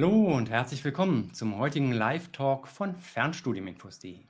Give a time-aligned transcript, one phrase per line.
[0.00, 4.20] Hallo und herzlich willkommen zum heutigen Live-Talk von Fernstudiuminfos.de.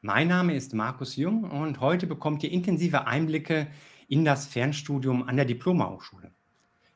[0.00, 3.66] Mein Name ist Markus Jung und heute bekommt ihr intensive Einblicke
[4.08, 6.32] in das Fernstudium an der Diplomahochschule.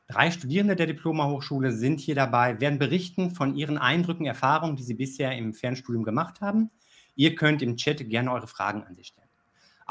[0.07, 4.95] Drei Studierende der Diplomahochschule sind hier dabei, werden berichten von ihren Eindrücken, Erfahrungen, die sie
[4.95, 6.71] bisher im Fernstudium gemacht haben.
[7.13, 9.29] Ihr könnt im Chat gerne eure Fragen an sie stellen.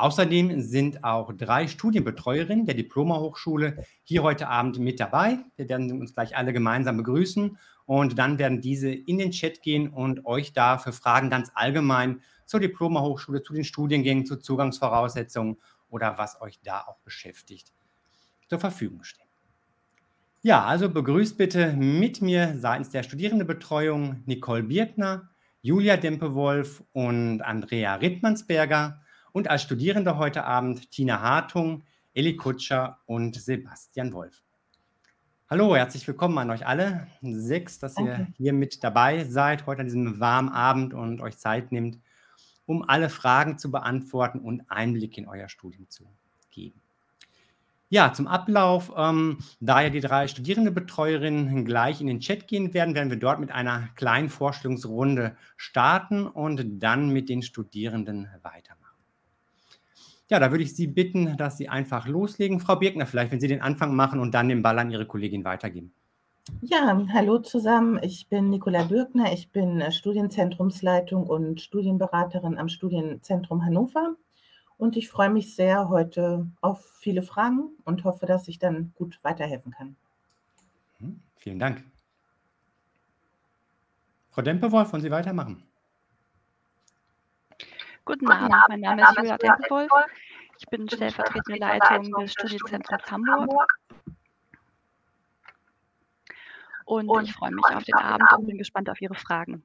[0.01, 5.41] Außerdem sind auch drei Studienbetreuerinnen der Diplomahochschule hier heute Abend mit dabei.
[5.57, 9.91] Wir werden uns gleich alle gemeinsam begrüßen und dann werden diese in den Chat gehen
[9.91, 15.59] und euch da für Fragen ganz allgemein zur Diplomahochschule, zu den Studiengängen, zu Zugangsvoraussetzungen
[15.91, 17.75] oder was euch da auch beschäftigt,
[18.49, 19.29] zur Verfügung stehen.
[20.41, 25.29] Ja, also begrüßt bitte mit mir seitens der Studierendenbetreuung Nicole Birkner,
[25.61, 29.03] Julia Dempewolf und Andrea Rittmannsberger
[29.33, 31.85] und als Studierende heute Abend Tina Hartung,
[32.15, 34.43] Elli Kutscher und Sebastian Wolf.
[35.49, 37.07] Hallo, herzlich willkommen an euch alle.
[37.23, 38.11] Sechs, dass Danke.
[38.11, 41.99] ihr hier mit dabei seid, heute an diesem warmen Abend und euch Zeit nimmt,
[42.67, 46.07] um alle Fragen zu beantworten und Einblick in euer Studium zu
[46.51, 46.81] geben.
[47.89, 52.95] Ja, zum Ablauf, ähm, da ja die drei Studierendenbetreuerinnen gleich in den Chat gehen werden,
[52.95, 58.80] werden wir dort mit einer kleinen Vorstellungsrunde starten und dann mit den Studierenden weitermachen.
[60.31, 62.61] Ja, da würde ich Sie bitten, dass Sie einfach loslegen.
[62.61, 65.45] Frau Birkner, vielleicht, wenn Sie den Anfang machen und dann den Ball an Ihre Kollegin
[65.45, 65.93] weitergeben.
[66.61, 67.99] Ja, hallo zusammen.
[68.03, 69.33] Ich bin Nicola Birkner.
[69.33, 74.15] Ich bin äh, Studienzentrumsleitung und Studienberaterin am Studienzentrum Hannover.
[74.79, 79.19] Und ich freue mich sehr heute auf viele Fragen und hoffe, dass ich dann gut
[79.23, 79.97] weiterhelfen kann.
[80.99, 81.83] Hm, vielen Dank.
[84.31, 85.65] Frau Dempewolf, wollen Sie weitermachen?
[88.11, 89.89] Guten Abend, mein Name ist Julia Dempewolf.
[90.59, 93.73] Ich bin stellvertretende Leitung des Studienzentrums Hamburg.
[96.87, 99.63] Und ich freue mich auf den Abend und bin gespannt auf Ihre Fragen.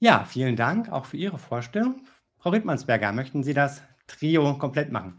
[0.00, 2.04] Ja, vielen Dank auch für Ihre Vorstellung.
[2.36, 5.18] Frau Rittmannsberger, möchten Sie das Trio komplett machen?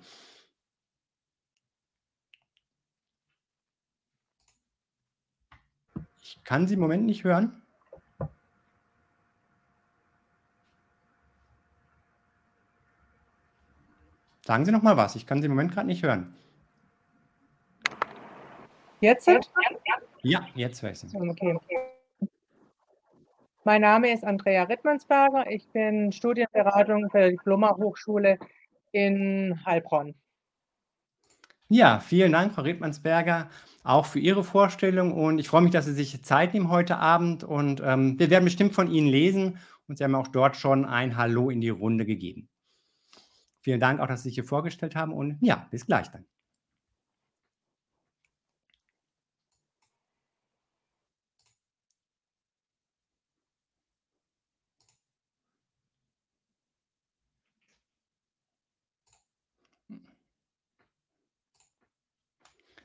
[6.22, 7.62] Ich kann Sie im Moment nicht hören.
[14.46, 15.16] Sagen Sie noch mal was.
[15.16, 16.36] Ich kann Sie im Moment gerade nicht hören.
[19.00, 19.30] Jetzt?
[20.22, 21.16] Ja, jetzt höre ich Sie.
[21.16, 21.58] Okay.
[23.64, 25.50] Mein Name ist Andrea Rittmannsberger.
[25.50, 28.38] Ich bin Studienberatung für die Diploma-Hochschule
[28.92, 30.16] in Heilbronn.
[31.70, 33.50] Ja, vielen Dank, Frau Rittmannsberger,
[33.84, 35.14] auch für Ihre Vorstellung.
[35.14, 37.46] Und ich freue mich, dass Sie sich Zeit nehmen heute Abend.
[37.46, 39.58] Und ähm, wir werden bestimmt von Ihnen lesen.
[39.88, 42.50] Und Sie haben auch dort schon ein Hallo in die Runde gegeben.
[43.63, 46.25] Vielen Dank auch, dass Sie sich hier vorgestellt haben und ja, bis gleich dann.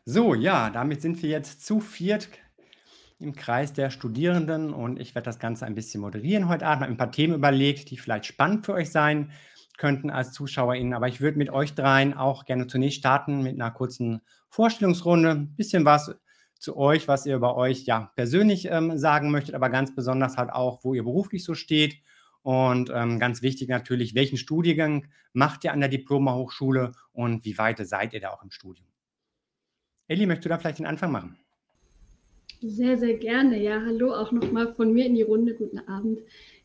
[0.05, 2.31] So, ja, damit sind wir jetzt zu viert
[3.19, 6.83] im Kreis der Studierenden und ich werde das Ganze ein bisschen moderieren heute Abend.
[6.83, 9.33] Ich habe ein paar Themen überlegt, die vielleicht spannend für euch sein
[9.79, 10.93] könnten als ZuschauerInnen.
[10.93, 15.31] Aber ich würde mit euch dreien auch gerne zunächst starten mit einer kurzen Vorstellungsrunde.
[15.31, 16.15] Ein bisschen was
[16.59, 20.51] zu euch, was ihr über euch ja persönlich ähm, sagen möchtet, aber ganz besonders halt
[20.51, 21.97] auch, wo ihr beruflich so steht.
[22.43, 27.79] Und ähm, ganz wichtig natürlich, welchen Studiengang macht ihr an der Diplomahochschule und wie weit
[27.87, 28.89] seid ihr da auch im Studium?
[30.07, 31.37] Elli, möchtest du da vielleicht den Anfang machen?
[32.61, 33.63] Sehr, sehr gerne.
[33.63, 35.55] Ja, hallo auch nochmal von mir in die Runde.
[35.55, 36.21] Guten Abend.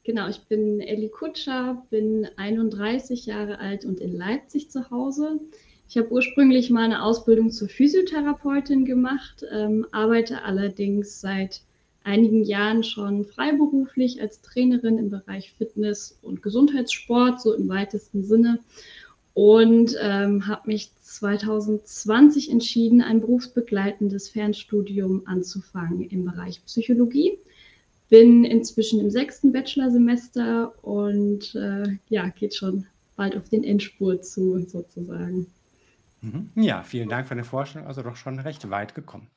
[0.05, 5.39] Genau, ich bin Elli Kutscher, bin 31 Jahre alt und in Leipzig zu Hause.
[5.87, 11.61] Ich habe ursprünglich mal eine Ausbildung zur Physiotherapeutin gemacht, ähm, arbeite allerdings seit
[12.03, 18.59] einigen Jahren schon freiberuflich als Trainerin im Bereich Fitness und Gesundheitssport, so im weitesten Sinne.
[19.33, 27.37] Und ähm, habe mich 2020 entschieden, ein berufsbegleitendes Fernstudium anzufangen im Bereich Psychologie
[28.13, 34.59] bin inzwischen im sechsten Bachelorsemester und äh, ja, geht schon bald auf den Endspurt zu,
[34.67, 35.47] sozusagen.
[36.21, 36.51] Mhm.
[36.53, 37.87] Ja, vielen Dank für die Vorstellung.
[37.87, 39.31] Also doch schon recht weit gekommen.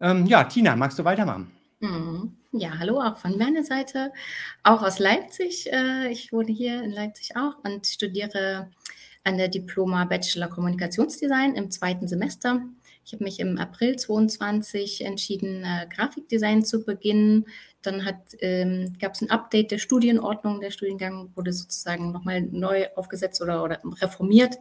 [0.00, 1.52] Ähm, ja, Tina, magst du weitermachen?
[1.78, 2.36] Mhm.
[2.50, 4.12] Ja, hallo auch von meiner Seite,
[4.64, 5.72] auch aus Leipzig.
[5.72, 8.68] Äh, ich wohne hier in Leipzig auch und studiere
[9.22, 12.62] an der Diploma Bachelor Kommunikationsdesign im zweiten Semester.
[13.10, 17.44] Ich habe mich im April 22 entschieden, äh, Grafikdesign zu beginnen.
[17.82, 18.06] Dann
[18.38, 20.60] ähm, gab es ein Update der Studienordnung.
[20.60, 24.58] Der Studiengang wurde sozusagen nochmal neu aufgesetzt oder, oder reformiert.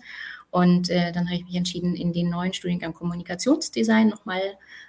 [0.49, 4.41] Und äh, dann habe ich mich entschieden, in den neuen Studiengang Kommunikationsdesign nochmal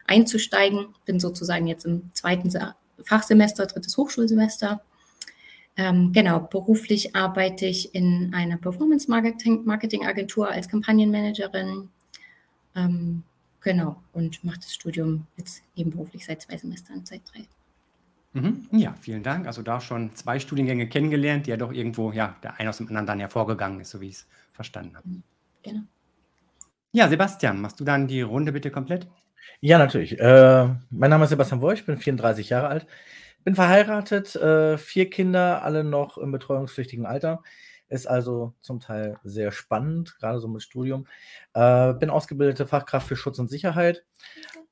[0.06, 0.94] einzusteigen.
[1.04, 2.50] Bin sozusagen jetzt im zweiten
[3.04, 4.80] Fachsemester, drittes Hochschulsemester.
[5.76, 11.90] Ähm, genau, beruflich arbeite ich in einer Performance-Marketing-Agentur als Kampagnenmanagerin.
[12.74, 13.22] Ähm,
[13.60, 17.46] genau, und mache das Studium jetzt nebenberuflich seit zwei Semestern, seit drei.
[18.32, 18.68] Mhm.
[18.72, 19.46] Ja, vielen Dank.
[19.46, 22.86] Also da schon zwei Studiengänge kennengelernt, die ja doch irgendwo, ja, der eine aus dem
[22.88, 25.08] anderen dann hervorgegangen ist, so wie ich es verstanden habe.
[25.08, 25.22] Mhm,
[25.62, 25.80] genau.
[26.92, 29.08] Ja, Sebastian, machst du dann die Runde bitte komplett?
[29.60, 30.18] Ja, natürlich.
[30.18, 32.86] Äh, mein Name ist Sebastian Woll, ich bin 34 Jahre alt,
[33.44, 37.42] bin verheiratet, äh, vier Kinder, alle noch im betreuungspflichtigen Alter.
[37.90, 41.06] Ist also zum Teil sehr spannend, gerade so mit Studium.
[41.52, 44.04] Äh, bin ausgebildete Fachkraft für Schutz und Sicherheit,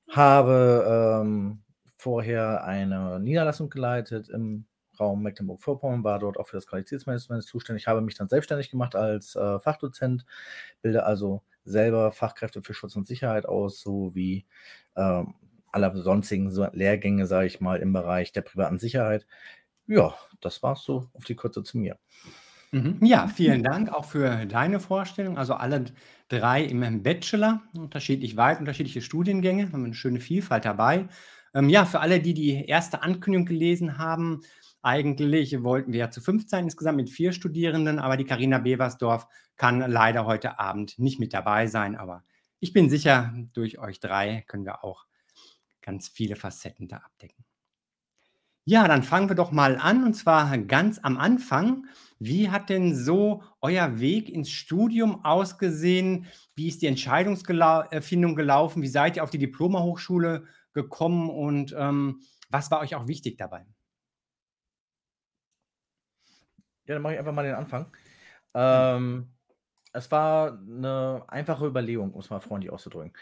[0.08, 1.60] habe ähm,
[1.98, 4.64] vorher eine Niederlassung geleitet im
[4.98, 9.36] Raum Mecklenburg-Vorpommern, war dort auch für das Qualitätsmanagement zuständig, habe mich dann selbstständig gemacht als
[9.36, 10.24] äh, Fachdozent,
[10.82, 14.46] bilde also selber Fachkräfte für Schutz und Sicherheit aus, sowie
[14.94, 15.24] äh,
[15.70, 19.26] aller sonstigen Lehrgänge, sage ich mal, im Bereich der privaten Sicherheit.
[19.86, 21.98] Ja, das war es so auf die Kürze zu mir.
[22.72, 22.98] Mhm.
[23.02, 25.38] Ja, vielen Dank auch für deine Vorstellung.
[25.38, 25.86] Also alle
[26.28, 31.08] drei im Bachelor, unterschiedlich weit, unterschiedliche Studiengänge, haben eine schöne Vielfalt dabei.
[31.54, 34.42] Ähm, ja, für alle, die die erste Ankündigung gelesen haben,
[34.82, 39.26] eigentlich wollten wir ja zu fünf sein, insgesamt mit vier Studierenden, aber die Karina Beversdorf
[39.56, 41.96] kann leider heute Abend nicht mit dabei sein.
[41.96, 42.22] Aber
[42.60, 45.06] ich bin sicher, durch euch drei können wir auch
[45.82, 47.44] ganz viele Facetten da abdecken.
[48.70, 51.86] Ja, dann fangen wir doch mal an und zwar ganz am Anfang.
[52.18, 56.26] Wie hat denn so euer Weg ins Studium ausgesehen?
[56.54, 58.82] Wie ist die Entscheidungsfindung gelaufen?
[58.82, 60.44] Wie seid ihr auf die Diplomahochschule
[60.74, 62.20] gekommen und ähm,
[62.50, 63.64] was war euch auch wichtig dabei?
[66.84, 67.86] Ja, dann mache ich einfach mal den Anfang.
[68.52, 69.30] Ähm,
[69.92, 73.14] es war eine einfache Überlegung, um es mal freundlich auszudrücken.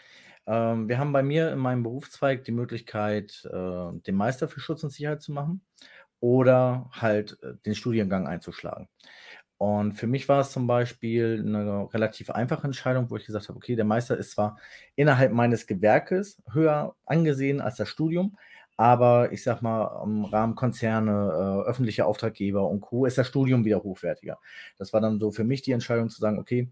[0.47, 4.83] Ähm, wir haben bei mir in meinem Berufszweig die Möglichkeit, äh, den Meister für Schutz
[4.83, 5.61] und Sicherheit zu machen
[6.19, 8.87] oder halt äh, den Studiengang einzuschlagen.
[9.57, 13.57] Und für mich war es zum Beispiel eine relativ einfache Entscheidung, wo ich gesagt habe,
[13.57, 14.57] okay, der Meister ist zwar
[14.95, 18.37] innerhalb meines Gewerkes höher angesehen als das Studium,
[18.77, 23.05] aber ich sag mal, im Rahmen Konzerne, äh, öffentliche Auftraggeber und Co.
[23.05, 24.37] ist das Studium wieder hochwertiger.
[24.77, 26.69] Das war dann so für mich die Entscheidung zu sagen, okay,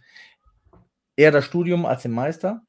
[1.16, 2.62] eher das Studium als den Meister.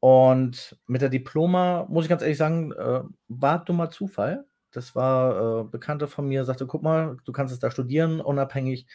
[0.00, 4.44] Und mit der Diploma, muss ich ganz ehrlich sagen, äh, war dummer Zufall.
[4.70, 8.86] Das war äh, Bekannte von mir, sagte, guck mal, du kannst es da studieren, unabhängig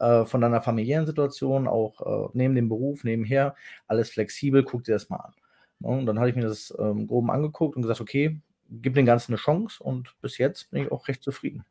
[0.00, 3.54] äh, von deiner familiären Situation, auch äh, neben dem Beruf, nebenher,
[3.86, 5.34] alles flexibel, guck dir das mal an.
[5.80, 8.40] Und dann habe ich mir das ähm, groben angeguckt und gesagt, okay,
[8.70, 11.64] gib dem Ganzen eine Chance und bis jetzt bin ich auch recht zufrieden.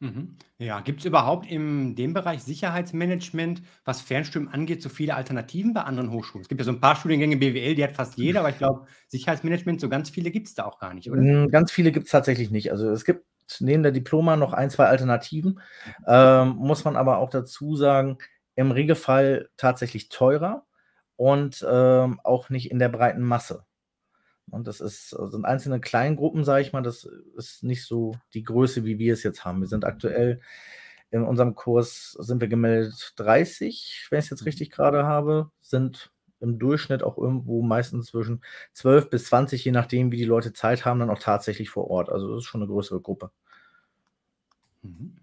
[0.00, 0.36] Mhm.
[0.58, 5.82] Ja, gibt es überhaupt in dem Bereich Sicherheitsmanagement, was Fernstudium angeht, so viele Alternativen bei
[5.82, 6.42] anderen Hochschulen?
[6.42, 8.86] Es gibt ja so ein paar Studiengänge BWL, die hat fast jeder, aber ich glaube,
[9.08, 11.20] Sicherheitsmanagement, so ganz viele gibt es da auch gar nicht, oder?
[11.20, 12.72] Hm, ganz viele gibt es tatsächlich nicht.
[12.72, 13.26] Also es gibt
[13.58, 15.60] neben der Diploma noch ein, zwei Alternativen,
[16.06, 18.16] ähm, muss man aber auch dazu sagen,
[18.54, 20.64] im Regelfall tatsächlich teurer
[21.16, 23.64] und ähm, auch nicht in der breiten Masse.
[24.50, 28.84] Und das ist, sind einzelne Kleingruppen, sage ich mal, das ist nicht so die Größe,
[28.84, 29.60] wie wir es jetzt haben.
[29.60, 30.40] Wir sind aktuell
[31.10, 36.12] in unserem Kurs, sind wir gemeldet 30, wenn ich es jetzt richtig gerade habe, sind
[36.40, 38.42] im Durchschnitt auch irgendwo meistens zwischen
[38.72, 42.08] 12 bis 20, je nachdem, wie die Leute Zeit haben, dann auch tatsächlich vor Ort.
[42.10, 43.30] Also das ist schon eine größere Gruppe.
[44.82, 45.19] Mhm.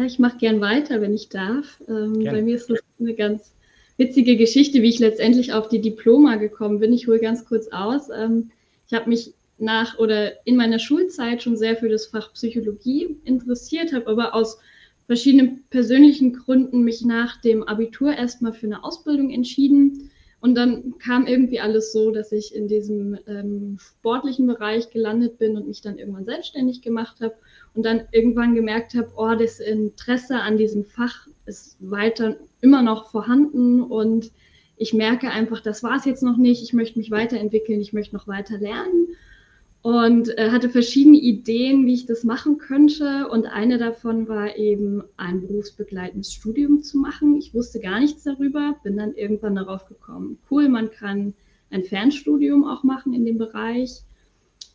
[0.00, 1.82] Ja, ich mache gern weiter, wenn ich darf.
[1.86, 3.52] Ähm, bei mir ist das eine ganz
[3.98, 6.94] witzige Geschichte, wie ich letztendlich auf die Diploma gekommen bin.
[6.94, 8.08] Ich hole ganz kurz aus.
[8.08, 8.50] Ähm,
[8.86, 13.92] ich habe mich nach oder in meiner Schulzeit schon sehr für das Fach Psychologie interessiert,
[13.92, 14.58] habe aber aus
[15.04, 20.09] verschiedenen persönlichen Gründen mich nach dem Abitur erstmal für eine Ausbildung entschieden.
[20.40, 25.56] Und dann kam irgendwie alles so, dass ich in diesem ähm, sportlichen Bereich gelandet bin
[25.56, 27.34] und mich dann irgendwann selbstständig gemacht habe
[27.74, 33.10] und dann irgendwann gemerkt habe, oh, das Interesse an diesem Fach ist weiter immer noch
[33.10, 34.30] vorhanden und
[34.76, 38.16] ich merke einfach, das war es jetzt noch nicht, ich möchte mich weiterentwickeln, ich möchte
[38.16, 39.08] noch weiter lernen
[39.82, 45.02] und äh, hatte verschiedene Ideen, wie ich das machen könnte und eine davon war eben
[45.16, 47.36] ein berufsbegleitendes Studium zu machen.
[47.38, 51.34] Ich wusste gar nichts darüber, bin dann irgendwann darauf gekommen, cool, man kann
[51.70, 54.02] ein Fernstudium auch machen in dem Bereich.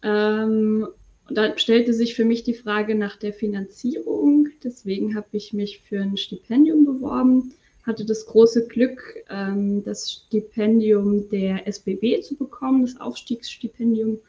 [0.01, 0.87] Ähm,
[1.27, 4.49] und da stellte sich für mich die Frage nach der Finanzierung.
[4.63, 11.29] Deswegen habe ich mich für ein Stipendium beworben, hatte das große Glück, ähm, das Stipendium
[11.29, 14.19] der SBB zu bekommen, das Aufstiegsstipendium.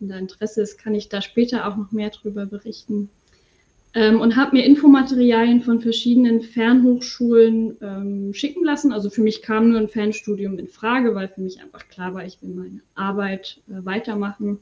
[0.00, 3.10] Wenn da Interesse ist, kann ich da später auch noch mehr darüber berichten.
[3.94, 8.92] ähm, und habe mir Infomaterialien von verschiedenen Fernhochschulen ähm, schicken lassen.
[8.92, 12.24] Also für mich kam nur ein Fernstudium in Frage, weil für mich einfach klar war,
[12.24, 14.58] ich will meine Arbeit äh, weitermachen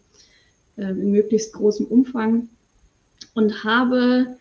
[0.76, 2.48] äh, in möglichst großem Umfang
[3.34, 4.38] und habe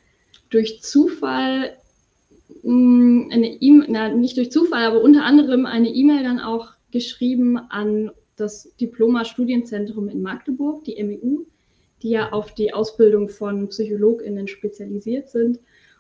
[0.50, 1.75] durch Zufall
[2.63, 8.12] mm, eine E-Mail, nicht durch Zufall, aber unter anderem eine E-Mail dann auch geschrieben an
[8.38, 11.46] das Diploma Studienzentrum in Magdeburg, die MEU,
[12.01, 15.60] die ja auf die Ausbildung von PsychologInnen spezialisiert sind.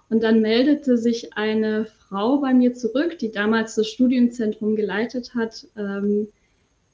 [0.09, 5.67] Und dann meldete sich eine Frau bei mir zurück, die damals das Studienzentrum geleitet hat,
[5.75, 6.29] ähm,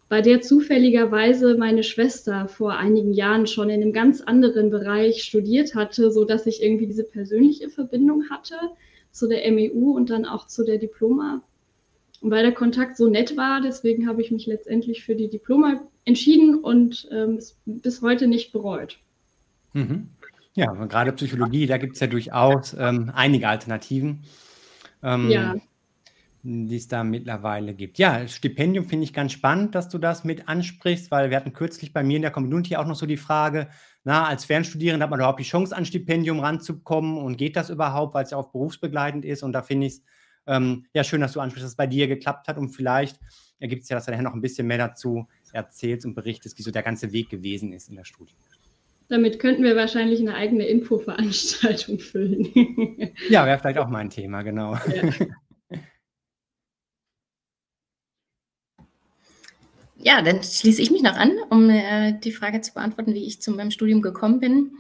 [0.10, 5.76] bei der zufälligerweise meine Schwester vor einigen Jahren schon in einem ganz anderen Bereich studiert
[5.76, 8.56] hatte, so dass ich irgendwie diese persönliche Verbindung hatte
[9.12, 11.42] zu der MEU und dann auch zu der Diploma.
[12.24, 15.82] Und weil der Kontakt so nett war, deswegen habe ich mich letztendlich für die Diploma
[16.06, 18.98] entschieden und ähm, es bis heute nicht bereut.
[19.74, 20.10] Mhm.
[20.56, 24.24] Ja, gerade Psychologie, da gibt es ja durchaus ähm, einige Alternativen.
[25.04, 25.56] Ähm, ja
[26.44, 27.98] die es da mittlerweile gibt.
[27.98, 31.94] Ja, Stipendium finde ich ganz spannend, dass du das mit ansprichst, weil wir hatten kürzlich
[31.94, 33.70] bei mir in der Community auch noch so die Frage,
[34.04, 38.14] na, als Fernstudierender hat man überhaupt die Chance, an Stipendium ranzukommen und geht das überhaupt,
[38.14, 40.04] weil es ja auch berufsbegleitend ist und da finde ich es
[40.48, 43.20] ähm, ja schön, dass du ansprichst, dass es bei dir geklappt hat und vielleicht
[43.60, 46.64] ergibt es ja, dass du nachher noch ein bisschen mehr dazu erzählst und berichtest, wie
[46.64, 48.36] so der ganze Weg gewesen ist in der Studie.
[49.10, 52.48] Damit könnten wir wahrscheinlich eine eigene Infoveranstaltung füllen.
[53.30, 54.76] ja, wäre vielleicht auch mein Thema, genau.
[54.88, 55.28] Ja.
[60.06, 63.42] Ja, dann schließe ich mich noch an, um äh, die Frage zu beantworten, wie ich
[63.42, 64.72] zu meinem Studium gekommen bin.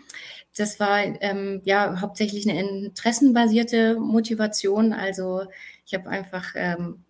[0.55, 4.93] Das war ähm, ja hauptsächlich eine interessenbasierte Motivation.
[4.93, 5.43] Also
[5.85, 7.03] ich habe einfach ähm,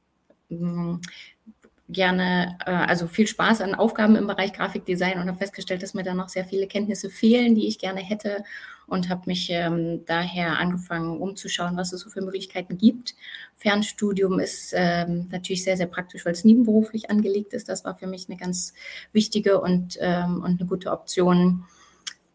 [1.89, 6.03] gerne, äh, also viel Spaß an Aufgaben im Bereich Grafikdesign und habe festgestellt, dass mir
[6.03, 8.43] da noch sehr viele Kenntnisse fehlen, die ich gerne hätte
[8.87, 13.15] und habe mich ähm, daher angefangen umzuschauen, was es so für Möglichkeiten gibt.
[13.55, 17.69] Fernstudium ist ähm, natürlich sehr, sehr praktisch, weil es nebenberuflich angelegt ist.
[17.69, 18.73] Das war für mich eine ganz
[19.13, 21.65] wichtige und, ähm, und eine gute Option.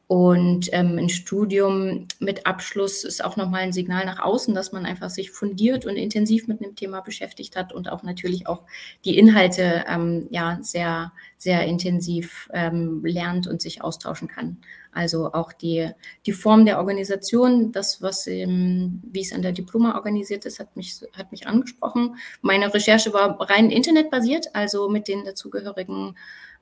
[0.08, 4.86] Und ähm, ein Studium mit Abschluss ist auch nochmal ein Signal nach außen, dass man
[4.86, 8.62] einfach sich fundiert und intensiv mit einem Thema beschäftigt hat und auch natürlich auch
[9.04, 14.56] die Inhalte ähm, ja sehr, sehr intensiv ähm, lernt und sich austauschen kann.
[14.92, 15.90] Also auch die,
[16.24, 20.74] die Form der Organisation, das, was im, wie es an der Diploma organisiert ist, hat
[20.74, 22.16] mich, hat mich angesprochen.
[22.40, 26.16] Meine Recherche war rein internetbasiert, also mit den dazugehörigen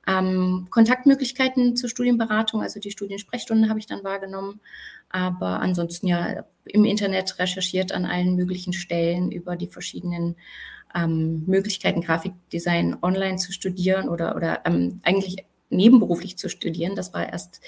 [0.07, 4.61] ähm, Kontaktmöglichkeiten zur Studienberatung, also die Studiensprechstunden habe ich dann wahrgenommen.
[5.09, 10.35] Aber ansonsten ja im Internet recherchiert an allen möglichen Stellen über die verschiedenen
[10.95, 16.95] ähm, Möglichkeiten, Grafikdesign online zu studieren oder, oder ähm, eigentlich nebenberuflich zu studieren.
[16.95, 17.59] Das war erst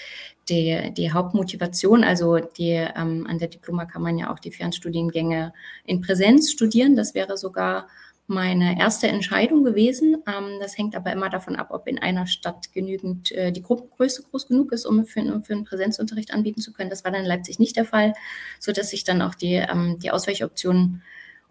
[0.48, 2.04] die, die Hauptmotivation.
[2.04, 5.54] Also die, ähm, an der Diploma kann man ja auch die Fernstudiengänge
[5.86, 6.96] in Präsenz studieren.
[6.96, 7.88] Das wäre sogar
[8.30, 10.18] meine erste Entscheidung gewesen.
[10.28, 14.24] Ähm, das hängt aber immer davon ab, ob in einer Stadt genügend äh, die Gruppengröße
[14.24, 16.90] groß genug ist, um für, für einen Präsenzunterricht anbieten zu können.
[16.90, 18.14] Das war dann in Leipzig nicht der Fall,
[18.60, 21.02] sodass ich dann auch die, ähm, die Ausweichoption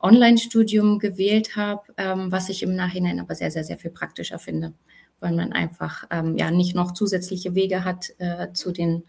[0.01, 4.73] Online-Studium gewählt habe, ähm, was ich im Nachhinein aber sehr, sehr, sehr viel praktischer finde,
[5.19, 9.03] weil man einfach ja nicht noch zusätzliche Wege hat äh, zu den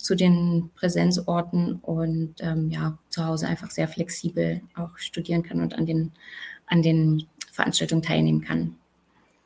[0.00, 5.74] zu den Präsenzorten und ähm, ja zu Hause einfach sehr flexibel auch studieren kann und
[5.74, 6.12] an den
[6.70, 8.76] an den Veranstaltungen teilnehmen kann.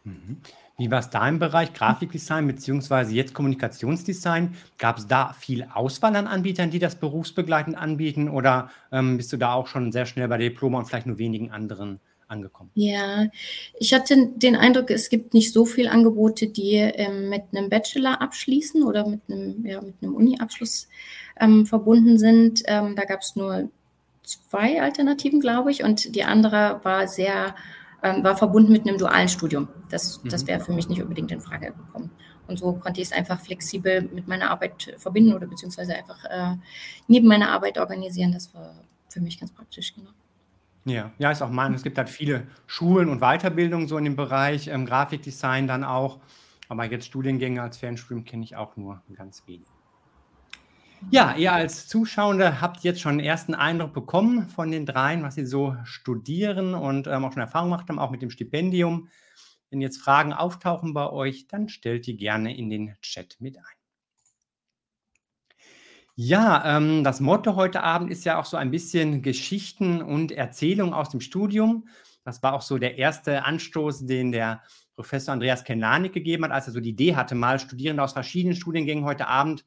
[0.04, 0.38] Mhm.
[0.76, 4.56] Wie war es da im Bereich Grafikdesign beziehungsweise jetzt Kommunikationsdesign?
[4.76, 9.36] Gab es da viel Auswahl an Anbietern, die das berufsbegleitend anbieten oder ähm, bist du
[9.36, 12.70] da auch schon sehr schnell bei Diploma und vielleicht nur wenigen anderen angekommen?
[12.74, 13.26] Ja,
[13.78, 18.20] ich hatte den Eindruck, es gibt nicht so viele Angebote, die ähm, mit einem Bachelor
[18.20, 20.88] abschließen oder mit einem, ja, mit einem Uni-Abschluss
[21.38, 22.64] ähm, verbunden sind.
[22.66, 23.70] Ähm, da gab es nur
[24.24, 27.54] zwei Alternativen, glaube ich, und die andere war sehr,
[28.02, 29.68] ähm, war verbunden mit einem dualen Studium.
[29.90, 30.30] Das, mhm.
[30.30, 32.10] das wäre für mich nicht unbedingt in Frage gekommen.
[32.46, 36.56] Und so konnte ich es einfach flexibel mit meiner Arbeit verbinden oder beziehungsweise einfach äh,
[37.08, 38.32] neben meiner Arbeit organisieren.
[38.32, 38.74] Das war
[39.08, 40.10] für mich ganz praktisch, genau.
[40.84, 41.72] Ja, ja, ist auch mein.
[41.72, 46.18] Es gibt halt viele Schulen und Weiterbildungen so in dem Bereich ähm, Grafikdesign dann auch.
[46.68, 49.66] Aber jetzt Studiengänge als Fernstudium kenne ich auch nur ganz wenig.
[51.10, 55.36] Ja, ihr als Zuschauende habt jetzt schon einen ersten Eindruck bekommen von den dreien, was
[55.36, 59.08] sie so studieren und ähm, auch schon Erfahrung gemacht haben, auch mit dem Stipendium.
[59.70, 63.64] Wenn jetzt Fragen auftauchen bei euch, dann stellt die gerne in den Chat mit ein.
[66.16, 70.94] Ja, ähm, das Motto heute Abend ist ja auch so ein bisschen Geschichten und Erzählungen
[70.94, 71.88] aus dem Studium.
[72.24, 74.62] Das war auch so der erste Anstoß, den der
[74.94, 78.56] Professor Andreas Kenanik gegeben hat, als er so die Idee hatte, mal Studierende aus verschiedenen
[78.56, 79.64] Studiengängen heute Abend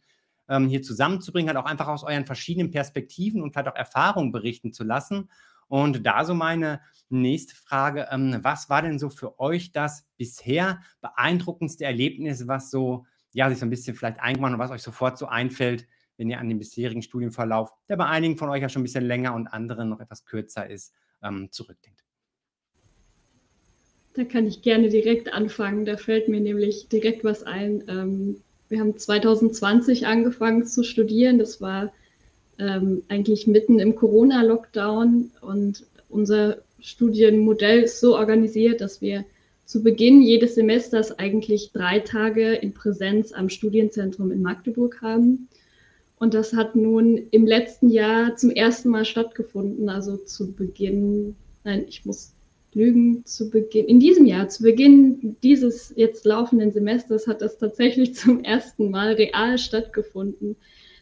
[0.49, 4.73] ähm, hier zusammenzubringen, halt auch einfach aus euren verschiedenen Perspektiven und vielleicht auch Erfahrungen berichten
[4.73, 5.29] zu lassen.
[5.67, 10.81] Und da so meine nächste Frage, ähm, was war denn so für euch das bisher
[11.01, 15.17] beeindruckendste Erlebnis, was so, ja, sich so ein bisschen vielleicht eingemacht und was euch sofort
[15.17, 15.87] so einfällt,
[16.17, 19.05] wenn ihr an den bisherigen Studienverlauf, der bei einigen von euch ja schon ein bisschen
[19.05, 22.03] länger und anderen noch etwas kürzer ist, ähm, zurückdenkt?
[24.15, 25.85] Da kann ich gerne direkt anfangen.
[25.85, 27.83] Da fällt mir nämlich direkt was ein.
[27.87, 31.39] Ähm, wir haben 2020 angefangen zu studieren.
[31.39, 31.91] Das war
[32.59, 39.25] ähm, eigentlich mitten im Corona-Lockdown und unser Studienmodell ist so organisiert, dass wir
[39.65, 45.49] zu Beginn jedes Semesters eigentlich drei Tage in Präsenz am Studienzentrum in Magdeburg haben.
[46.19, 51.85] Und das hat nun im letzten Jahr zum ersten Mal stattgefunden, also zu Beginn, nein,
[51.87, 52.31] ich muss
[52.77, 58.15] lügen, zu Beginn, in diesem Jahr, zu Beginn dieses jetzt laufenden Semesters hat das tatsächlich
[58.15, 60.55] zum ersten Mal real stattgefunden.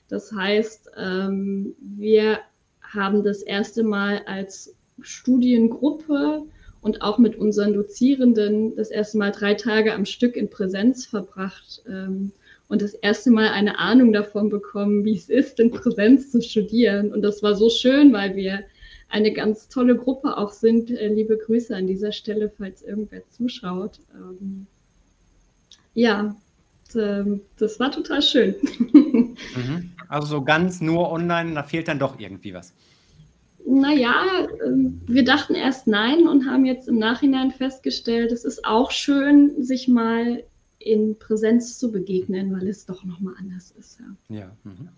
[0.07, 2.39] Das heißt, ähm, wir
[2.81, 6.43] haben das erste Mal als Studiengruppe
[6.81, 11.81] und auch mit unseren Dozierenden das erste Mal drei Tage am Stück in Präsenz verbracht
[11.89, 12.31] ähm,
[12.67, 17.11] und das erste Mal eine Ahnung davon bekommen, wie es ist, in Präsenz zu studieren.
[17.11, 18.63] Und das war so schön, weil wir
[19.09, 20.91] eine ganz tolle Gruppe auch sind.
[20.91, 23.99] Äh, liebe Grüße an dieser Stelle, falls irgendwer zuschaut.
[24.13, 24.67] Ähm,
[25.93, 26.35] ja,
[26.95, 28.55] ähm, das war total schön.
[29.55, 29.91] Mhm.
[30.07, 32.73] Also so ganz nur online, da fehlt dann doch irgendwie was.
[33.65, 38.91] Naja, ähm, wir dachten erst nein und haben jetzt im Nachhinein festgestellt, es ist auch
[38.91, 40.43] schön, sich mal
[40.79, 43.99] in Präsenz zu begegnen, weil es doch nochmal anders ist.
[43.99, 44.35] Ja.
[44.35, 44.51] ja.
[44.63, 44.89] Mhm.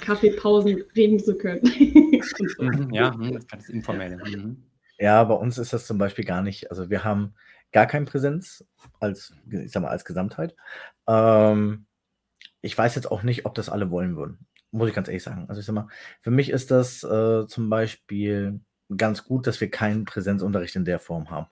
[0.00, 1.62] Kaffeepausen reden zu können.
[2.58, 4.16] Mhm, ja, mhm, das ist informell.
[4.16, 4.64] Mhm.
[4.98, 6.70] Ja, bei uns ist das zum Beispiel gar nicht.
[6.70, 7.34] Also wir haben
[7.70, 8.64] gar keine Präsenz
[8.98, 10.56] als, ich sag mal, als Gesamtheit.
[11.06, 11.84] Ähm,
[12.62, 14.46] ich weiß jetzt auch nicht, ob das alle wollen würden.
[14.70, 15.46] Muss ich ganz ehrlich sagen.
[15.48, 15.88] Also ich sag mal,
[16.20, 18.60] für mich ist das äh, zum Beispiel
[18.96, 21.48] ganz gut, dass wir keinen Präsenzunterricht in der Form haben.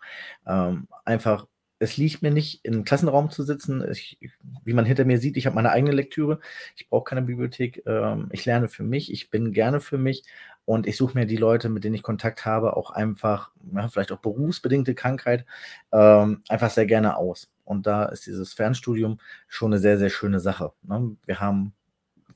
[0.46, 1.46] Ähm, einfach,
[1.82, 3.84] es liegt mir nicht, einem Klassenraum zu sitzen.
[3.90, 4.16] Ich,
[4.64, 6.38] wie man hinter mir sieht, ich habe meine eigene Lektüre.
[6.76, 7.82] Ich brauche keine Bibliothek.
[7.86, 9.12] Ähm, ich lerne für mich.
[9.12, 10.22] Ich bin gerne für mich.
[10.64, 14.12] Und ich suche mir die Leute, mit denen ich Kontakt habe, auch einfach, ja, vielleicht
[14.12, 15.44] auch berufsbedingte Krankheit,
[15.90, 17.50] ähm, einfach sehr gerne aus.
[17.64, 19.18] Und da ist dieses Fernstudium
[19.48, 20.72] schon eine sehr, sehr schöne Sache.
[20.82, 21.16] Ne?
[21.26, 21.72] Wir haben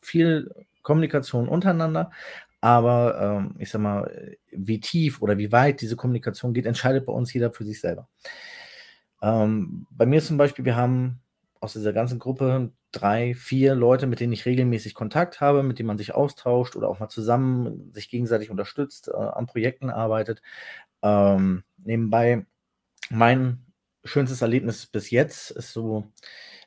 [0.01, 2.11] viel Kommunikation untereinander,
[2.61, 7.13] aber ähm, ich sag mal, wie tief oder wie weit diese Kommunikation geht, entscheidet bei
[7.13, 8.09] uns jeder für sich selber.
[9.23, 11.21] Ähm, bei mir zum Beispiel, wir haben
[11.61, 15.89] aus dieser ganzen Gruppe drei, vier Leute, mit denen ich regelmäßig Kontakt habe, mit denen
[15.89, 20.43] man sich austauscht oder auch mal zusammen sich gegenseitig unterstützt, äh, an Projekten arbeitet.
[21.03, 22.47] Ähm, nebenbei,
[23.11, 23.67] mein
[24.05, 26.05] schönstes Erlebnis bis jetzt ist so,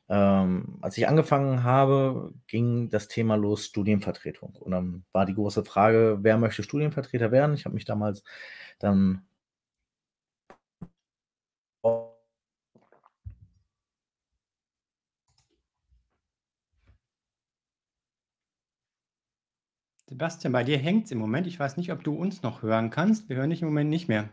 [0.09, 4.55] ähm, als ich angefangen habe, ging das Thema los Studienvertretung.
[4.55, 7.53] Und dann war die große Frage, wer möchte Studienvertreter werden?
[7.55, 8.23] Ich habe mich damals
[8.79, 9.23] dann
[20.09, 21.45] Sebastian, bei dir hängt es im Moment.
[21.45, 23.29] Ich weiß nicht, ob du uns noch hören kannst.
[23.29, 24.27] Wir hören dich im Moment nicht mehr.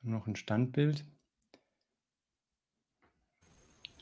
[0.00, 1.04] Noch ein Standbild.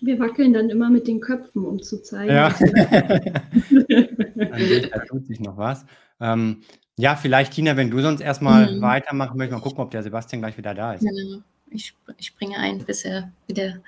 [0.01, 2.33] Wir wackeln dann immer mit den Köpfen, um zu zeigen.
[2.33, 2.51] Ja.
[4.93, 5.85] da tut sich noch was.
[6.21, 6.63] Ähm,
[6.95, 8.83] ja, vielleicht, Tina, wenn du sonst erstmal mhm.
[8.83, 11.01] weitermachen möchtest, mal gucken, ob der Sebastian gleich wieder da ist.
[11.01, 11.43] Genau.
[11.71, 13.81] Ich, ich springe ein, bis er wieder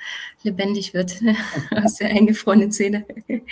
[0.42, 1.20] lebendig wird
[1.84, 3.04] aus der eingefrorenen Zähne.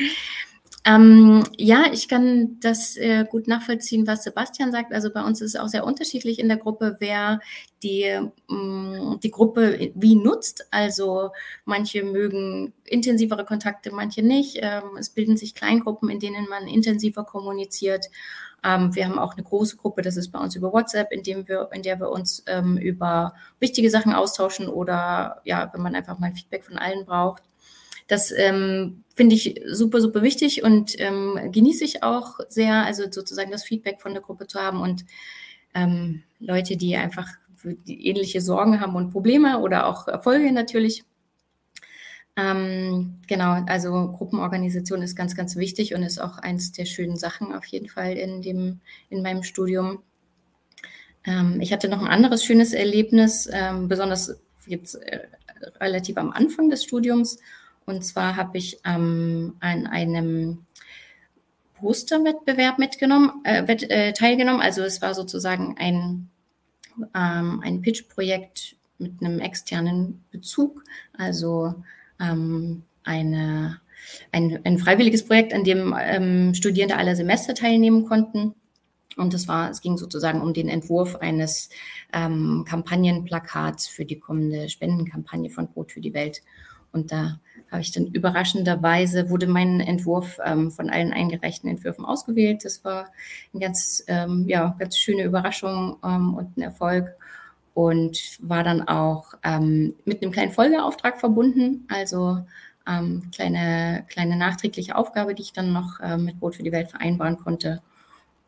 [0.88, 4.94] Ähm, ja, ich kann das äh, gut nachvollziehen, was Sebastian sagt.
[4.94, 7.40] Also bei uns ist es auch sehr unterschiedlich in der Gruppe, wer
[7.82, 8.06] die,
[8.48, 10.66] mh, mm, die Gruppe wie nutzt.
[10.70, 11.30] Also
[11.66, 14.60] manche mögen intensivere Kontakte, manche nicht.
[14.62, 18.06] Ähm, es bilden sich Kleingruppen, in denen man intensiver kommuniziert.
[18.64, 21.46] Ähm, wir haben auch eine große Gruppe, das ist bei uns über WhatsApp, in, dem
[21.46, 26.18] wir, in der wir uns ähm, über wichtige Sachen austauschen oder ja, wenn man einfach
[26.18, 27.42] mal Feedback von allen braucht.
[28.08, 33.50] Das ähm, finde ich super, super wichtig und ähm, genieße ich auch sehr, also sozusagen
[33.50, 35.04] das Feedback von der Gruppe zu haben und
[35.74, 37.28] ähm, Leute, die einfach
[37.86, 41.04] ähnliche Sorgen haben und Probleme oder auch Erfolge natürlich.
[42.38, 47.52] Ähm, genau, also Gruppenorganisation ist ganz, ganz wichtig und ist auch eins der schönen Sachen
[47.52, 48.78] auf jeden Fall in, dem,
[49.10, 50.04] in meinem Studium.
[51.24, 55.26] Ähm, ich hatte noch ein anderes schönes Erlebnis, ähm, besonders jetzt äh,
[55.80, 57.40] relativ am Anfang des Studiums.
[57.86, 60.64] Und zwar habe ich ähm, an einem
[61.74, 64.60] Posterwettbewerb mitgenommen, äh, äh, teilgenommen.
[64.60, 66.30] Also es war sozusagen ein,
[67.16, 70.84] ähm, ein Pitch-Projekt mit einem externen Bezug,
[71.16, 71.74] also
[72.20, 73.80] ähm, eine,
[74.32, 78.54] ein, ein freiwilliges Projekt, an dem ähm, Studierende aller Semester teilnehmen konnten.
[79.16, 81.70] Und das war, es ging sozusagen um den Entwurf eines
[82.12, 86.42] ähm, Kampagnenplakats für die kommende Spendenkampagne von Brot für die Welt.
[86.92, 92.64] Und da habe ich dann überraschenderweise, wurde mein Entwurf ähm, von allen eingereichten Entwürfen ausgewählt.
[92.64, 93.10] Das war
[93.52, 97.17] eine ganz, ähm, ja, ganz schöne Überraschung ähm, und ein Erfolg
[97.78, 101.86] und war dann auch ähm, mit einem kleinen Folgeauftrag verbunden.
[101.86, 102.44] Also
[102.88, 106.90] ähm, kleine, kleine nachträgliche Aufgabe, die ich dann noch äh, mit Brot für die Welt
[106.90, 107.80] vereinbaren konnte.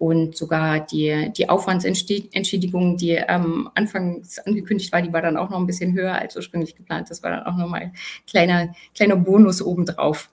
[0.01, 5.61] Und sogar die, die Aufwandsentschädigung, die ähm, anfangs angekündigt war, die war dann auch noch
[5.61, 7.09] ein bisschen höher als ursprünglich geplant.
[7.09, 7.93] Das war dann auch nochmal ein
[8.27, 10.29] kleiner, kleiner Bonus obendrauf.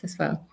[0.00, 0.46] Das war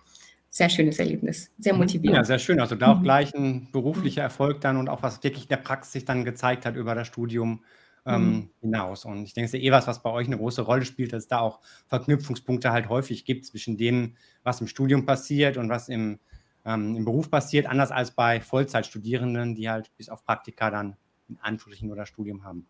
[0.54, 2.16] sehr schönes Erlebnis, sehr motivierend.
[2.16, 2.60] Ja, sehr schön.
[2.60, 3.02] Also da auch mhm.
[3.02, 6.64] gleich ein beruflicher Erfolg dann und auch was wirklich in der Praxis sich dann gezeigt
[6.64, 7.64] hat über das Studium
[8.06, 8.50] ähm, mhm.
[8.60, 9.04] hinaus.
[9.04, 11.12] Und ich denke, es ist ja eh was, was bei euch eine große Rolle spielt,
[11.12, 14.14] dass es da auch Verknüpfungspunkte halt häufig gibt zwischen dem,
[14.44, 16.20] was im Studium passiert und was im
[16.64, 20.96] ähm, im Beruf passiert, anders als bei Vollzeitstudierenden, die halt bis auf Praktika dann
[21.28, 22.66] in Anführungsstrichen oder Studium haben.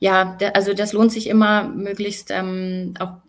[0.00, 3.23] Ja, also das lohnt sich immer, möglichst ähm, auch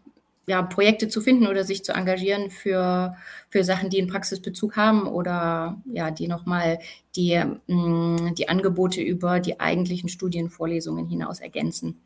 [0.48, 3.16] ja, Projekte zu finden oder sich zu engagieren für,
[3.50, 6.80] für Sachen, die einen Praxisbezug haben oder ja, die nochmal
[7.16, 12.00] die, mm, die Angebote über die eigentlichen Studienvorlesungen hinaus ergänzen.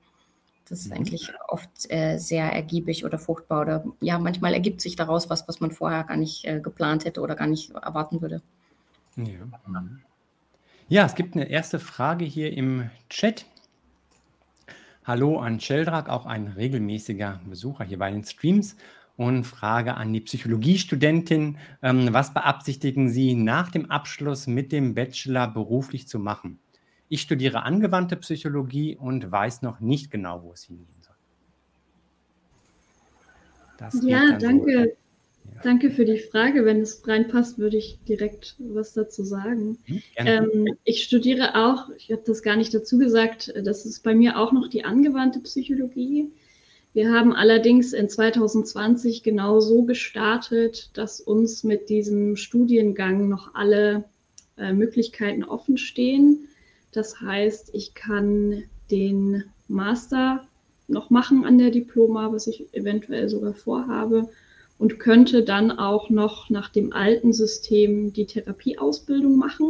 [0.70, 0.98] Das ist mhm.
[0.98, 5.60] eigentlich oft äh, sehr ergiebig oder fruchtbar oder ja, manchmal ergibt sich daraus was, was
[5.60, 8.42] man vorher gar nicht äh, geplant hätte oder gar nicht erwarten würde.
[9.18, 9.84] Ja.
[10.88, 13.46] ja, es gibt eine erste Frage hier im Chat.
[15.10, 18.76] Hallo an Sheldrak, auch ein regelmäßiger Besucher hier bei den Streams.
[19.18, 21.58] Und Frage an die Psychologiestudentin.
[21.82, 26.60] Ähm, was beabsichtigen Sie nach dem Abschluss mit dem Bachelor beruflich zu machen?
[27.08, 31.16] Ich studiere angewandte Psychologie und weiß noch nicht genau, wo es hingehen soll.
[33.80, 34.84] Das ja, danke.
[34.84, 35.09] So.
[35.64, 36.66] Danke für die Frage.
[36.66, 39.78] Wenn es reinpasst, würde ich direkt was dazu sagen.
[39.86, 44.16] Hm, ähm, ich studiere auch, ich habe das gar nicht dazu gesagt, das ist bei
[44.16, 46.32] mir auch noch die angewandte Psychologie.
[46.94, 54.06] Wir haben allerdings in 2020 genau so gestartet, dass uns mit diesem Studiengang noch alle
[54.58, 56.48] äh, Möglichkeiten offen stehen.
[56.92, 60.48] Das heißt, ich kann den Master
[60.88, 64.30] noch machen an der Diploma, was ich eventuell sogar vorhabe
[64.80, 69.68] und könnte dann auch noch nach dem alten System die Therapieausbildung machen.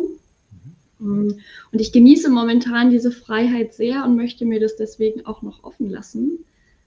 [0.99, 1.39] Mhm.
[1.71, 5.89] Und ich genieße momentan diese Freiheit sehr und möchte mir das deswegen auch noch offen
[5.89, 6.45] lassen,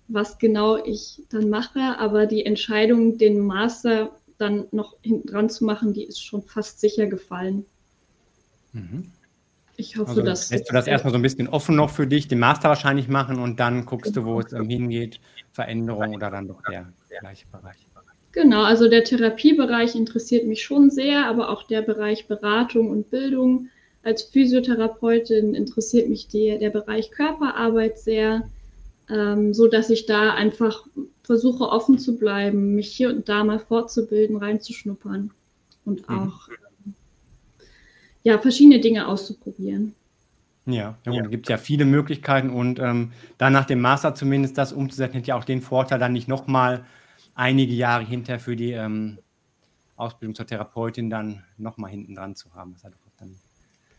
[0.09, 1.99] was genau ich dann mache.
[1.99, 6.81] Aber die Entscheidung, den Master dann noch hinten dran zu machen, die ist schon fast
[6.81, 7.65] sicher gefallen.
[8.73, 9.11] Mhm.
[9.77, 10.51] Ich hoffe, also, dass.
[10.51, 13.41] Lässt du das erstmal so ein bisschen offen noch für dich, den Master wahrscheinlich machen
[13.41, 15.19] und dann guckst du, wo es ähm, hingeht,
[15.51, 17.79] Veränderung oder dann doch der gleiche Bereich.
[18.33, 23.69] Genau, also der Therapiebereich interessiert mich schon sehr, aber auch der Bereich Beratung und Bildung.
[24.03, 28.49] Als Physiotherapeutin interessiert mich die, der Bereich Körperarbeit sehr,
[29.11, 30.87] ähm, so dass ich da einfach
[31.23, 35.31] versuche offen zu bleiben, mich hier und da mal fortzubilden, reinzuschnuppern
[35.85, 36.19] und mhm.
[36.19, 36.49] auch
[38.25, 39.95] ja, verschiedene Dinge auszuprobieren.
[40.65, 41.23] Ja, ja, ja.
[41.23, 45.37] gibt ja viele Möglichkeiten und ähm, dann nach dem Master zumindest das umzusetzen, hat ja
[45.37, 46.85] auch den Vorteil, dann nicht nochmal
[47.35, 49.19] einige Jahre hinterher für die ähm,
[49.97, 52.73] Ausbildung zur Therapeutin dann nochmal hinten dran zu haben.
[52.73, 53.41] Das ist halt auch dann ein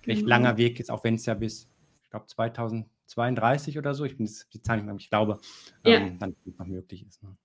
[0.06, 0.30] recht genau.
[0.30, 1.68] langer Weg ist, auch wenn es ja bis,
[2.04, 5.40] ich glaube, 2032 oder so, ich bin die Zahl nicht mehr, ich glaube,
[5.86, 5.98] ja.
[5.98, 7.24] ähm, dann noch möglich ist.
[7.24, 7.36] Ne?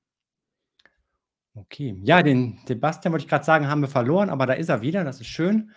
[1.54, 4.80] Okay, ja, den Sebastian wollte ich gerade sagen, haben wir verloren, aber da ist er
[4.80, 5.72] wieder, das ist schön.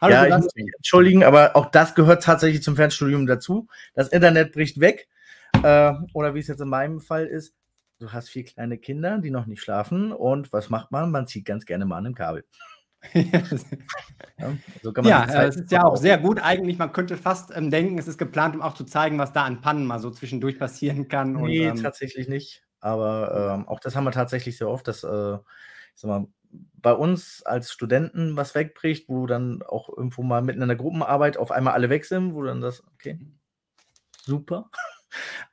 [0.00, 3.66] Hallo, ja, ich muss mich entschuldigen, aber auch das gehört tatsächlich zum Fernstudium dazu.
[3.94, 5.08] Das Internet bricht weg.
[5.62, 7.54] Äh, oder wie es jetzt in meinem Fall ist,
[7.98, 10.12] du hast vier kleine Kinder, die noch nicht schlafen.
[10.12, 11.10] Und was macht man?
[11.10, 12.44] Man zieht ganz gerne mal an einem Kabel.
[13.14, 13.42] ja,
[14.82, 16.78] so ja es ist ja auch sehr gut eigentlich.
[16.78, 19.60] Man könnte fast ähm, denken, es ist geplant, um auch zu zeigen, was da an
[19.60, 21.34] Pannen mal so zwischendurch passieren kann.
[21.34, 22.64] Nee, und, ähm, tatsächlich nicht.
[22.80, 26.26] Aber ähm, auch das haben wir tatsächlich sehr oft, dass äh, ich sag mal,
[26.74, 31.36] bei uns als Studenten was wegbricht, wo dann auch irgendwo mal mitten in der Gruppenarbeit
[31.36, 33.18] auf einmal alle weg sind, wo dann das, okay,
[34.24, 34.70] super.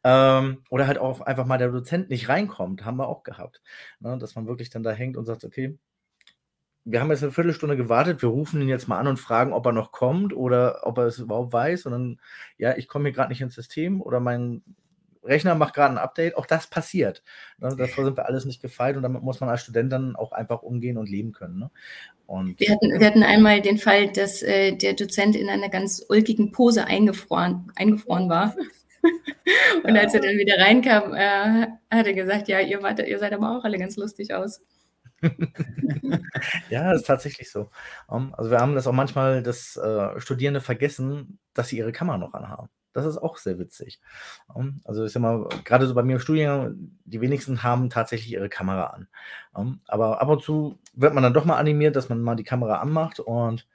[0.03, 3.61] Ähm, oder halt auch einfach mal der Dozent nicht reinkommt, haben wir auch gehabt.
[3.99, 5.77] Ne, dass man wirklich dann da hängt und sagt, okay,
[6.85, 9.65] wir haben jetzt eine Viertelstunde gewartet, wir rufen ihn jetzt mal an und fragen, ob
[9.65, 11.85] er noch kommt oder ob er es überhaupt weiß.
[11.85, 12.21] Und dann,
[12.57, 14.63] ja, ich komme hier gerade nicht ins System oder mein
[15.23, 17.23] Rechner macht gerade ein Update, auch das passiert.
[17.57, 17.73] Ne?
[17.77, 20.61] Davor sind wir alles nicht gefeit und damit muss man als Student dann auch einfach
[20.61, 21.59] umgehen und leben können.
[21.59, 21.71] Ne?
[22.25, 26.05] Und wir, hatten, wir hatten einmal den Fall, dass äh, der Dozent in einer ganz
[26.09, 28.55] ulkigen Pose eingefroren, eingefroren war.
[29.83, 33.33] und als er dann wieder reinkam, äh, hat er gesagt, ja, ihr, wart, ihr seid
[33.33, 34.61] aber auch alle ganz lustig aus.
[36.69, 37.69] ja, das ist tatsächlich so.
[38.07, 42.17] Um, also wir haben das auch manchmal, dass äh, Studierende vergessen, dass sie ihre Kamera
[42.17, 42.69] noch anhaben.
[42.93, 43.99] Das ist auch sehr witzig.
[44.53, 48.31] Um, also ich sag mal, gerade so bei mir im Studiengang, die wenigsten haben tatsächlich
[48.31, 49.07] ihre Kamera an.
[49.53, 52.43] Um, aber ab und zu wird man dann doch mal animiert, dass man mal die
[52.43, 53.67] Kamera anmacht und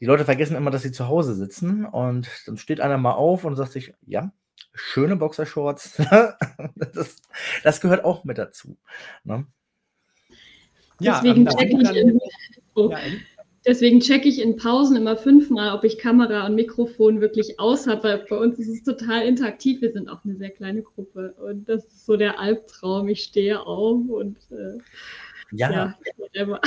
[0.00, 3.44] die Leute vergessen immer, dass sie zu Hause sitzen und dann steht einer mal auf
[3.44, 4.32] und sagt sich, ja,
[4.72, 5.96] schöne Boxershorts,
[6.76, 7.16] das,
[7.62, 8.76] das gehört auch mit dazu.
[9.24, 9.46] Ne?
[11.00, 12.20] Ja, deswegen checke ich, in,
[12.74, 12.98] oh, ja,
[13.66, 18.04] deswegen check ich in Pausen immer fünfmal, ob ich Kamera und Mikrofon wirklich aus habe,
[18.04, 19.80] weil bei uns ist es total interaktiv.
[19.80, 23.08] Wir sind auch eine sehr kleine Gruppe und das ist so der Albtraum.
[23.08, 24.78] Ich stehe auf und äh,
[25.52, 25.70] ja.
[25.70, 25.94] ja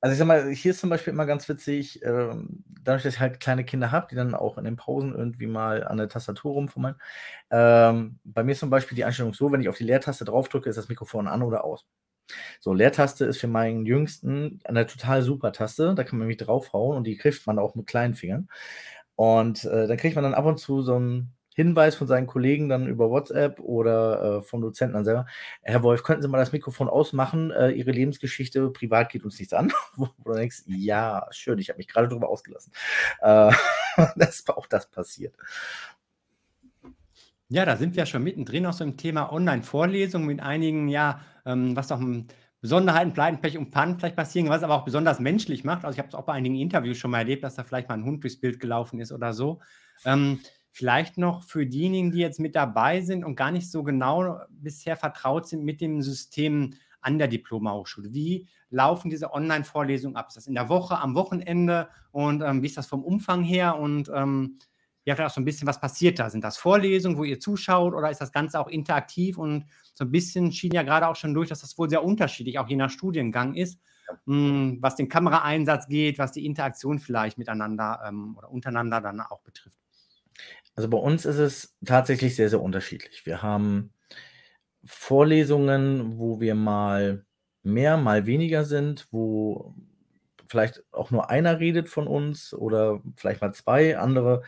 [0.00, 3.20] also ich sag mal, hier ist zum Beispiel immer ganz witzig, ähm, dadurch, dass ich
[3.20, 6.52] halt kleine Kinder habe, die dann auch in den Pausen irgendwie mal an der Tastatur
[6.54, 6.96] rumfummeln.
[7.50, 10.70] Ähm, bei mir ist zum Beispiel die Einstellung so, wenn ich auf die Leertaste draufdrücke,
[10.70, 11.86] ist das Mikrofon an oder aus.
[12.60, 15.94] So, Leertaste ist für meinen Jüngsten eine total super Taste.
[15.94, 18.48] Da kann man mich draufhauen und die trifft man auch mit kleinen Fingern.
[19.16, 22.68] Und äh, dann kriegt man dann ab und zu so einen Hinweis von seinen Kollegen
[22.68, 25.26] dann über WhatsApp oder äh, vom Dozenten dann selber.
[25.62, 27.50] Herr Wolf, könnten Sie mal das Mikrofon ausmachen?
[27.50, 29.72] Äh, Ihre Lebensgeschichte privat geht uns nichts an.
[30.24, 32.72] Du denkst, ja, schön, ich habe mich gerade darüber ausgelassen.
[33.20, 33.52] Äh,
[34.16, 35.34] das auch das passiert.
[37.48, 41.74] Ja, da sind wir schon mittendrin auch so im Thema Online-Vorlesung mit einigen, ja, ähm,
[41.76, 42.00] was auch
[42.60, 45.84] Besonderheiten, Pleiten, Pech und Pannen vielleicht passieren, was aber auch besonders menschlich macht.
[45.84, 47.94] Also ich habe es auch bei einigen Interviews schon mal erlebt, dass da vielleicht mal
[47.94, 49.60] ein Hund durchs Bild gelaufen ist oder so.
[50.04, 54.40] Ähm, vielleicht noch für diejenigen, die jetzt mit dabei sind und gar nicht so genau
[54.50, 58.12] bisher vertraut sind mit dem System an der Diplomahochschule.
[58.12, 60.28] Wie laufen diese Online-Vorlesungen ab?
[60.28, 63.78] Ist das in der Woche, am Wochenende und ähm, wie ist das vom Umfang her?
[63.78, 64.58] Und ähm,
[65.04, 66.30] ja, vielleicht auch so ein bisschen, was passiert da?
[66.30, 69.38] Sind das Vorlesungen, wo ihr zuschaut oder ist das Ganze auch interaktiv?
[69.38, 72.58] Und so ein bisschen schien ja gerade auch schon durch, dass das wohl sehr unterschiedlich
[72.58, 73.80] auch je nach Studiengang ist,
[74.26, 79.20] mh, hm, was den Kameraeinsatz geht, was die Interaktion vielleicht miteinander ähm, oder untereinander dann
[79.20, 79.78] auch betrifft.
[80.80, 83.26] Also bei uns ist es tatsächlich sehr, sehr unterschiedlich.
[83.26, 83.92] Wir haben
[84.82, 87.26] Vorlesungen, wo wir mal
[87.62, 89.74] mehr, mal weniger sind, wo
[90.48, 94.42] vielleicht auch nur einer redet von uns oder vielleicht mal zwei andere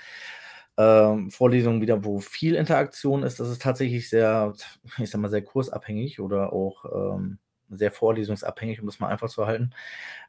[0.78, 3.38] ähm, Vorlesungen wieder, wo viel Interaktion ist.
[3.38, 4.54] Das ist tatsächlich sehr,
[4.96, 9.46] ich sag mal, sehr kursabhängig oder auch ähm, sehr vorlesungsabhängig, um das mal einfach zu
[9.46, 9.74] halten.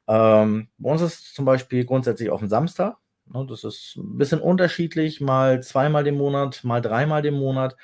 [0.09, 2.97] Ähm, bei uns ist es zum Beispiel grundsätzlich auf dem Samstag.
[3.33, 7.75] Ne, das ist ein bisschen unterschiedlich, mal zweimal den Monat, mal dreimal den Monat.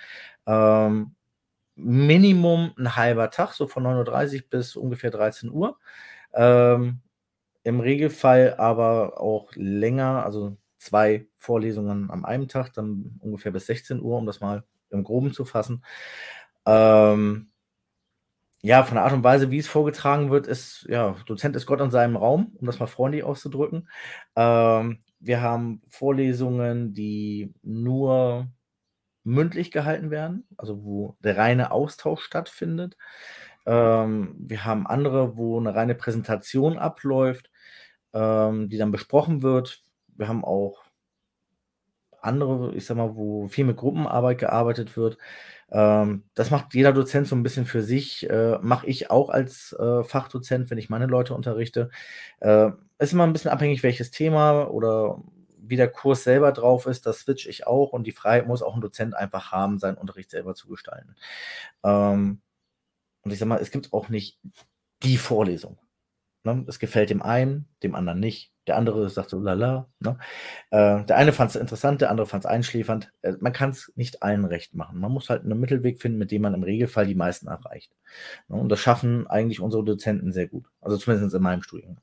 [0.46, 1.16] Ähm,
[1.76, 5.78] Minimum ein halber Tag, so von 9.30 Uhr bis ungefähr 13 Uhr.
[6.34, 7.02] Ähm,
[7.64, 14.02] Im Regelfall aber auch länger, also zwei Vorlesungen am einem Tag, dann ungefähr bis 16
[14.02, 15.84] Uhr, um das mal im Groben zu fassen.
[16.68, 17.50] Ähm,
[18.62, 21.80] ja, von der Art und Weise, wie es vorgetragen wird, ist, ja, Dozent ist Gott
[21.82, 23.88] in seinem Raum, um das mal freundlich auszudrücken.
[24.36, 28.48] Ähm, wir haben Vorlesungen, die nur
[29.24, 32.98] mündlich gehalten werden, also wo der reine Austausch stattfindet.
[33.66, 37.52] Ähm, wir haben andere, wo eine reine Präsentation abläuft,
[38.14, 39.84] ähm, die dann besprochen wird.
[40.16, 40.84] Wir haben auch
[42.22, 45.18] andere, ich sag mal, wo viel mit Gruppenarbeit gearbeitet wird.
[45.72, 48.30] Ähm, das macht jeder Dozent so ein bisschen für sich.
[48.30, 51.90] Äh, Mache ich auch als äh, Fachdozent, wenn ich meine Leute unterrichte.
[52.40, 55.22] Äh, ist immer ein bisschen abhängig, welches Thema oder
[55.58, 57.06] wie der Kurs selber drauf ist.
[57.06, 60.32] Das switch ich auch und die Freiheit muss auch ein Dozent einfach haben, seinen Unterricht
[60.32, 61.16] selber zu gestalten.
[61.84, 62.42] Ähm,
[63.22, 64.40] und ich sag mal, es gibt auch nicht
[65.04, 65.78] die Vorlesung.
[66.44, 66.66] Ne?
[66.68, 68.54] Es gefällt dem einen, dem anderen nicht.
[68.68, 69.90] Der andere sagt so, lala.
[70.00, 70.18] Ne?
[70.72, 73.12] Äh, der eine fand es interessant, der andere fand es einschläfernd.
[73.22, 75.00] Äh, man kann es nicht allen recht machen.
[75.00, 77.92] Man muss halt einen Mittelweg finden, mit dem man im Regelfall die meisten erreicht.
[78.48, 78.58] Ne?
[78.58, 80.66] Und das schaffen eigentlich unsere Dozenten sehr gut.
[80.82, 81.98] Also zumindest in meinem Studium.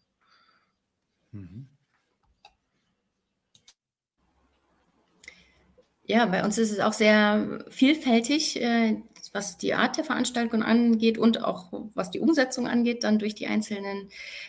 [6.09, 8.61] Ja, bei uns ist es auch sehr vielfältig.
[8.61, 8.97] Äh,
[9.37, 13.47] was die Art der Veranstaltung angeht und auch was die Umsetzung angeht, dann durch die
[13.47, 14.09] einzelnen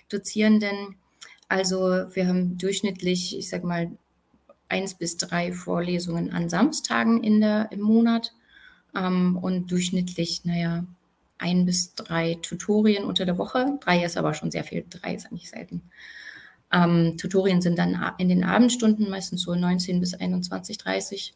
[0.10, 0.96] Dozierenden.
[1.50, 3.92] Also wir haben durchschnittlich, ich sag mal,
[4.70, 8.34] eins bis drei Vorlesungen an Samstagen in der, im Monat
[8.96, 10.86] ähm, und durchschnittlich, naja,
[11.38, 13.78] ein bis drei Tutorien unter der Woche.
[13.82, 15.82] Drei ist aber schon sehr viel, drei ist eigentlich selten.
[16.72, 21.34] Ähm, Tutorien sind dann in den Abendstunden meistens so 19 bis 21, 30.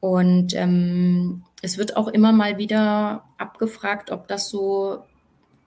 [0.00, 5.04] Und ähm, es wird auch immer mal wieder abgefragt, ob das so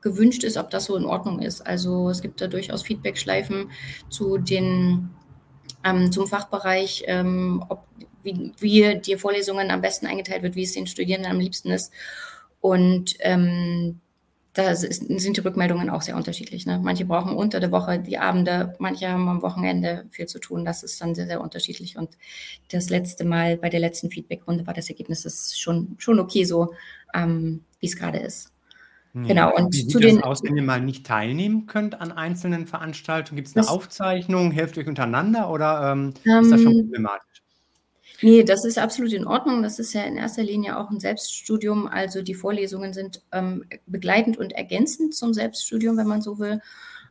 [0.02, 1.66] gewünscht ist, ob das so in Ordnung ist.
[1.66, 3.72] Also es gibt da durchaus Feedback-Schleifen
[4.10, 5.10] zu den
[5.84, 7.86] ähm, zum Fachbereich, ähm, ob
[8.24, 11.92] wie, wie die Vorlesungen am besten eingeteilt wird, wie es den Studierenden am liebsten ist.
[12.60, 14.02] Und ähm,
[14.54, 16.66] da sind die Rückmeldungen auch sehr unterschiedlich.
[16.66, 16.80] Ne?
[16.84, 20.66] Manche brauchen unter der Woche die Abende, manche haben am Wochenende viel zu tun.
[20.66, 21.98] Das ist dann sehr, sehr unterschiedlich.
[21.98, 22.18] Und
[22.72, 26.74] das letzte Mal bei der letzten Feedbackrunde war das Ergebnis schon, schon okay so,
[27.14, 28.52] ähm, wie es gerade ist.
[29.14, 29.24] Ja.
[29.24, 29.56] Genau.
[29.56, 33.38] Und wie sieht zu den, aus, wenn ihr mal nicht teilnehmen könnt an einzelnen Veranstaltungen?
[33.38, 34.52] Gibt es eine Aufzeichnung?
[34.52, 37.29] Helft euch untereinander oder ähm, ähm, ist das schon problematisch?
[38.22, 39.64] Nee, das ist absolut in Ordnung.
[39.64, 41.88] Das ist ja in erster Linie auch ein Selbststudium.
[41.88, 46.62] Also die Vorlesungen sind ähm, begleitend und ergänzend zum Selbststudium, wenn man so will.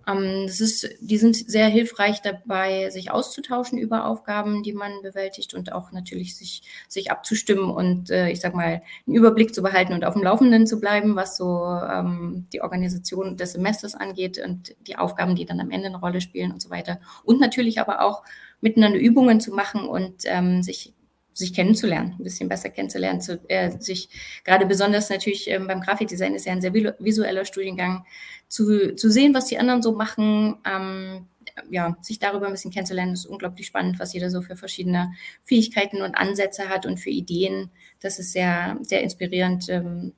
[0.08, 5.54] Ähm, das ist, die sind sehr hilfreich dabei, sich auszutauschen über Aufgaben, die man bewältigt
[5.54, 9.92] und auch natürlich sich, sich abzustimmen und äh, ich sag mal, einen Überblick zu behalten
[9.92, 14.74] und auf dem Laufenden zu bleiben, was so ähm, die Organisation des Semesters angeht und
[14.86, 17.00] die Aufgaben, die dann am Ende eine Rolle spielen und so weiter.
[17.24, 18.22] Und natürlich aber auch
[18.60, 20.94] miteinander Übungen zu machen und ähm, sich
[21.38, 24.08] sich kennenzulernen, ein bisschen besser kennenzulernen, zu, äh, sich
[24.44, 28.04] gerade besonders natürlich ähm, beim Grafikdesign ist ja ein sehr visueller Studiengang,
[28.48, 31.26] zu, zu sehen, was die anderen so machen, ähm,
[31.70, 35.12] ja, sich darüber ein bisschen kennenzulernen, ist unglaublich spannend, was jeder so für verschiedene
[35.44, 37.70] Fähigkeiten und Ansätze hat und für Ideen.
[38.00, 40.12] Das ist sehr, sehr inspirierend, ähm,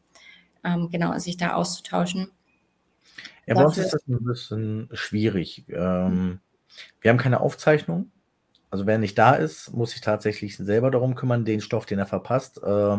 [0.64, 2.30] ähm, genau, sich da auszutauschen.
[3.46, 5.64] Ja, bei uns ist das ein bisschen schwierig.
[5.68, 6.40] Ähm,
[7.00, 8.10] wir haben keine Aufzeichnung.
[8.70, 12.06] Also wer nicht da ist, muss sich tatsächlich selber darum kümmern, den Stoff, den er
[12.06, 12.96] verpasst, äh,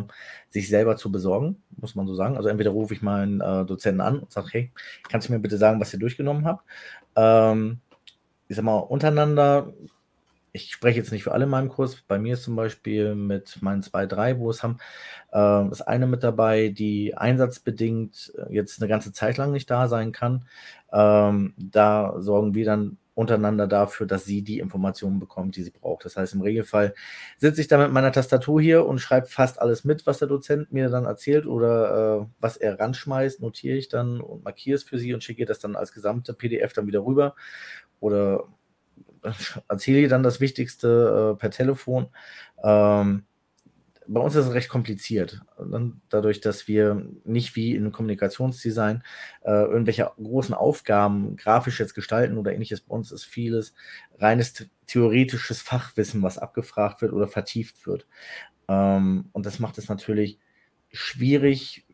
[0.50, 2.36] sich selber zu besorgen, muss man so sagen.
[2.36, 4.72] Also entweder rufe ich meinen äh, Dozenten an und sage, hey,
[5.10, 6.66] kannst du mir bitte sagen, was ihr durchgenommen habt?
[7.16, 7.80] Ähm,
[8.50, 9.72] ich sag mal, untereinander,
[10.52, 13.62] ich spreche jetzt nicht für alle in meinem Kurs, bei mir ist zum Beispiel mit
[13.62, 14.78] meinen zwei, drei, wo es haben,
[15.32, 19.88] äh, ist eine mit dabei, die einsatzbedingt äh, jetzt eine ganze Zeit lang nicht da
[19.88, 20.46] sein kann.
[20.92, 26.06] Ähm, da sorgen wir dann untereinander dafür, dass sie die Informationen bekommt, die sie braucht.
[26.06, 26.94] Das heißt, im Regelfall
[27.38, 30.72] sitze ich da mit meiner Tastatur hier und schreibe fast alles mit, was der Dozent
[30.72, 34.98] mir dann erzählt oder äh, was er ranschmeißt, notiere ich dann und markiere es für
[34.98, 37.36] sie und schicke das dann als gesamte PDF dann wieder rüber
[38.00, 38.46] oder
[39.68, 42.08] erzähle ihr dann das Wichtigste äh, per Telefon.
[42.64, 43.26] Ähm,
[44.14, 45.42] bei uns ist es recht kompliziert.
[46.10, 49.04] Dadurch, dass wir nicht wie in Kommunikationsdesign
[49.44, 52.82] äh, irgendwelche großen Aufgaben grafisch jetzt gestalten oder ähnliches.
[52.82, 53.74] Bei uns ist vieles
[54.20, 58.06] reines theoretisches Fachwissen, was abgefragt wird oder vertieft wird.
[58.68, 60.40] Ähm, und das macht es natürlich
[60.92, 61.86] schwierig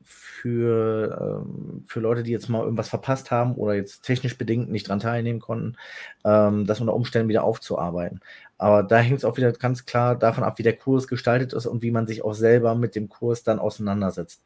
[0.41, 4.87] für, ähm, für Leute, die jetzt mal irgendwas verpasst haben oder jetzt technisch bedingt nicht
[4.87, 5.77] dran teilnehmen konnten,
[6.23, 8.21] ähm, das unter Umständen wieder aufzuarbeiten.
[8.57, 11.65] Aber da hängt es auch wieder ganz klar davon ab, wie der Kurs gestaltet ist
[11.65, 14.43] und wie man sich auch selber mit dem Kurs dann auseinandersetzt.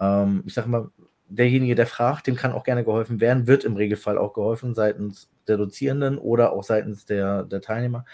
[0.00, 0.90] Ähm, ich sage mal,
[1.28, 5.28] derjenige, der fragt, dem kann auch gerne geholfen werden, wird im Regelfall auch geholfen seitens
[5.46, 8.04] der Dozierenden oder auch seitens der, der Teilnehmer.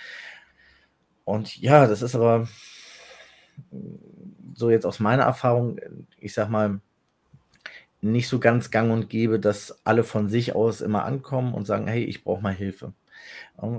[1.24, 2.48] Und ja, das ist aber
[4.54, 5.78] so jetzt aus meiner Erfahrung,
[6.18, 6.80] ich sag mal,
[8.04, 11.86] nicht so ganz gang und gäbe, dass alle von sich aus immer ankommen und sagen,
[11.86, 12.92] hey, ich brauche mal Hilfe.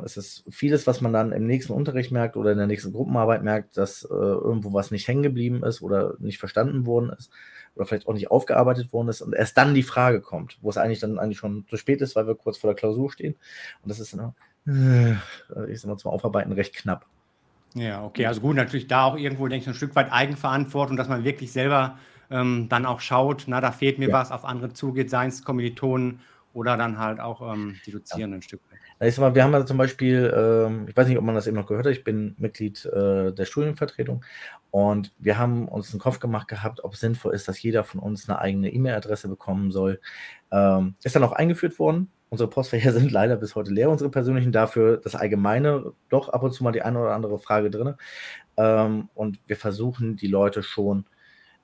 [0.04, 3.44] Es ist vieles, was man dann im nächsten Unterricht merkt oder in der nächsten Gruppenarbeit
[3.44, 7.30] merkt, dass äh, irgendwo was nicht hängen geblieben ist oder nicht verstanden worden ist
[7.76, 10.78] oder vielleicht auch nicht aufgearbeitet worden ist und erst dann die Frage kommt, wo es
[10.78, 13.36] eigentlich dann eigentlich schon zu spät ist, weil wir kurz vor der Klausur stehen.
[13.84, 15.16] Und das ist, äh,
[15.68, 17.06] ich sag mal, zum Aufarbeiten recht knapp.
[17.76, 21.10] Ja, okay, also gut, natürlich da auch irgendwo, denke ich, ein Stück weit Eigenverantwortung, dass
[21.10, 24.14] man wirklich selber ähm, dann auch schaut, na, da fehlt mir ja.
[24.14, 26.20] was, auf andere zugeht, seien es Kommilitonen
[26.54, 28.38] oder dann halt auch ähm, die Dozierenden ja.
[28.38, 28.80] ein Stück weit.
[29.02, 31.58] Ich mal, wir haben ja zum Beispiel, ähm, ich weiß nicht, ob man das eben
[31.58, 34.24] noch gehört hat, ich bin Mitglied äh, der Studienvertretung
[34.72, 38.00] und wir haben uns einen Kopf gemacht gehabt, ob es sinnvoll ist, dass jeder von
[38.00, 40.00] uns eine eigene E-Mail-Adresse bekommen soll.
[40.52, 42.10] Ähm, ist dann auch eingeführt worden.
[42.30, 46.54] Unsere Postfächer sind leider bis heute leer, unsere persönlichen, dafür das Allgemeine doch ab und
[46.54, 47.96] zu mal die eine oder andere Frage drin.
[48.56, 51.06] Ähm, und wir versuchen die Leute schon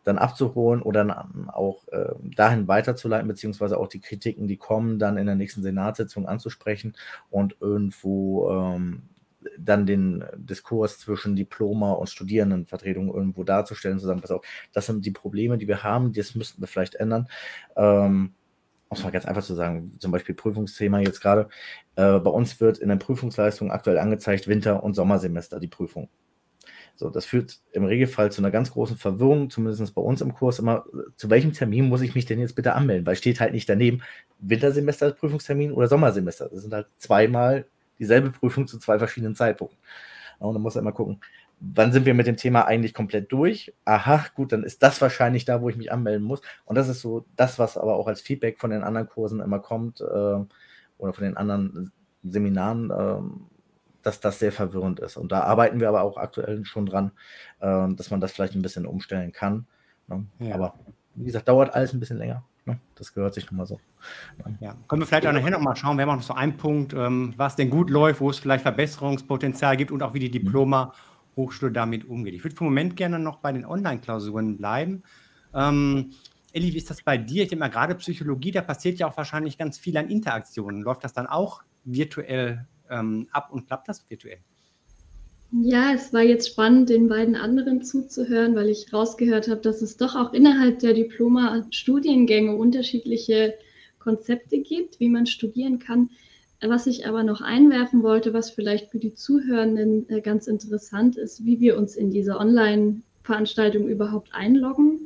[0.04, 5.18] dann abzuholen oder dann auch äh, dahin weiterzuleiten, beziehungsweise auch die Kritiken, die kommen, dann
[5.18, 6.96] in der nächsten Senatssitzung anzusprechen
[7.30, 9.04] und irgendwo ähm,
[9.58, 15.06] dann den Diskurs zwischen Diploma und Studierendenvertretung irgendwo darzustellen, zu sagen, pass auf, das sind
[15.06, 17.28] die Probleme, die wir haben, das müssten wir vielleicht ändern.
[17.76, 18.34] Ähm,
[18.90, 21.48] um es mal ganz einfach zu sagen, zum Beispiel Prüfungsthema jetzt gerade,
[21.96, 26.10] äh, bei uns wird in der Prüfungsleistung aktuell angezeigt Winter- und Sommersemester die Prüfung.
[26.96, 30.60] So, das führt im Regelfall zu einer ganz großen Verwirrung, zumindest bei uns im Kurs
[30.60, 30.86] immer,
[31.16, 33.06] zu welchem Termin muss ich mich denn jetzt bitte anmelden?
[33.06, 34.02] Weil steht halt nicht daneben
[34.40, 36.50] Wintersemester Prüfungstermin oder Sommersemester.
[36.50, 37.66] Das sind halt zweimal
[38.00, 39.80] dieselbe Prüfung zu zwei verschiedenen Zeitpunkten.
[40.40, 41.22] Und dann muss er immer gucken,
[41.60, 43.74] wann sind wir mit dem Thema eigentlich komplett durch?
[43.86, 46.42] Aha, gut, dann ist das wahrscheinlich da, wo ich mich anmelden muss.
[46.66, 49.60] Und das ist so das, was aber auch als Feedback von den anderen Kursen immer
[49.60, 51.92] kommt äh, oder von den anderen
[52.24, 53.50] Seminaren.
[54.04, 55.18] Dass das sehr verwirrend ist.
[55.18, 57.12] Und da arbeiten wir aber auch aktuell schon dran,
[57.60, 59.68] äh, dass man das vielleicht ein bisschen umstellen kann.
[60.08, 60.26] Ne?
[60.40, 60.56] Ja.
[60.56, 60.76] Aber
[61.16, 62.44] wie gesagt, dauert alles ein bisschen länger.
[62.66, 62.80] Ne?
[62.96, 63.80] Das gehört sich nun mal so.
[64.60, 64.76] Ja.
[64.88, 67.34] Können wir vielleicht auch nachher nochmal schauen, wir haben auch noch so einen Punkt, ähm,
[67.38, 70.46] was denn gut läuft, wo es vielleicht Verbesserungspotenzial gibt und auch wie die mhm.
[70.46, 70.94] Diploma
[71.36, 72.34] Hochschule damit umgeht.
[72.34, 75.04] Ich würde für den Moment gerne noch bei den Online-Klausuren bleiben.
[75.54, 76.12] Ähm,
[76.54, 77.44] Elli, wie ist das bei dir?
[77.44, 80.82] Ich denke mal, gerade Psychologie, da passiert ja auch wahrscheinlich ganz viel an Interaktionen.
[80.82, 84.40] Läuft das dann auch virtuell ähm, ab und klappt das virtuell?
[85.54, 89.98] Ja, es war jetzt spannend, den beiden anderen zuzuhören, weil ich rausgehört habe, dass es
[89.98, 93.56] doch auch innerhalb der Diploma-Studiengänge unterschiedliche
[94.00, 96.10] Konzepte gibt, wie man studieren kann.
[96.62, 101.44] Was ich aber noch einwerfen wollte, was vielleicht für die Zuhörenden äh, ganz interessant ist,
[101.44, 105.00] wie wir uns in diese Online-Veranstaltung überhaupt einloggen.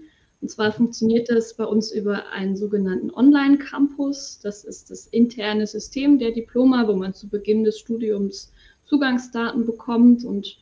[0.46, 4.42] Und zwar funktioniert das bei uns über einen sogenannten Online-Campus.
[4.44, 8.54] Das ist das interne System der Diploma, wo man zu Beginn des Studiums
[8.86, 10.60] Zugangsdaten bekommt und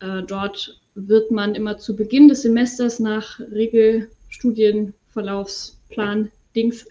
[0.00, 6.86] äh, dort wird man immer zu Beginn des Semesters nach Regelstudienverlaufsplan Dings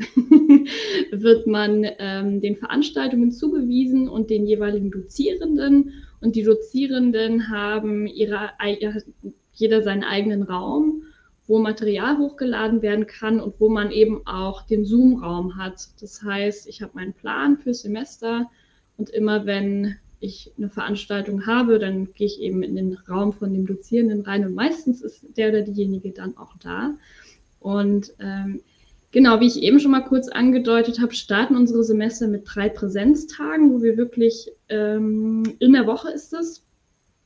[1.11, 5.93] wird man ähm, den Veranstaltungen zugewiesen und den jeweiligen Dozierenden.
[6.19, 8.49] Und die Dozierenden haben ihre,
[9.53, 11.03] jeder seinen eigenen Raum,
[11.53, 15.87] wo Material hochgeladen werden kann und wo man eben auch den Zoom-Raum hat.
[16.01, 18.49] Das heißt, ich habe meinen Plan fürs Semester
[18.97, 23.53] und immer wenn ich eine Veranstaltung habe, dann gehe ich eben in den Raum von
[23.53, 26.95] dem Dozierenden rein und meistens ist der oder diejenige dann auch da.
[27.59, 28.61] Und ähm,
[29.11, 33.71] genau, wie ich eben schon mal kurz angedeutet habe, starten unsere Semester mit drei Präsenztagen,
[33.71, 36.65] wo wir wirklich ähm, in der Woche ist es.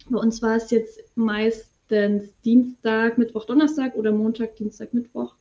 [0.10, 1.00] Bei uns war es jetzt
[1.90, 5.36] meistens Dienstag, Mittwoch, Donnerstag oder Montag, Dienstag, Mittwoch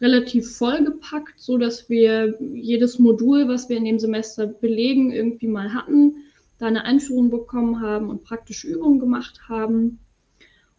[0.00, 5.72] relativ vollgepackt, so dass wir jedes Modul, was wir in dem Semester belegen, irgendwie mal
[5.72, 6.16] hatten
[6.58, 9.98] da eine Einführung bekommen haben und praktische Übungen gemacht haben.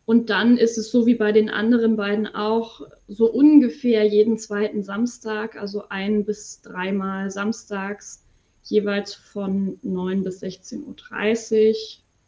[0.06, 4.82] Und dann ist es so wie bei den anderen beiden auch so ungefähr jeden zweiten
[4.82, 8.24] Samstag, also ein bis dreimal samstags,
[8.64, 11.76] jeweils von 9 bis 16.30 Uhr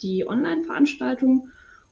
[0.01, 1.49] die Online-Veranstaltung.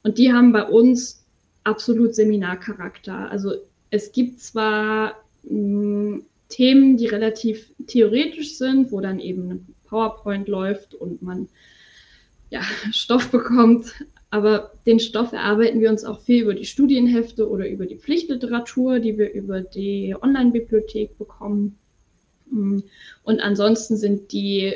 [0.08, 1.26] Und die haben bei uns
[1.66, 3.30] absolut Seminarcharakter.
[3.30, 3.56] Also
[3.90, 10.48] es gibt zwar mh, hm, Themen, die relativ theoretisch sind, wo dann eben ein PowerPoint
[10.48, 11.50] läuft und man
[12.52, 12.62] ja,
[12.94, 13.96] Stoff bekommt.
[14.30, 19.00] Aber den Stoff erarbeiten wir uns auch viel über die Studienhefte oder über die Pflichtliteratur,
[19.00, 21.78] die wir über die Online-Bibliothek bekommen.
[22.50, 22.80] Mm.
[23.24, 24.74] Und ansonsten sind die,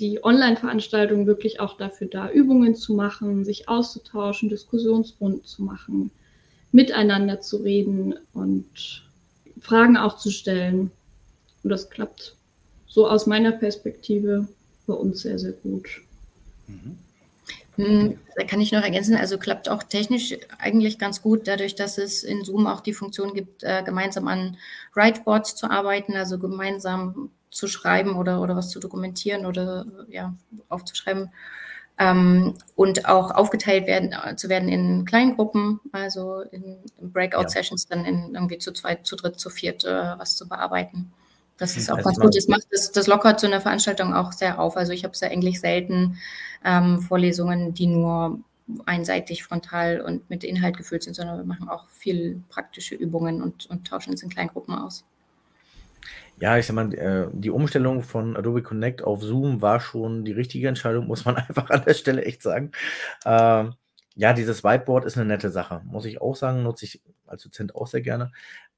[0.00, 6.10] die Online-Veranstaltungen wirklich auch dafür da, Übungen zu machen, sich auszutauschen, Diskussionsrunden zu machen,
[6.72, 9.02] miteinander zu reden und
[9.60, 10.90] Fragen auch zu stellen.
[11.62, 12.34] Und das klappt
[12.86, 14.48] so aus meiner Perspektive
[14.86, 16.00] bei uns sehr, sehr gut.
[16.66, 18.18] Mhm.
[18.36, 22.24] Da kann ich noch ergänzen, also klappt auch technisch eigentlich ganz gut, dadurch, dass es
[22.24, 24.56] in Zoom auch die Funktion gibt, äh, gemeinsam an
[24.94, 30.34] Writeboards zu arbeiten, also gemeinsam zu schreiben oder, oder was zu dokumentieren oder ja,
[30.68, 31.30] aufzuschreiben.
[31.98, 37.96] Ähm, und auch aufgeteilt werden, äh, zu werden in Kleingruppen, also in, Breakout-Sessions ja.
[37.96, 41.12] dann in irgendwie zu zweit, zu dritt, zu viert äh, was zu bearbeiten.
[41.58, 42.36] Das ist auch also ganz gut.
[42.36, 44.78] Das macht das, das lockert so eine Veranstaltung auch sehr auf.
[44.78, 46.16] Also ich habe sehr eigentlich selten
[46.64, 48.40] ähm, Vorlesungen, die nur
[48.86, 53.66] einseitig frontal und mit Inhalt gefüllt sind, sondern wir machen auch viel praktische Übungen und,
[53.66, 55.04] und tauschen es in Kleingruppen aus.
[56.40, 60.32] Ja, ich sag mal, äh, die Umstellung von Adobe Connect auf Zoom war schon die
[60.32, 62.72] richtige Entscheidung, muss man einfach an der Stelle echt sagen.
[63.26, 63.74] Ähm,
[64.16, 67.74] ja, dieses Whiteboard ist eine nette Sache, muss ich auch sagen, nutze ich als Dozent
[67.74, 68.32] auch sehr gerne.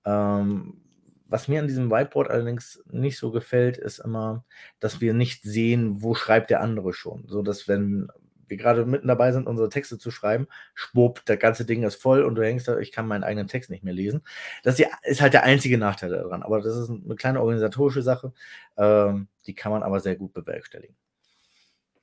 [0.05, 0.81] Ähm,
[1.27, 4.45] was mir an diesem Whiteboard allerdings nicht so gefällt, ist immer,
[4.81, 7.25] dass wir nicht sehen, wo schreibt der andere schon.
[7.29, 8.09] So dass, wenn
[8.53, 12.23] wir gerade mitten dabei sind, unsere Texte zu schreiben, schwupp, das ganze Ding ist voll
[12.23, 14.23] und du hängst da, ich kann meinen eigenen Text nicht mehr lesen.
[14.63, 16.43] Das ist halt der einzige Nachteil daran.
[16.43, 18.33] Aber das ist eine kleine organisatorische Sache,
[18.77, 20.95] ähm, die kann man aber sehr gut bewerkstelligen.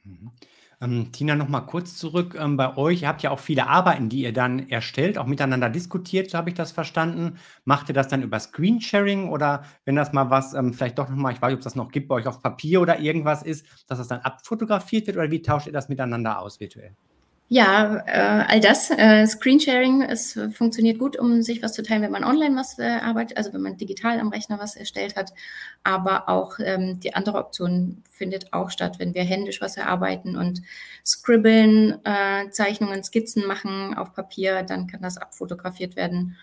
[0.03, 0.31] Mhm.
[0.81, 3.01] Ähm, Tina, noch mal kurz zurück ähm, bei euch.
[3.01, 6.49] Ihr habt ja auch viele Arbeiten, die ihr dann erstellt, auch miteinander diskutiert, so habe
[6.49, 7.37] ich das verstanden.
[7.65, 11.17] Macht ihr das dann über Screensharing oder wenn das mal was, ähm, vielleicht doch noch
[11.17, 13.43] mal, ich weiß nicht, ob es das noch gibt bei euch auf Papier oder irgendwas
[13.43, 16.95] ist, dass das dann abfotografiert wird oder wie tauscht ihr das miteinander aus virtuell?
[17.51, 18.91] Ja, äh, all das.
[18.91, 22.83] Äh, Screensharing, es funktioniert gut, um sich was zu teilen, wenn man online was äh,
[23.01, 25.33] arbeitet, also wenn man digital am Rechner was erstellt hat.
[25.83, 30.61] Aber auch ähm, die andere Option findet auch statt, wenn wir händisch was erarbeiten und
[31.03, 36.37] scribbeln, äh, Zeichnungen, Skizzen machen auf Papier, dann kann das abfotografiert werden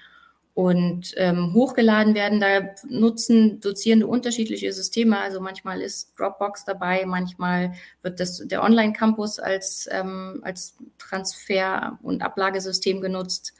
[0.57, 2.41] und ähm, hochgeladen werden.
[2.41, 5.21] Da nutzen Dozierende unterschiedliche Systeme.
[5.21, 12.23] Also manchmal ist Dropbox dabei, manchmal wird das, der Online-Campus als, ähm, als Transfer- und
[12.23, 13.53] Ablagesystem genutzt.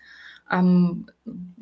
[0.51, 1.11] Ähm,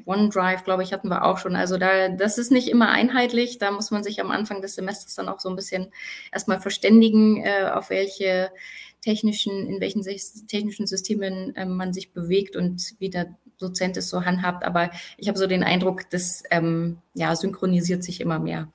[0.07, 1.57] OneDrive, glaube ich, hatten wir auch schon.
[1.57, 3.59] Also da, das ist nicht immer einheitlich.
[3.59, 5.89] Da muss man sich am Anfang des Semesters dann auch so ein bisschen
[6.30, 8.53] erstmal verständigen, äh, auf welche
[9.01, 10.05] technischen, in welchen
[10.47, 14.64] technischen Systemen äh, man sich bewegt und wie der Dozent es so handhabt.
[14.64, 18.68] Aber ich habe so den Eindruck, das ähm, ja, synchronisiert sich immer mehr.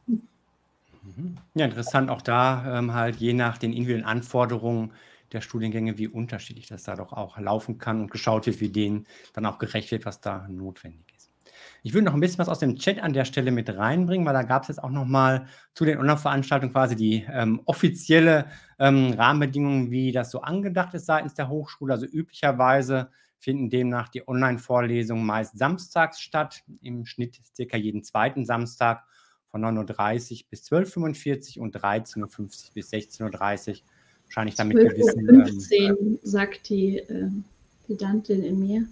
[1.17, 1.37] Mhm.
[1.53, 4.93] Ja, interessant auch da ähm, halt je nach den individuellen Anforderungen
[5.31, 9.05] der Studiengänge, wie unterschiedlich das da doch auch laufen kann und geschaut wird, wie denen
[9.33, 11.29] dann auch gerecht wird, was da notwendig ist.
[11.83, 14.33] Ich würde noch ein bisschen was aus dem Chat an der Stelle mit reinbringen, weil
[14.33, 18.47] da gab es jetzt auch nochmal zu den Online-Veranstaltungen quasi die ähm, offizielle
[18.79, 21.93] ähm, Rahmenbedingungen, wie das so angedacht ist seitens der Hochschule.
[21.93, 29.03] Also üblicherweise finden demnach die Online-Vorlesungen meist samstags statt, im Schnitt circa jeden zweiten Samstag
[29.49, 33.75] von 9.30 Uhr bis 12.45 Uhr und 13.50 Uhr bis 16.30 Uhr.
[34.25, 35.25] Wahrscheinlich damit 12 gewissen.
[35.25, 37.29] 15 ähm, sagt die äh,
[37.87, 38.85] Pedantin in mir.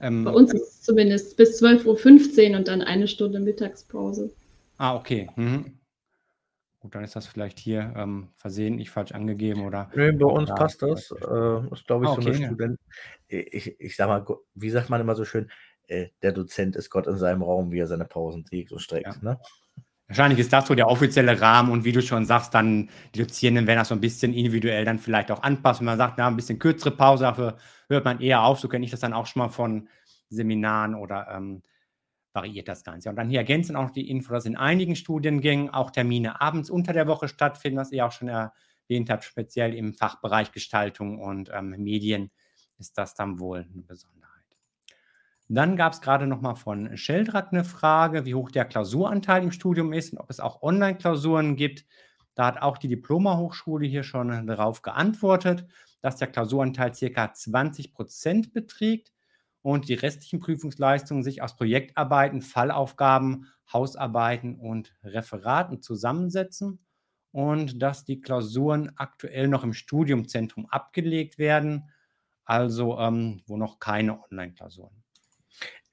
[0.00, 4.30] Ähm, Bei uns ist es zumindest bis 12.15 Uhr und dann eine Stunde Mittagspause.
[4.76, 5.30] Ah, okay.
[5.36, 5.78] Mhm.
[6.84, 9.90] Gut, dann ist das vielleicht hier ähm, versehentlich falsch angegeben oder.
[9.96, 11.10] Nee, bei uns da, passt das.
[11.12, 12.46] Äh, ist, glaube ich, ah, okay, so eine ja.
[12.48, 12.80] Student.
[13.26, 14.22] Ich, ich sag mal,
[14.54, 15.50] wie sagt man immer so schön,
[15.86, 19.06] äh, der Dozent ist Gott in seinem Raum, wie er seine Pausen trägt und streckt.
[19.06, 19.16] Ja.
[19.22, 19.40] Ne?
[20.08, 23.66] Wahrscheinlich ist das so der offizielle Rahmen und wie du schon sagst, dann die Dozierenden
[23.66, 25.86] werden das so ein bisschen individuell dann vielleicht auch anpassen.
[25.86, 27.56] Man sagt, na, ein bisschen kürzere Pause, dafür
[27.88, 28.60] hört man eher auf.
[28.60, 29.88] So kenne ich das dann auch schon mal von
[30.28, 31.62] Seminaren oder ähm,
[32.34, 33.08] variiert das Ganze.
[33.08, 36.92] Und dann hier ergänzen auch die Info, dass in einigen Studiengängen auch Termine abends unter
[36.92, 41.70] der Woche stattfinden, was ihr auch schon erwähnt habt, speziell im Fachbereich Gestaltung und ähm,
[41.78, 42.30] Medien
[42.78, 44.24] ist das dann wohl eine Besonderheit.
[45.48, 49.52] Dann gab es gerade noch mal von Sheldrak eine Frage, wie hoch der Klausuranteil im
[49.52, 51.84] Studium ist und ob es auch Online-Klausuren gibt.
[52.34, 55.66] Da hat auch die Diploma-Hochschule hier schon darauf geantwortet,
[56.00, 57.32] dass der Klausuranteil ca.
[57.32, 59.13] 20 Prozent beträgt
[59.64, 66.84] und die restlichen Prüfungsleistungen sich aus Projektarbeiten, Fallaufgaben, Hausarbeiten und Referaten zusammensetzen
[67.32, 71.88] und dass die Klausuren aktuell noch im Studiumzentrum abgelegt werden,
[72.44, 75.02] also ähm, wo noch keine Online-Klausuren.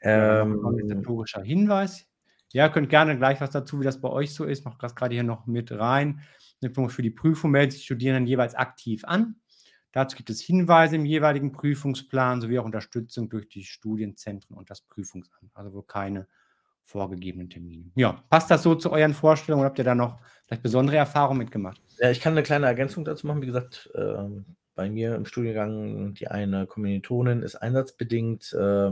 [0.01, 2.09] Ähm, organisatorischer Hinweis.
[2.51, 4.65] Ja, könnt gerne gleich was dazu, wie das bei euch so ist.
[4.65, 6.19] Macht das gerade hier noch mit rein.
[6.59, 9.40] Für die Prüfung melden sich Studierenden jeweils aktiv an.
[9.91, 14.81] Dazu gibt es Hinweise im jeweiligen Prüfungsplan sowie auch Unterstützung durch die Studienzentren und das
[14.81, 16.27] Prüfungsamt, also wohl keine
[16.83, 17.91] vorgegebenen Termine.
[17.95, 19.65] Ja, passt das so zu euren Vorstellungen?
[19.65, 21.81] Habt ihr da noch vielleicht besondere Erfahrungen mitgemacht?
[21.99, 23.41] Ja, ich kann eine kleine Ergänzung dazu machen.
[23.41, 24.27] Wie gesagt, äh,
[24.75, 28.91] bei mir im Studiengang, die eine Kommilitonin ist einsatzbedingt äh,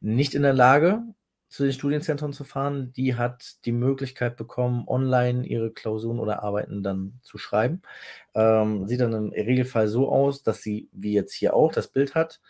[0.00, 1.02] nicht in der Lage,
[1.48, 6.82] zu den Studienzentren zu fahren, die hat die Möglichkeit bekommen, online ihre Klausuren oder Arbeiten
[6.82, 7.82] dann zu schreiben.
[8.34, 12.14] Ähm, sieht dann im Regelfall so aus, dass sie, wie jetzt hier auch, das Bild
[12.14, 12.40] hat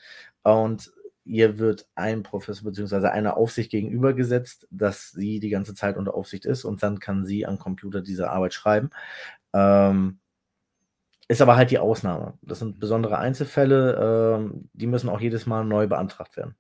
[0.43, 0.93] und
[1.25, 3.09] ihr wird ein Professor bzw.
[3.09, 7.47] eine Aufsicht gegenübergesetzt, dass sie die ganze Zeit unter Aufsicht ist und dann kann sie
[7.47, 8.91] am Computer diese Arbeit schreiben.
[9.53, 10.19] Ähm,
[11.29, 12.39] ist aber halt die Ausnahme.
[12.43, 16.57] Das sind besondere Einzelfälle, ähm, die müssen auch jedes Mal neu beantragt werden.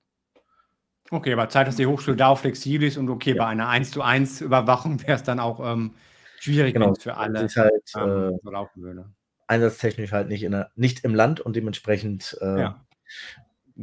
[1.10, 3.44] Okay, aber Zeit, dass die Hochschule da auch flexibel ist und okay, ja.
[3.44, 5.94] bei einer 1 zu 1 Überwachung wäre es dann auch ähm,
[6.38, 6.94] schwierig genau.
[6.94, 9.06] für alle ist halt, ähm, äh, so laufen würde.
[9.46, 12.84] Einsatztechnisch halt nicht, in der, nicht im Land und dementsprechend äh, ja.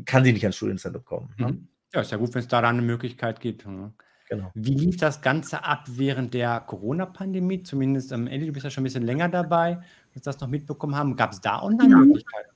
[0.05, 1.33] kann sie nicht ans Studienzentrum kommen.
[1.37, 1.47] Ne?
[1.47, 1.67] Mhm.
[1.93, 3.65] Ja, ist ja gut, wenn es da dann eine Möglichkeit gibt.
[3.65, 3.93] Ne?
[4.29, 4.51] Genau.
[4.53, 7.63] Wie lief das Ganze ab während der Corona-Pandemie?
[7.63, 9.75] Zumindest, ähm, Ellie, du bist ja schon ein bisschen länger dabei,
[10.13, 11.15] dass wir das noch mitbekommen haben.
[11.15, 12.54] Gab es da Online-Möglichkeiten?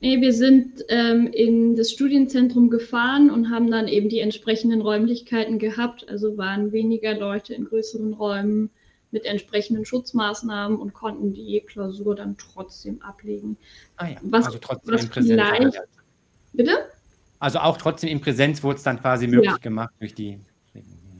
[0.00, 5.58] Nee, wir sind ähm, in das Studienzentrum gefahren und haben dann eben die entsprechenden Räumlichkeiten
[5.58, 6.08] gehabt.
[6.08, 8.70] Also waren weniger Leute in größeren Räumen
[9.10, 13.56] mit entsprechenden Schutzmaßnahmen und konnten die Klausur dann trotzdem ablegen.
[13.96, 15.48] Ah ja, was, also trotzdem was in Präsenz.
[15.48, 15.80] Vielleicht...
[16.52, 16.72] Bitte?
[17.40, 19.56] Also auch trotzdem in Präsenz wurde es dann quasi möglich ja.
[19.56, 20.38] gemacht durch die.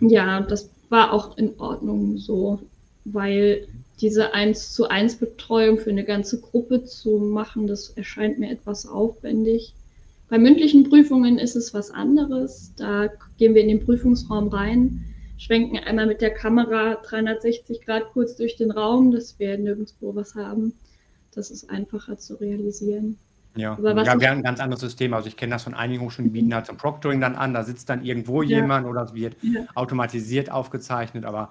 [0.01, 2.61] Ja, das war auch in Ordnung so,
[3.05, 3.67] weil
[4.01, 8.87] diese 1 zu 1 Betreuung für eine ganze Gruppe zu machen, das erscheint mir etwas
[8.87, 9.75] aufwendig.
[10.29, 12.73] Bei mündlichen Prüfungen ist es was anderes.
[12.77, 15.05] Da gehen wir in den Prüfungsraum rein,
[15.39, 20.35] schwenken einmal mit der Kamera 360 Grad kurz durch den Raum, dass wir nirgendwo was
[20.35, 20.75] haben.
[21.35, 23.17] Das ist einfacher zu realisieren.
[23.57, 25.15] Ja, ja wir haben ein ganz anderes System.
[25.15, 27.55] Also ich kenne das von einigen Hochschulen, die bieten halt zum Proctoring dann an.
[27.55, 28.59] Da sitzt dann irgendwo ja.
[28.59, 29.63] jemand oder es wird ja.
[29.75, 31.25] automatisiert aufgezeichnet.
[31.25, 31.51] Aber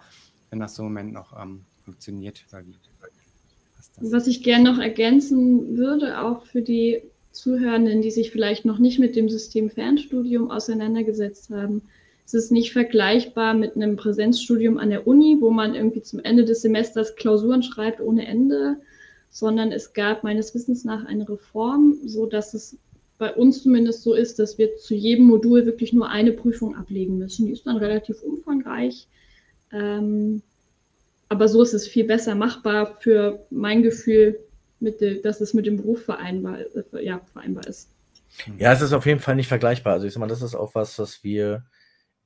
[0.50, 2.43] wenn das so im Moment noch ähm, funktioniert.
[4.01, 8.99] Was ich gerne noch ergänzen würde, auch für die Zuhörenden, die sich vielleicht noch nicht
[8.99, 11.81] mit dem System Fernstudium auseinandergesetzt haben.
[12.25, 16.43] Es ist nicht vergleichbar mit einem Präsenzstudium an der Uni, wo man irgendwie zum Ende
[16.43, 18.77] des Semesters Klausuren schreibt ohne Ende,
[19.29, 22.77] sondern es gab meines Wissens nach eine Reform, so dass es
[23.17, 27.17] bei uns zumindest so ist, dass wir zu jedem Modul wirklich nur eine Prüfung ablegen
[27.17, 27.45] müssen.
[27.45, 29.07] Die ist dann relativ umfangreich.
[29.71, 30.41] Ähm,
[31.30, 34.39] aber so ist es viel besser machbar für mein Gefühl,
[34.80, 37.89] de, dass es mit dem Beruf vereinbar, äh, ja, vereinbar ist.
[38.57, 39.93] Ja, es ist auf jeden Fall nicht vergleichbar.
[39.93, 41.65] Also ich sag mal, das ist auch was, was wir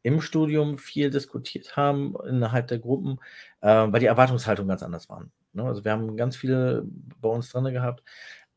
[0.03, 3.19] im Studium viel diskutiert haben innerhalb der Gruppen,
[3.61, 5.31] äh, weil die Erwartungshaltung ganz anders waren.
[5.53, 5.63] Ne?
[5.63, 6.85] Also wir haben ganz viele
[7.21, 8.03] bei uns drin gehabt,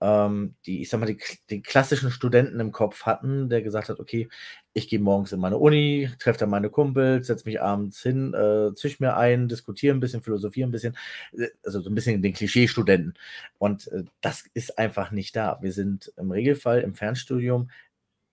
[0.05, 4.01] ähm, die, ich sag mal, die, den klassischen Studenten im Kopf hatten, der gesagt hat,
[4.01, 4.29] okay,
[4.75, 8.75] ich gehe morgens in meine Uni, treffe da meine Kumpels, setze mich abends hin, äh,
[8.75, 10.95] zisch mir ein, diskutiere ein bisschen, philosophiere ein bisschen,
[11.33, 13.15] äh, also so ein bisschen den Klischee-Studenten.
[13.57, 15.59] Und äh, das ist einfach nicht da.
[15.63, 17.71] Wir sind im Regelfall im Fernstudium,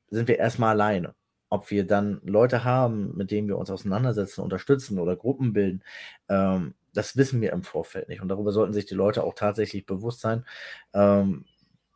[0.09, 1.15] sind wir erstmal alleine.
[1.49, 5.83] Ob wir dann Leute haben, mit denen wir uns auseinandersetzen, unterstützen oder Gruppen bilden,
[6.27, 8.21] ähm, das wissen wir im Vorfeld nicht.
[8.21, 10.45] Und darüber sollten sich die Leute auch tatsächlich bewusst sein.
[10.93, 11.45] Ähm,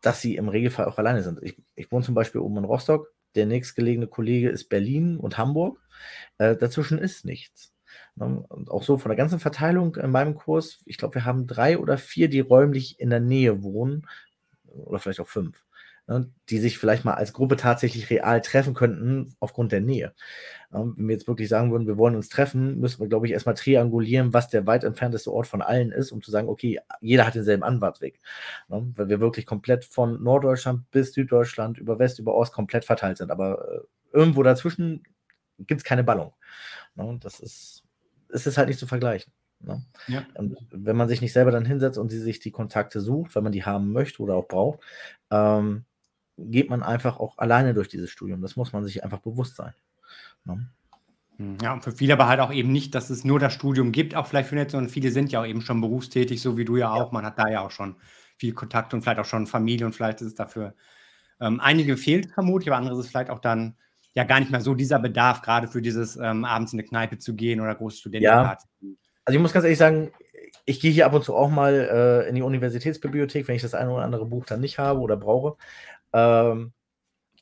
[0.05, 1.41] dass sie im Regelfall auch alleine sind.
[1.41, 5.79] Ich, ich wohne zum Beispiel oben in Rostock, der nächstgelegene Kollege ist Berlin und Hamburg.
[6.37, 7.73] Äh, dazwischen ist nichts.
[8.15, 8.45] Ne?
[8.47, 11.79] Und auch so von der ganzen Verteilung in meinem Kurs, ich glaube, wir haben drei
[11.79, 14.07] oder vier, die räumlich in der Nähe wohnen,
[14.67, 15.65] oder vielleicht auch fünf
[16.49, 20.13] die sich vielleicht mal als Gruppe tatsächlich real treffen könnten aufgrund der Nähe.
[20.71, 23.33] Ähm, wenn wir jetzt wirklich sagen würden, wir wollen uns treffen, müssen wir, glaube ich,
[23.33, 27.25] erstmal triangulieren, was der weit entfernteste Ort von allen ist, um zu sagen, okay, jeder
[27.25, 28.19] hat denselben Anfahrtsweg.
[28.67, 33.17] Ne, weil wir wirklich komplett von Norddeutschland bis Süddeutschland, über West, über Ost komplett verteilt
[33.17, 33.31] sind.
[33.31, 33.79] Aber äh,
[34.13, 35.03] irgendwo dazwischen
[35.57, 36.33] gibt es keine Ballung.
[36.93, 37.83] Ne, das ist,
[38.29, 39.33] es ist halt nicht zu vergleichen.
[39.59, 39.83] Ne?
[40.07, 40.23] Ja.
[40.35, 43.43] Und wenn man sich nicht selber dann hinsetzt und sie sich die Kontakte sucht, wenn
[43.43, 44.81] man die haben möchte oder auch braucht,
[45.31, 45.85] ähm,
[46.37, 48.41] geht man einfach auch alleine durch dieses Studium.
[48.41, 49.73] Das muss man sich einfach bewusst sein.
[50.43, 50.67] Ne?
[51.37, 53.91] Hm, ja, und für viele aber halt auch eben nicht, dass es nur das Studium
[53.91, 56.65] gibt, auch vielleicht für nicht, sondern viele sind ja auch eben schon berufstätig, so wie
[56.65, 57.07] du ja auch.
[57.07, 57.13] Ja.
[57.13, 57.95] Man hat da ja auch schon
[58.37, 60.73] viel Kontakt und vielleicht auch schon Familie und vielleicht ist es dafür
[61.39, 63.75] ähm, einige fehlt vermutlich, aber andere ist es vielleicht auch dann
[64.13, 67.17] ja gar nicht mehr so dieser Bedarf, gerade für dieses ähm, abends in eine Kneipe
[67.17, 68.67] zu gehen oder große Studentenparty.
[68.81, 68.89] Ja.
[69.25, 70.11] Also ich muss ganz ehrlich sagen,
[70.65, 73.73] ich gehe hier ab und zu auch mal äh, in die Universitätsbibliothek, wenn ich das
[73.73, 75.57] eine oder andere Buch dann nicht habe oder brauche.
[76.15, 76.73] Ähm,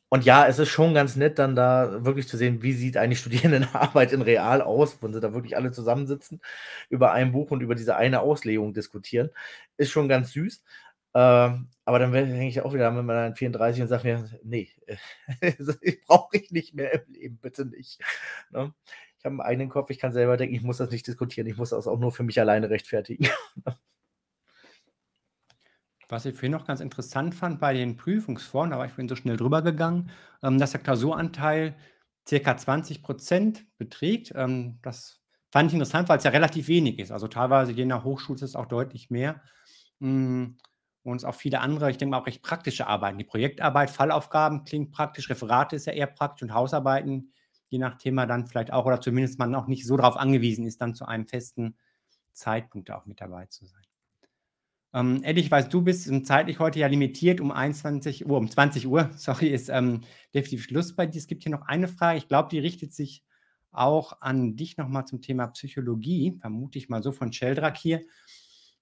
[0.09, 3.19] und ja, es ist schon ganz nett, dann da wirklich zu sehen, wie sieht eigentlich
[3.19, 6.41] Studierendenarbeit in Real aus, wenn sie da wirklich alle zusammensitzen,
[6.89, 9.31] über ein Buch und über diese eine Auslegung diskutieren.
[9.77, 10.63] Ist schon ganz süß.
[11.15, 14.71] Ähm, aber dann hänge ich auch wieder mit meinen 34 und sage mir, nee,
[16.07, 17.99] brauche ich nicht mehr im Leben, bitte nicht.
[18.51, 18.73] Ne?
[19.19, 21.57] Ich habe einen eigenen Kopf, ich kann selber denken, ich muss das nicht diskutieren, ich
[21.57, 23.27] muss das auch nur für mich alleine rechtfertigen.
[26.09, 29.37] Was ich vorhin noch ganz interessant fand bei den Prüfungsformen, war ich vorhin so schnell
[29.37, 31.75] drüber gegangen, ähm, dass der Klausuranteil
[32.29, 32.55] ca.
[32.55, 34.33] 20% beträgt.
[34.35, 37.11] Ähm, das fand ich interessant, weil es ja relativ wenig ist.
[37.11, 39.41] Also teilweise je nach Hochschule ist es auch deutlich mehr.
[39.99, 40.55] Mm,
[41.03, 43.17] und auch viele andere, ich denke mal auch recht praktische Arbeiten.
[43.17, 47.33] Die Projektarbeit, Fallaufgaben klingt praktisch, Referate ist ja eher praktisch und Hausarbeiten,
[47.67, 50.81] je nach Thema dann vielleicht auch, oder zumindest man auch nicht so darauf angewiesen ist,
[50.81, 51.77] dann zu einem festen
[52.33, 53.83] Zeitpunkt auch mit dabei zu sein.
[54.93, 58.87] Ähm, Eddie, ich weiß, du bist zeitlich heute ja limitiert um 21 Uhr, um 20
[58.87, 60.01] Uhr, sorry, ist ähm,
[60.33, 61.17] definitiv Schluss bei dir.
[61.17, 63.23] Es gibt hier noch eine Frage, ich glaube, die richtet sich
[63.71, 68.01] auch an dich nochmal zum Thema Psychologie, vermute ich mal so von Sheldrak hier.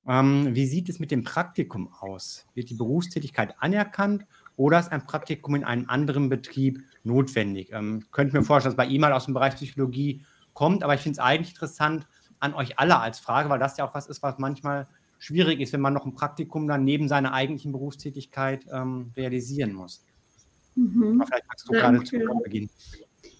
[0.05, 2.45] Ähm, wie sieht es mit dem Praktikum aus?
[2.55, 4.25] Wird die Berufstätigkeit anerkannt
[4.57, 7.69] oder ist ein Praktikum in einem anderen Betrieb notwendig?
[7.71, 11.01] Ähm, könnte mir vorstellen, dass bei ihm mal aus dem Bereich Psychologie kommt, aber ich
[11.01, 12.05] finde es eigentlich interessant
[12.39, 14.87] an euch alle als Frage, weil das ja auch was ist, was manchmal
[15.21, 20.03] schwierig ist, wenn man noch ein Praktikum dann neben seiner eigentlichen Berufstätigkeit ähm, realisieren muss.
[20.75, 21.23] Mhm.
[21.25, 22.09] vielleicht magst du Danke.
[22.13, 22.69] gerade zu beginnen.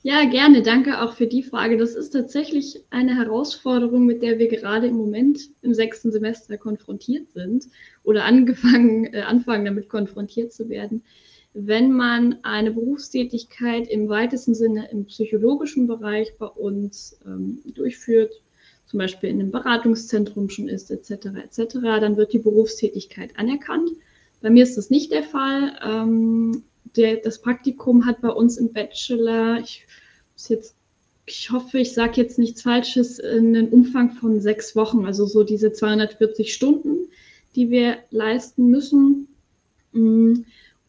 [0.04, 0.62] Ja, gerne.
[0.62, 1.78] Danke auch für die Frage.
[1.78, 7.32] Das ist tatsächlich eine Herausforderung, mit der wir gerade im Moment im sechsten Semester konfrontiert
[7.32, 7.68] sind
[8.04, 11.04] oder angefangen, äh, anfangen damit konfrontiert zu werden.
[11.54, 18.34] Wenn man eine Berufstätigkeit im weitesten Sinne im psychologischen Bereich bei uns ähm, durchführt,
[18.92, 23.90] zum Beispiel in einem Beratungszentrum schon ist, etc., etc., dann wird die Berufstätigkeit anerkannt.
[24.42, 25.80] Bei mir ist das nicht der Fall.
[25.82, 26.64] Ähm,
[26.98, 29.88] der, das Praktikum hat bei uns im Bachelor, ich,
[30.50, 30.76] jetzt,
[31.26, 35.72] ich hoffe, ich sage jetzt nichts Falsches, einen Umfang von sechs Wochen, also so diese
[35.72, 37.08] 240 Stunden,
[37.56, 39.30] die wir leisten müssen.
[39.94, 40.42] Mm,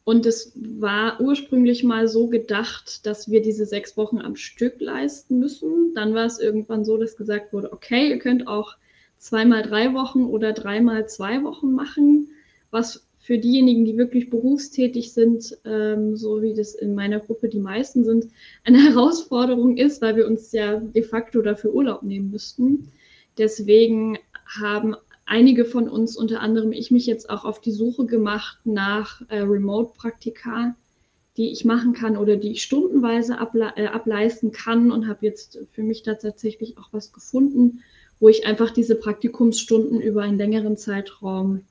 [0.05, 5.39] und es war ursprünglich mal so gedacht, dass wir diese sechs Wochen am Stück leisten
[5.39, 5.95] müssen.
[5.95, 8.77] Dann war es irgendwann so, dass gesagt wurde, okay, ihr könnt auch
[9.19, 12.31] zweimal drei Wochen oder dreimal zwei Wochen machen,
[12.73, 17.61] was für diejenigen, die wirklich berufstätig sind, ähm, so wie das in meiner Gruppe die
[17.61, 18.27] meisten sind,
[18.65, 22.91] eine Herausforderung ist, weil wir uns ja de facto dafür Urlaub nehmen müssten.
[23.39, 24.19] Deswegen
[24.61, 29.23] haben einige von uns, unter anderem ich, mich jetzt auch auf die Suche gemacht nach
[29.29, 30.75] äh, Remote-Praktika,
[31.37, 35.59] die ich machen kann oder die ich stundenweise able äh, ableisten kann und habe jetzt
[35.73, 37.83] für mich da tatsächlich auch was gefunden,
[38.21, 41.63] wo ich einfach diese Praktikumsstunden über einen längeren Zeitraum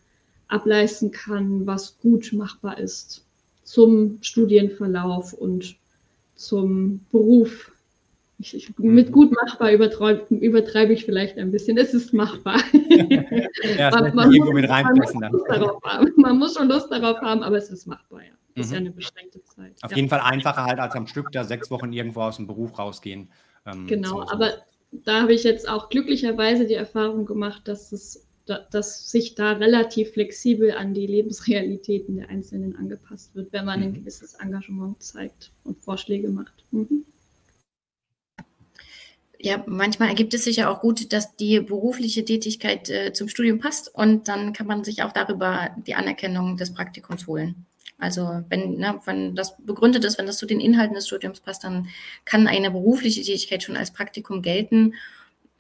[0.48, 3.24] ableisten kann, was gut machbar ist
[3.64, 5.78] zum Studienverlauf und
[6.36, 7.72] zum Beruf.
[8.42, 9.12] Ich, ich, mit mhm.
[9.12, 11.78] gut machbar übertreibe, übertreibe ich vielleicht ein bisschen.
[11.78, 12.60] Es ist machbar.
[13.78, 17.86] ja, man, man, muss, man, muss man, muss, schon Lust darauf haben, aber es ist
[17.86, 18.32] machbar, ja.
[18.56, 18.88] Das ist ja mhm.
[18.88, 19.76] eine beschränkte Zeit.
[19.82, 19.98] Auf ja.
[19.98, 23.30] jeden Fall einfacher halt als am Stück da sechs Wochen irgendwo aus dem Beruf rausgehen.
[23.66, 24.54] Ähm, genau, aber
[24.92, 28.28] da habe ich jetzt auch glücklicherweise die Erfahrung gemacht, dass es
[28.72, 33.86] dass sich da relativ flexibel an die Lebensrealitäten der Einzelnen angepasst wird, wenn man mhm.
[33.86, 36.66] ein gewisses Engagement zeigt und Vorschläge macht.
[36.72, 37.06] Mhm.
[39.44, 43.58] Ja, manchmal ergibt es sich ja auch gut, dass die berufliche Tätigkeit äh, zum Studium
[43.60, 47.66] passt und dann kann man sich auch darüber die Anerkennung des Praktikums holen.
[47.98, 51.64] Also wenn, ne, wenn das begründet ist, wenn das zu den Inhalten des Studiums passt,
[51.64, 51.88] dann
[52.24, 54.94] kann eine berufliche Tätigkeit schon als Praktikum gelten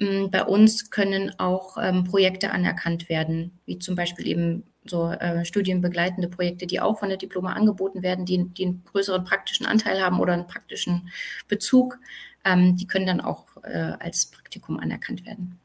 [0.01, 5.45] hm, bei uns können auch ähm, Projekte anerkannt werden, wie zum Beispiel eben so äh,
[5.45, 10.01] studienbegleitende Projekte, die auch von der Diploma angeboten werden, die, die einen größeren praktischen Anteil
[10.01, 11.09] haben oder einen praktischen
[11.47, 11.99] Bezug.
[12.43, 15.59] Ähm, die können dann auch äh, als Praktikum anerkannt werden.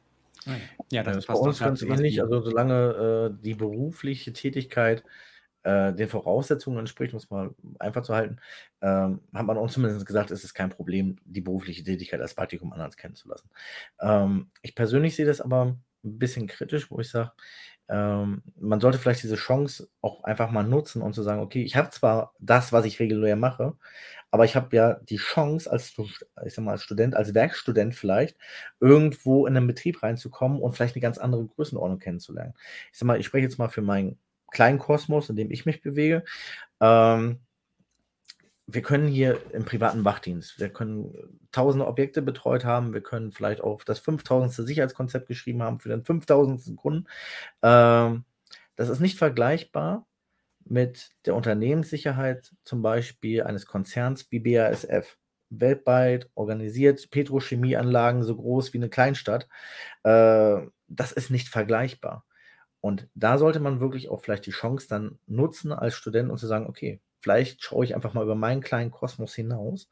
[0.90, 2.22] Ja, das, das ist bei uns ganz ähnlich.
[2.22, 5.05] Also solange äh, die berufliche Tätigkeit
[5.64, 8.38] äh, den Voraussetzungen entspricht, um es mal einfach zu halten,
[8.82, 12.72] ähm, hat man uns zumindest gesagt, es ist kein Problem, die berufliche Tätigkeit als Praktikum
[12.72, 13.51] anerkennen zu lassen.
[14.01, 17.32] Ähm, ich persönlich sehe das aber ein bisschen kritisch, wo ich sage,
[17.89, 21.76] ähm, man sollte vielleicht diese Chance auch einfach mal nutzen und zu sagen, okay, ich
[21.76, 23.74] habe zwar das, was ich regulär mache,
[24.30, 25.95] aber ich habe ja die Chance als,
[26.45, 28.37] ich sag mal, als Student, als Werkstudent vielleicht,
[28.80, 32.55] irgendwo in einen Betrieb reinzukommen und vielleicht eine ganz andere Größenordnung kennenzulernen.
[32.93, 34.18] Ich sag mal, ich spreche jetzt mal für meinen
[34.51, 36.24] kleinen Kosmos, in dem ich mich bewege.
[36.80, 37.41] Ähm,
[38.66, 43.60] wir können hier im privaten Wachdienst, wir können tausende Objekte betreut haben, wir können vielleicht
[43.60, 44.66] auch das 5000.
[44.66, 46.76] Sicherheitskonzept geschrieben haben für den 5000.
[46.76, 47.06] Kunden.
[47.62, 48.24] Ähm,
[48.74, 50.06] das ist nicht vergleichbar
[50.64, 55.16] mit der Unternehmenssicherheit zum Beispiel eines Konzerns wie BASF.
[55.48, 59.48] Weltweit organisiert, Petrochemieanlagen so groß wie eine Kleinstadt.
[60.02, 62.24] Äh, das ist nicht vergleichbar.
[62.80, 66.48] Und da sollte man wirklich auch vielleicht die Chance dann nutzen als Student und zu
[66.48, 69.88] sagen, okay, vielleicht schaue ich einfach mal über meinen kleinen Kosmos hinaus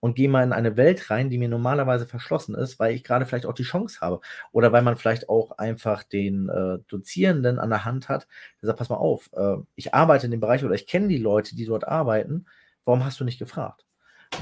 [0.00, 3.24] und gehe mal in eine Welt rein, die mir normalerweise verschlossen ist, weil ich gerade
[3.24, 4.20] vielleicht auch die Chance habe.
[4.50, 8.26] Oder weil man vielleicht auch einfach den äh, Dozierenden an der Hand hat,
[8.60, 11.18] der sagt, pass mal auf, äh, ich arbeite in dem Bereich oder ich kenne die
[11.18, 12.46] Leute, die dort arbeiten,
[12.84, 13.86] warum hast du nicht gefragt?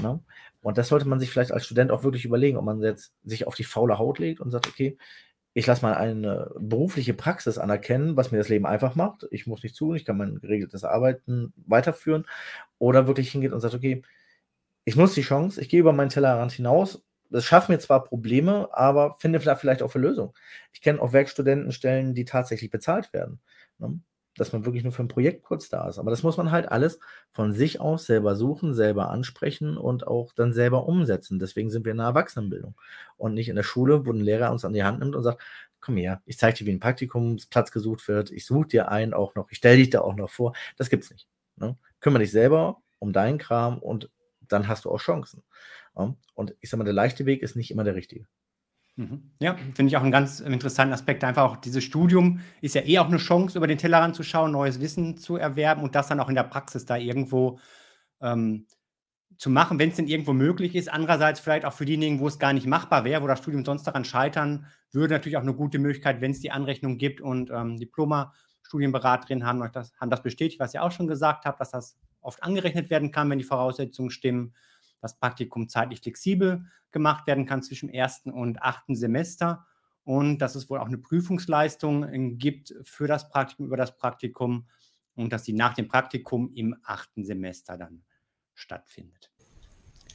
[0.01, 0.19] Ne?
[0.63, 3.47] Und das sollte man sich vielleicht als Student auch wirklich überlegen, ob man jetzt sich
[3.47, 4.97] auf die faule Haut legt und sagt, okay,
[5.53, 9.27] ich lasse mal eine berufliche Praxis anerkennen, was mir das Leben einfach macht.
[9.31, 12.25] Ich muss nicht zu, ich kann mein geregeltes Arbeiten weiterführen.
[12.79, 14.01] Oder wirklich hingeht und sagt, okay,
[14.85, 17.03] ich nutze die Chance, ich gehe über meinen Tellerrand hinaus.
[17.29, 20.33] Das schafft mir zwar Probleme, aber finde da vielleicht auch eine Lösung.
[20.73, 23.39] Ich kenne auch Werkstudentenstellen, die tatsächlich bezahlt werden.
[23.77, 23.99] Ne?
[24.37, 25.99] Dass man wirklich nur für ein Projekt kurz da ist.
[25.99, 26.99] Aber das muss man halt alles
[27.31, 31.39] von sich aus selber suchen, selber ansprechen und auch dann selber umsetzen.
[31.39, 32.75] Deswegen sind wir in der Erwachsenenbildung
[33.17, 35.41] und nicht in der Schule, wo ein Lehrer uns an die Hand nimmt und sagt,
[35.81, 39.35] komm her, ich zeige dir, wie ein Praktikumsplatz gesucht wird, ich suche dir einen auch
[39.35, 40.53] noch, ich stelle dich da auch noch vor.
[40.77, 41.27] Das gibt es nicht.
[41.57, 41.75] Ne?
[41.99, 44.09] Kümmere dich selber um deinen Kram und
[44.47, 45.43] dann hast du auch Chancen.
[45.93, 48.25] Und ich sage mal, der leichte Weg ist nicht immer der richtige.
[48.97, 49.31] Mhm.
[49.39, 51.23] Ja, finde ich auch einen ganz interessanten Aspekt.
[51.23, 54.51] Einfach auch dieses Studium ist ja eh auch eine Chance, über den Tellerrand zu schauen,
[54.51, 57.59] neues Wissen zu erwerben und das dann auch in der Praxis da irgendwo
[58.21, 58.67] ähm,
[59.37, 60.91] zu machen, wenn es denn irgendwo möglich ist.
[60.91, 63.83] Andererseits vielleicht auch für diejenigen, wo es gar nicht machbar wäre, wo das Studium sonst
[63.83, 67.77] daran scheitern würde, natürlich auch eine gute Möglichkeit, wenn es die Anrechnung gibt und ähm,
[67.77, 72.43] Diploma-Studienberaterinnen haben, das, haben das bestätigt, was ihr auch schon gesagt habt, dass das oft
[72.43, 74.53] angerechnet werden kann, wenn die Voraussetzungen stimmen
[75.01, 79.65] das Praktikum zeitlich flexibel gemacht werden kann zwischen ersten und achten Semester
[80.03, 84.67] und dass es wohl auch eine Prüfungsleistung äh, gibt für das Praktikum, über das Praktikum
[85.15, 88.03] und dass die nach dem Praktikum im achten Semester dann
[88.53, 89.31] stattfindet.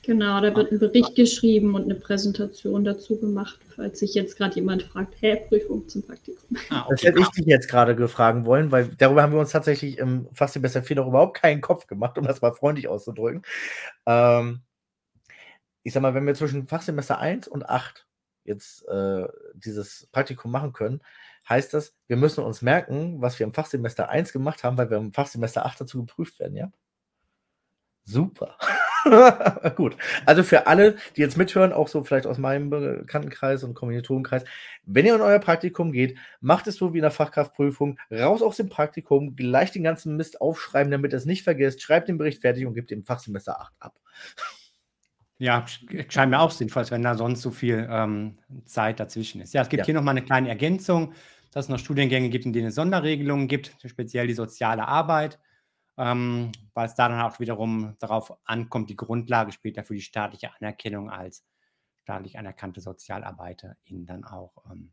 [0.06, 4.54] Genau, da wird ein Bericht geschrieben und eine Präsentation dazu gemacht, falls sich jetzt gerade
[4.54, 6.56] jemand fragt, hä, Prüfung zum Praktikum.
[6.70, 6.90] Ah, okay.
[6.90, 10.28] Das hätte ich dich jetzt gerade gefragt wollen, weil darüber haben wir uns tatsächlich im
[10.32, 13.42] Fachsemester 4 noch überhaupt keinen Kopf gemacht, um das mal freundlich auszudrücken.
[14.06, 14.60] Ähm,
[15.86, 18.08] ich sag mal, wenn wir zwischen Fachsemester 1 und 8
[18.42, 19.24] jetzt äh,
[19.54, 21.00] dieses Praktikum machen können,
[21.48, 24.96] heißt das, wir müssen uns merken, was wir im Fachsemester 1 gemacht haben, weil wir
[24.96, 26.72] im Fachsemester 8 dazu geprüft werden, ja?
[28.02, 28.58] Super.
[29.76, 29.96] Gut.
[30.24, 34.42] Also für alle, die jetzt mithören, auch so vielleicht aus meinem Bekanntenkreis und Kommilitonenkreis,
[34.86, 38.56] wenn ihr in euer Praktikum geht, macht es so wie in der Fachkraftprüfung, raus aus
[38.56, 42.40] dem Praktikum, gleich den ganzen Mist aufschreiben, damit ihr es nicht vergesst, schreibt den Bericht
[42.40, 44.00] fertig und gebt im Fachsemester 8 ab.
[45.38, 45.66] Ja,
[46.08, 49.52] scheint mir auch sinnvoll, wenn da sonst so viel ähm, Zeit dazwischen ist.
[49.52, 49.84] Ja, es gibt ja.
[49.84, 51.12] hier nochmal eine kleine Ergänzung,
[51.52, 55.38] dass es noch Studiengänge gibt, in denen es Sonderregelungen gibt, speziell die soziale Arbeit
[55.98, 60.54] ähm, weil es da dann auch wiederum darauf ankommt, die Grundlage später für die staatliche
[60.54, 61.44] Anerkennung als
[62.02, 64.92] staatlich anerkannte Sozialarbeiterin dann auch ähm,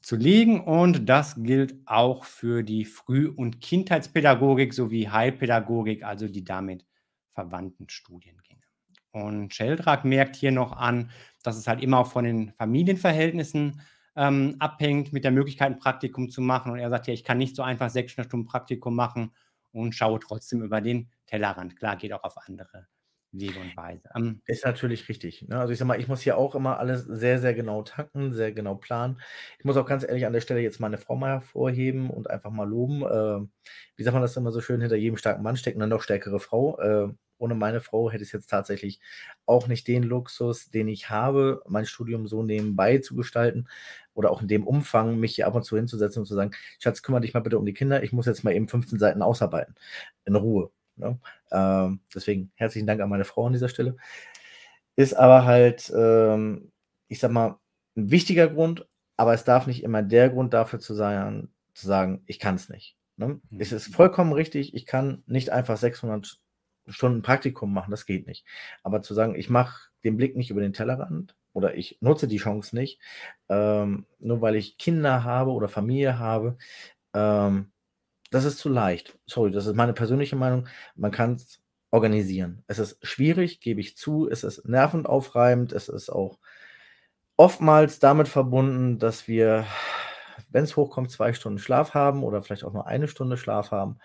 [0.00, 0.60] zu legen.
[0.60, 6.86] Und das gilt auch für die Früh- und Kindheitspädagogik sowie Heilpädagogik, also die damit
[7.30, 8.51] verwandten Studiengänge.
[9.12, 11.10] Und Sheldrak merkt hier noch an,
[11.42, 13.80] dass es halt immer auch von den Familienverhältnissen
[14.16, 16.72] ähm, abhängt, mit der Möglichkeit, ein Praktikum zu machen.
[16.72, 19.32] Und er sagt ja, ich kann nicht so einfach 600 Stunden Praktikum machen
[19.72, 21.76] und schaue trotzdem über den Tellerrand.
[21.76, 22.86] Klar, geht auch auf andere
[23.32, 24.02] Wege und Weise.
[24.14, 25.48] Ähm, ist natürlich richtig.
[25.48, 25.58] Ne?
[25.58, 28.52] Also ich sag mal, ich muss hier auch immer alles sehr, sehr genau tanken, sehr
[28.52, 29.20] genau planen.
[29.58, 32.50] Ich muss auch ganz ehrlich an der Stelle jetzt meine Frau mal hervorheben und einfach
[32.50, 33.02] mal loben.
[33.02, 33.48] Äh,
[33.96, 36.40] wie sagt man das immer so schön, hinter jedem starken Mann steckt eine noch stärkere
[36.40, 36.78] Frau.
[36.78, 39.00] Äh, ohne meine Frau hätte ich jetzt tatsächlich
[39.46, 43.66] auch nicht den Luxus, den ich habe, mein Studium so nebenbei zu gestalten
[44.14, 47.02] oder auch in dem Umfang, mich hier ab und zu hinzusetzen und zu sagen, Schatz,
[47.02, 49.74] kümmere dich mal bitte um die Kinder, ich muss jetzt mal eben 15 Seiten ausarbeiten.
[50.24, 50.70] In Ruhe.
[50.96, 51.18] Ne?
[51.50, 53.96] Ähm, deswegen herzlichen Dank an meine Frau an dieser Stelle.
[54.94, 56.70] Ist aber halt, ähm,
[57.08, 57.58] ich sag mal,
[57.96, 58.86] ein wichtiger Grund,
[59.16, 62.68] aber es darf nicht immer der Grund dafür zu sein, zu sagen, ich kann es
[62.68, 62.96] nicht.
[63.16, 63.40] Ne?
[63.50, 63.60] Mhm.
[63.60, 66.41] Es ist vollkommen richtig, ich kann nicht einfach 600
[66.88, 68.44] Stunden Praktikum machen, das geht nicht.
[68.82, 72.38] Aber zu sagen, ich mache den Blick nicht über den Tellerrand oder ich nutze die
[72.38, 73.00] Chance nicht,
[73.48, 76.56] ähm, nur weil ich Kinder habe oder Familie habe,
[77.14, 77.72] ähm,
[78.30, 79.18] das ist zu leicht.
[79.26, 80.66] Sorry, das ist meine persönliche Meinung.
[80.96, 81.60] Man kann es
[81.90, 82.64] organisieren.
[82.66, 84.28] Es ist schwierig, gebe ich zu.
[84.28, 85.72] Es ist nervenaufreibend.
[85.72, 86.38] Es ist auch
[87.36, 89.66] oftmals damit verbunden, dass wir,
[90.50, 93.98] wenn es hochkommt, zwei Stunden Schlaf haben oder vielleicht auch nur eine Stunde Schlaf haben.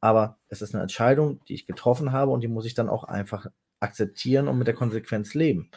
[0.00, 3.04] Aber es ist eine Entscheidung, die ich getroffen habe und die muss ich dann auch
[3.04, 3.46] einfach
[3.80, 5.70] akzeptieren und mit der Konsequenz leben.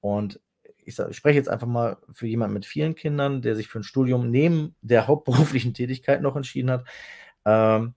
[0.00, 0.40] Und
[0.84, 3.80] ich, sag, ich spreche jetzt einfach mal für jemanden mit vielen Kindern, der sich für
[3.80, 6.86] ein Studium neben der hauptberuflichen Tätigkeit noch entschieden hat.
[7.44, 7.94] Ähm,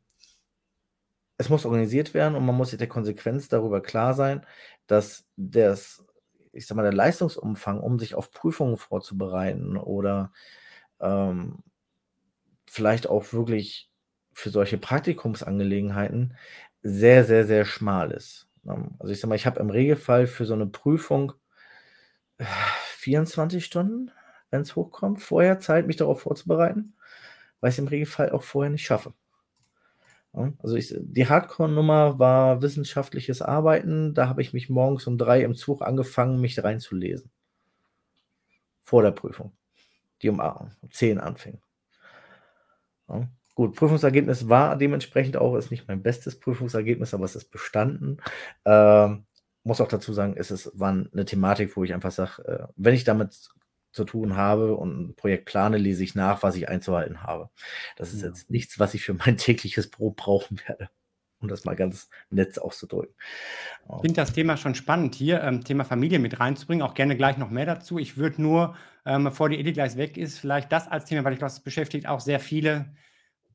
[1.37, 4.45] es muss organisiert werden und man muss sich der Konsequenz darüber klar sein,
[4.87, 6.05] dass das,
[6.51, 10.31] ich sag mal, der Leistungsumfang, um sich auf Prüfungen vorzubereiten oder
[11.03, 11.59] ähm,
[12.67, 13.91] vielleicht auch wirklich
[14.33, 16.35] für solche Praktikumsangelegenheiten
[16.81, 18.47] sehr, sehr, sehr schmal ist.
[18.65, 21.33] Also ich sag mal, ich habe im Regelfall für so eine Prüfung
[22.97, 24.11] 24 Stunden,
[24.49, 26.95] wenn es hochkommt, vorher Zeit, mich darauf vorzubereiten,
[27.59, 29.13] weil ich es im Regelfall auch vorher nicht schaffe.
[30.33, 34.15] Also ich, die Hardcore-Nummer war wissenschaftliches Arbeiten.
[34.15, 37.29] Da habe ich mich morgens um drei im Zug angefangen, mich reinzulesen.
[38.83, 39.53] Vor der Prüfung,
[40.23, 41.59] die um, um 10 anfing.
[43.09, 43.27] Ja.
[43.55, 48.17] Gut, Prüfungsergebnis war dementsprechend auch, ist nicht mein bestes Prüfungsergebnis, aber es ist bestanden.
[48.65, 49.25] Ähm,
[49.63, 52.95] muss auch dazu sagen, es ist, war eine Thematik, wo ich einfach sage, äh, wenn
[52.95, 53.37] ich damit
[53.91, 57.49] zu tun habe und ein Projekt plane, lese ich nach, was ich einzuhalten habe.
[57.95, 58.29] Das ist ja.
[58.29, 60.89] jetzt nichts, was ich für mein tägliches Brot brauchen werde,
[61.43, 63.13] um das mal ganz nett auszudrücken.
[63.95, 67.37] Ich finde das Thema schon spannend hier, ähm, Thema Familie mit reinzubringen, auch gerne gleich
[67.37, 67.99] noch mehr dazu.
[67.99, 68.75] Ich würde nur,
[69.05, 71.59] ähm, bevor die Edith gleich weg ist, vielleicht das als Thema, weil ich glaube, das
[71.59, 72.93] beschäftigt auch sehr viele,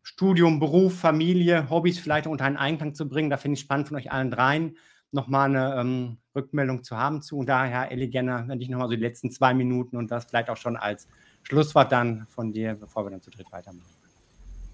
[0.03, 3.29] Studium, Beruf, Familie, Hobbys vielleicht unter einen Einklang zu bringen.
[3.29, 4.77] Da finde ich spannend von euch allen dreien
[5.11, 7.39] nochmal eine ähm, Rückmeldung zu haben zu.
[7.39, 10.51] Und daher, Elli, gerne, wenn ich nochmal so die letzten zwei Minuten und das vielleicht
[10.51, 11.09] auch schon als
[11.43, 13.98] Schlusswort dann von dir, bevor wir dann zu dritt weitermachen.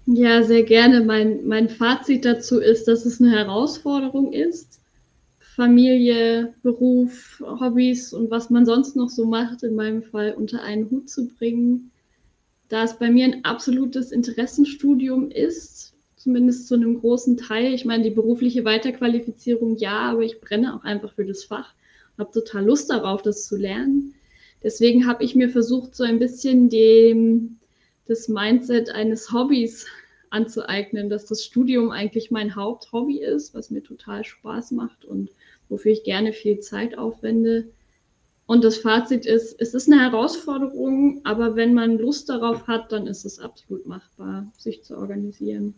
[0.07, 1.01] Ja, sehr gerne.
[1.01, 4.79] Mein, mein Fazit dazu ist, dass es eine Herausforderung ist,
[5.39, 10.89] Familie, Beruf, Hobbys und was man sonst noch so macht, in meinem Fall unter einen
[10.91, 11.91] Hut zu bringen.
[12.69, 17.73] Da es bei mir ein absolutes Interessenstudium ist, zumindest zu einem großen Teil.
[17.73, 21.73] Ich meine, die berufliche Weiterqualifizierung ja, aber ich brenne auch einfach für das Fach
[22.17, 24.13] und habe total Lust darauf, das zu lernen.
[24.63, 27.57] Deswegen habe ich mir versucht, so ein bisschen dem,
[28.07, 29.85] das Mindset eines Hobbys
[30.29, 35.29] anzueignen, dass das Studium eigentlich mein Haupthobby ist, was mir total Spaß macht und
[35.69, 37.69] wofür ich gerne viel Zeit aufwende.
[38.45, 43.07] Und das Fazit ist, es ist eine Herausforderung, aber wenn man Lust darauf hat, dann
[43.07, 45.73] ist es absolut machbar, sich zu organisieren.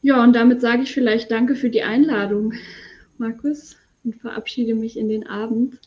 [0.00, 2.54] Ja, und damit sage ich vielleicht Danke für die Einladung,
[3.18, 5.78] Markus, und verabschiede mich in den Abend.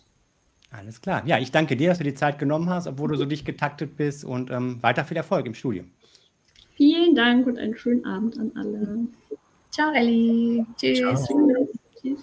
[0.77, 1.23] Alles klar.
[1.25, 3.95] Ja, ich danke dir, dass du die Zeit genommen hast, obwohl du so dicht getaktet
[3.95, 5.91] bist und ähm, weiter viel Erfolg im Studium.
[6.75, 9.07] Vielen Dank und einen schönen Abend an alle.
[9.71, 10.65] Ciao, Elli.
[10.75, 10.99] Tschüss.
[10.99, 11.67] Ciao.
[12.01, 12.19] Tschüss.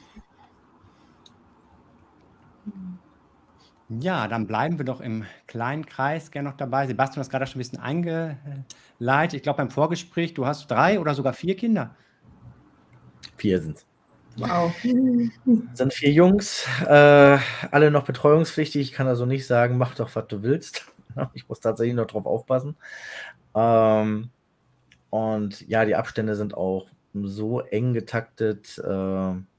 [4.00, 6.86] Ja, dann bleiben wir doch im kleinen Kreis gerne noch dabei.
[6.86, 9.34] Sebastian hat gerade schon ein bisschen eingeleitet.
[9.34, 11.94] Ich glaube, beim Vorgespräch, du hast drei oder sogar vier Kinder.
[13.36, 13.91] Vier sind es.
[14.36, 14.74] Wow.
[15.74, 17.38] sind vier Jungs, äh,
[17.70, 18.82] alle noch betreuungspflichtig.
[18.82, 20.86] Ich kann also nicht sagen, mach doch, was du willst.
[21.34, 22.74] Ich muss tatsächlich noch drauf aufpassen.
[23.54, 24.30] Ähm,
[25.10, 28.78] und ja, die Abstände sind auch so eng getaktet.
[28.78, 28.82] Äh,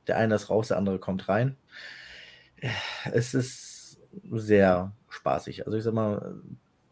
[0.08, 1.56] der eine ist raus, der andere kommt rein.
[3.12, 4.00] Es ist
[4.32, 5.68] sehr spaßig.
[5.68, 6.42] Also ich sag mal,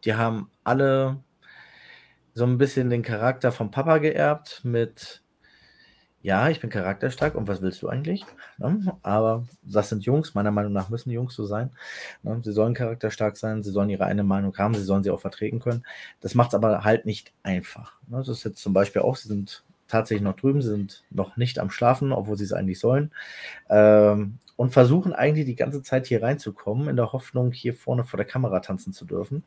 [0.04, 1.22] die haben alle
[2.34, 5.21] so ein bisschen den Charakter vom Papa geerbt mit
[6.22, 8.24] ja, ich bin charakterstark und was willst du eigentlich?
[8.58, 8.96] Ne?
[9.02, 11.70] Aber das sind Jungs, meiner Meinung nach müssen Jungs so sein.
[12.22, 12.40] Ne?
[12.44, 15.58] Sie sollen charakterstark sein, sie sollen ihre eigene Meinung haben, sie sollen sie auch vertreten
[15.58, 15.84] können.
[16.20, 17.94] Das macht es aber halt nicht einfach.
[18.06, 18.18] Ne?
[18.18, 21.58] Das ist jetzt zum Beispiel auch, sie sind tatsächlich noch drüben, sie sind noch nicht
[21.58, 23.12] am Schlafen, obwohl sie es eigentlich sollen.
[23.68, 28.16] Ähm, und versuchen eigentlich die ganze Zeit hier reinzukommen, in der Hoffnung, hier vorne vor
[28.16, 29.44] der Kamera tanzen zu dürfen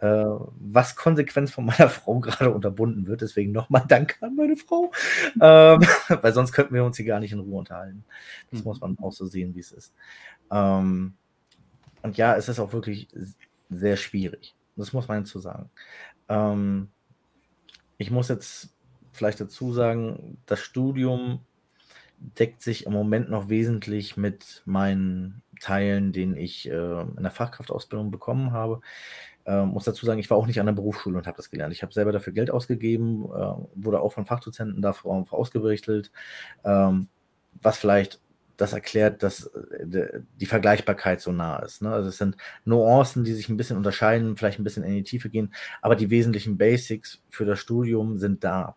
[0.00, 0.26] äh,
[0.60, 3.20] was konsequent von meiner Frau gerade unterbunden wird.
[3.20, 4.92] Deswegen nochmal Danke an meine Frau,
[5.40, 5.80] ähm,
[6.22, 8.04] weil sonst könnten wir uns hier gar nicht in Ruhe unterhalten.
[8.50, 8.64] Das mhm.
[8.64, 9.94] muss man auch so sehen, wie es ist.
[10.50, 11.14] Ähm,
[12.02, 13.08] und ja, es ist auch wirklich
[13.70, 14.54] sehr schwierig.
[14.76, 15.70] Das muss man dazu sagen.
[16.28, 16.88] Ähm,
[17.96, 18.73] ich muss jetzt
[19.16, 21.40] vielleicht dazu sagen, das Studium
[22.18, 28.10] deckt sich im Moment noch wesentlich mit meinen Teilen, den ich äh, in der Fachkraftausbildung
[28.10, 28.80] bekommen habe.
[29.46, 31.74] Ähm, muss dazu sagen, ich war auch nicht an der Berufsschule und habe das gelernt.
[31.74, 36.10] Ich habe selber dafür Geld ausgegeben, äh, wurde auch von Fachdozenten dafür ausgerichtet,
[36.64, 37.08] ähm,
[37.60, 38.20] was vielleicht
[38.56, 41.82] das erklärt, dass äh, die Vergleichbarkeit so nah ist.
[41.82, 41.92] Ne?
[41.92, 45.30] Also es sind Nuancen, die sich ein bisschen unterscheiden, vielleicht ein bisschen in die Tiefe
[45.30, 45.52] gehen,
[45.82, 48.76] aber die wesentlichen Basics für das Studium sind da.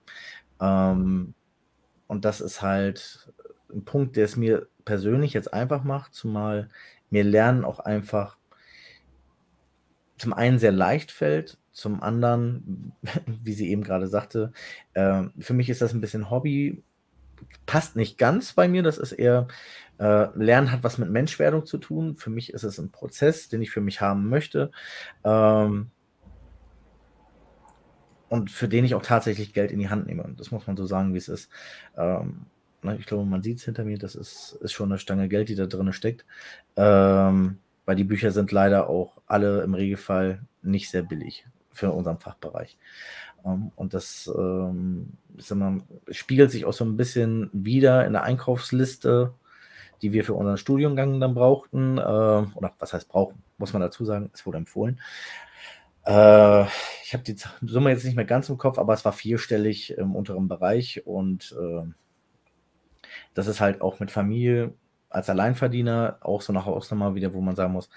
[0.60, 1.34] Ähm,
[2.08, 3.32] und das ist halt
[3.72, 6.70] ein Punkt, der es mir persönlich jetzt einfach macht, zumal
[7.10, 8.38] mir Lernen auch einfach
[10.18, 12.94] zum einen sehr leicht fällt, zum anderen,
[13.44, 14.52] wie sie eben gerade sagte,
[14.94, 16.84] äh, für mich ist das ein bisschen Hobby,
[17.66, 19.48] passt nicht ganz bei mir, das ist eher,
[20.00, 23.62] äh, Lernen hat was mit Menschwerdung zu tun, für mich ist es ein Prozess, den
[23.62, 24.72] ich für mich haben möchte
[25.24, 25.92] ähm,
[28.30, 30.86] und für den ich auch tatsächlich Geld in die Hand nehme, das muss man so
[30.86, 31.50] sagen, wie es ist.
[31.98, 32.46] Ähm,
[32.84, 35.50] ne, ich glaube, man sieht es hinter mir, das ist, ist schon eine Stange Geld,
[35.50, 36.26] die da drin steckt.
[36.76, 42.20] Ähm, weil die Bücher sind leider auch alle im Regelfall nicht sehr billig für unseren
[42.20, 42.78] Fachbereich.
[43.46, 45.14] Ähm, und das ähm,
[45.54, 49.34] mal, spiegelt sich auch so ein bisschen wieder in der Einkaufsliste,
[50.02, 51.98] die wir für unseren Studiengang dann brauchten.
[51.98, 55.00] Äh, oder was heißt brauchen, muss man dazu sagen, es wurde empfohlen.
[56.06, 56.64] Äh,
[57.04, 60.16] ich habe die Summe jetzt nicht mehr ganz im Kopf, aber es war vierstellig im
[60.16, 61.84] unteren Bereich und äh,
[63.34, 64.74] das ist halt auch mit Familie
[65.10, 67.90] als Alleinverdiener auch so eine Hausnummer wieder, wo man sagen muss,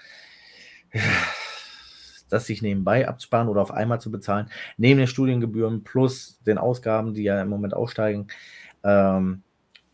[2.31, 7.13] das sich nebenbei abzusparen oder auf einmal zu bezahlen, neben den Studiengebühren plus den Ausgaben,
[7.13, 8.27] die ja im Moment aussteigen,
[8.83, 9.43] ähm,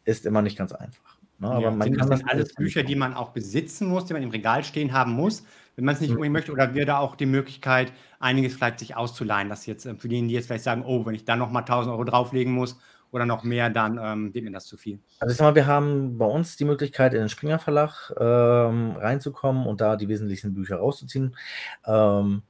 [0.06, 1.18] ist immer nicht ganz einfach.
[1.40, 1.50] Ne?
[1.50, 4.24] Aber ja, man sind kann das alles Bücher, die man auch besitzen muss, die man
[4.24, 6.16] im Regal stehen haben muss, wenn man es nicht mhm.
[6.16, 6.52] unbedingt möchte?
[6.52, 10.30] Oder wäre da auch die Möglichkeit, einiges vielleicht sich auszuleihen, dass jetzt äh, für diejenigen,
[10.30, 12.80] die jetzt vielleicht sagen, oh, wenn ich dann nochmal 1000 Euro drauflegen muss
[13.12, 14.99] oder noch mehr, dann ähm, wird mir das zu viel.
[15.20, 18.91] Also ich sag mal, wir haben bei uns die Möglichkeit, in den Springer Verlag ähm,
[18.97, 21.36] reinzukommen und da die wesentlichen Bücher rauszuziehen.
[21.86, 22.43] Ähm,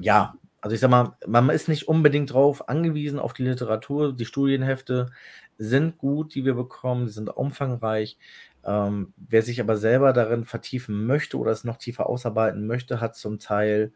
[0.00, 4.14] ja, also ich sag mal, man ist nicht unbedingt drauf angewiesen auf die Literatur.
[4.14, 5.10] Die Studienhefte
[5.58, 8.18] sind gut, die wir bekommen, die sind umfangreich.
[8.64, 13.14] Ähm, wer sich aber selber darin vertiefen möchte oder es noch tiefer ausarbeiten möchte, hat
[13.14, 13.92] zum Teil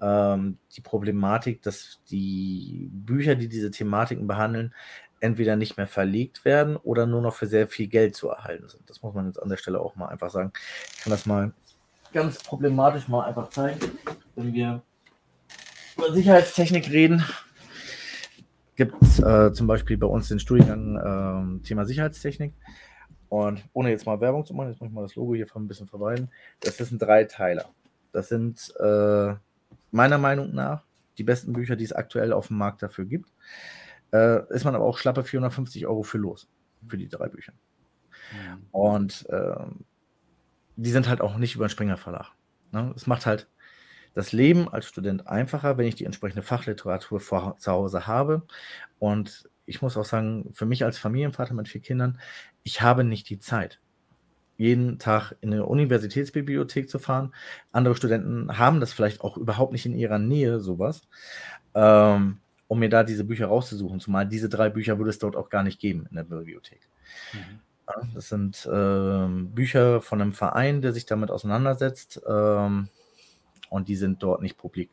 [0.00, 4.74] ähm, die Problematik, dass die Bücher, die diese Thematiken behandeln,
[5.20, 8.88] entweder nicht mehr verlegt werden oder nur noch für sehr viel Geld zu erhalten sind.
[8.88, 10.52] Das muss man jetzt an der Stelle auch mal einfach sagen.
[10.96, 11.52] Ich kann das mal
[12.12, 13.78] ganz problematisch mal einfach zeigen,
[14.34, 14.82] wenn wir
[15.96, 17.24] über Sicherheitstechnik reden.
[18.76, 22.54] Gibt es äh, zum Beispiel bei uns den Studiengang äh, Thema Sicherheitstechnik.
[23.28, 25.68] Und ohne jetzt mal Werbung zu machen, jetzt muss ich mal das Logo hier ein
[25.68, 26.30] bisschen verweilen.
[26.60, 27.66] Das sind drei Teile.
[28.12, 29.34] Das sind äh,
[29.90, 30.84] meiner Meinung nach
[31.18, 33.30] die besten Bücher, die es aktuell auf dem Markt dafür gibt.
[34.12, 36.48] Äh, ist man aber auch schlappe 450 Euro für los,
[36.88, 37.52] für die drei Bücher.
[38.32, 38.66] Mhm.
[38.70, 39.54] Und äh,
[40.76, 42.32] die sind halt auch nicht über den Springer Verlag.
[42.72, 42.92] Ne?
[42.96, 43.48] Es macht halt
[44.14, 48.42] das Leben als Student einfacher, wenn ich die entsprechende Fachliteratur vor, zu Hause habe.
[48.98, 52.18] Und ich muss auch sagen, für mich als Familienvater mit vier Kindern,
[52.62, 53.80] ich habe nicht die Zeit
[54.60, 57.32] jeden Tag in eine Universitätsbibliothek zu fahren.
[57.72, 61.08] Andere Studenten haben das vielleicht auch überhaupt nicht in ihrer Nähe, sowas,
[61.74, 64.00] ähm, um mir da diese Bücher rauszusuchen.
[64.00, 66.80] Zumal diese drei Bücher würde es dort auch gar nicht geben in der Bibliothek.
[67.32, 67.60] Mhm.
[67.88, 72.88] Ja, das sind ähm, Bücher von einem Verein, der sich damit auseinandersetzt ähm,
[73.70, 74.90] und die sind dort nicht publik.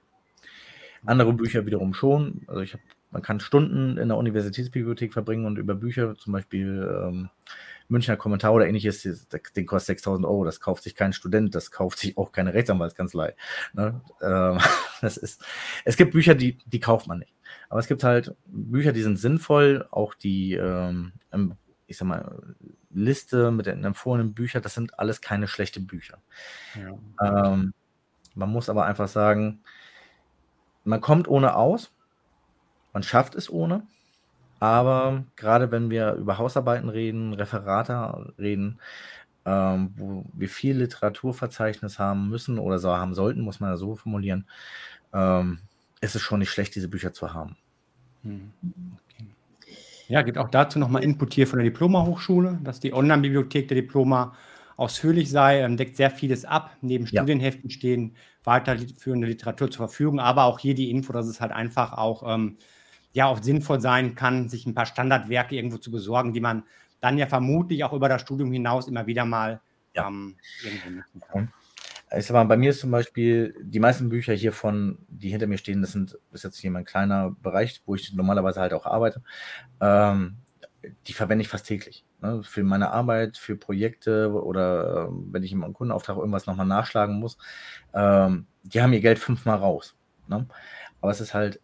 [1.05, 2.43] Andere Bücher wiederum schon.
[2.47, 6.89] Also ich habe, man kann Stunden in der Universitätsbibliothek verbringen und über Bücher, zum Beispiel
[7.03, 7.29] ähm,
[7.89, 10.43] Münchner Kommentar oder ähnliches, den kostet 6000 Euro.
[10.43, 13.35] Das kauft sich kein Student, das kauft sich auch keine Rechtsanwaltskanzlei.
[13.73, 14.01] Ne?
[14.21, 14.59] Ähm,
[15.01, 15.45] das ist,
[15.85, 17.33] es gibt Bücher, die, die kauft man nicht.
[17.69, 21.13] Aber es gibt halt Bücher, die sind sinnvoll, auch die, ähm,
[21.85, 22.55] ich sag mal,
[22.89, 26.17] Liste mit den empfohlenen Büchern, das sind alles keine schlechten Bücher.
[26.75, 27.53] Ja.
[27.53, 27.73] Ähm,
[28.35, 29.61] man muss aber einfach sagen,
[30.83, 31.91] man kommt ohne aus,
[32.97, 33.83] man schafft es ohne.
[34.59, 38.79] Aber gerade wenn wir über Hausarbeiten reden, Referate reden,
[39.45, 43.95] ähm, wo wir viel Literaturverzeichnis haben müssen oder so haben sollten, muss man ja so
[43.95, 44.47] formulieren,
[45.13, 45.59] ähm,
[46.01, 47.55] ist es schon nicht schlecht, diese Bücher zu haben.
[48.23, 48.51] Hm.
[49.11, 49.27] Okay.
[50.07, 54.33] Ja, gibt auch dazu nochmal Input hier von der Diploma-Hochschule, dass die Online-Bibliothek der Diploma
[54.75, 56.75] ausführlich sei, ähm, deckt sehr vieles ab.
[56.81, 57.21] Neben ja.
[57.21, 61.93] Studienheften stehen weiterführende Literatur zur Verfügung, aber auch hier die Info, dass es halt einfach
[61.93, 62.57] auch ähm,
[63.17, 66.63] ja auch sinnvoll sein kann, sich ein paar Standardwerke irgendwo zu besorgen, die man
[67.01, 69.59] dann ja vermutlich auch über das Studium hinaus immer wieder mal
[69.95, 70.07] ja.
[70.07, 71.51] ähm, irgendwo nutzen kann.
[72.15, 75.47] Ich sag mal, bei mir ist zum Beispiel die meisten Bücher hier von, die hinter
[75.47, 78.85] mir stehen, das sind ist jetzt hier mein kleiner Bereich, wo ich normalerweise halt auch
[78.85, 79.23] arbeite.
[79.81, 80.37] Ähm,
[81.07, 82.05] die verwende ich fast täglich.
[82.21, 82.43] Ne?
[82.43, 87.39] Für meine Arbeit, für Projekte oder äh, wenn ich im Kundenauftrag irgendwas nochmal nachschlagen muss.
[87.95, 89.95] Ähm, die haben ihr Geld fünfmal raus.
[90.27, 90.45] Ne?
[91.01, 91.59] Aber es ist halt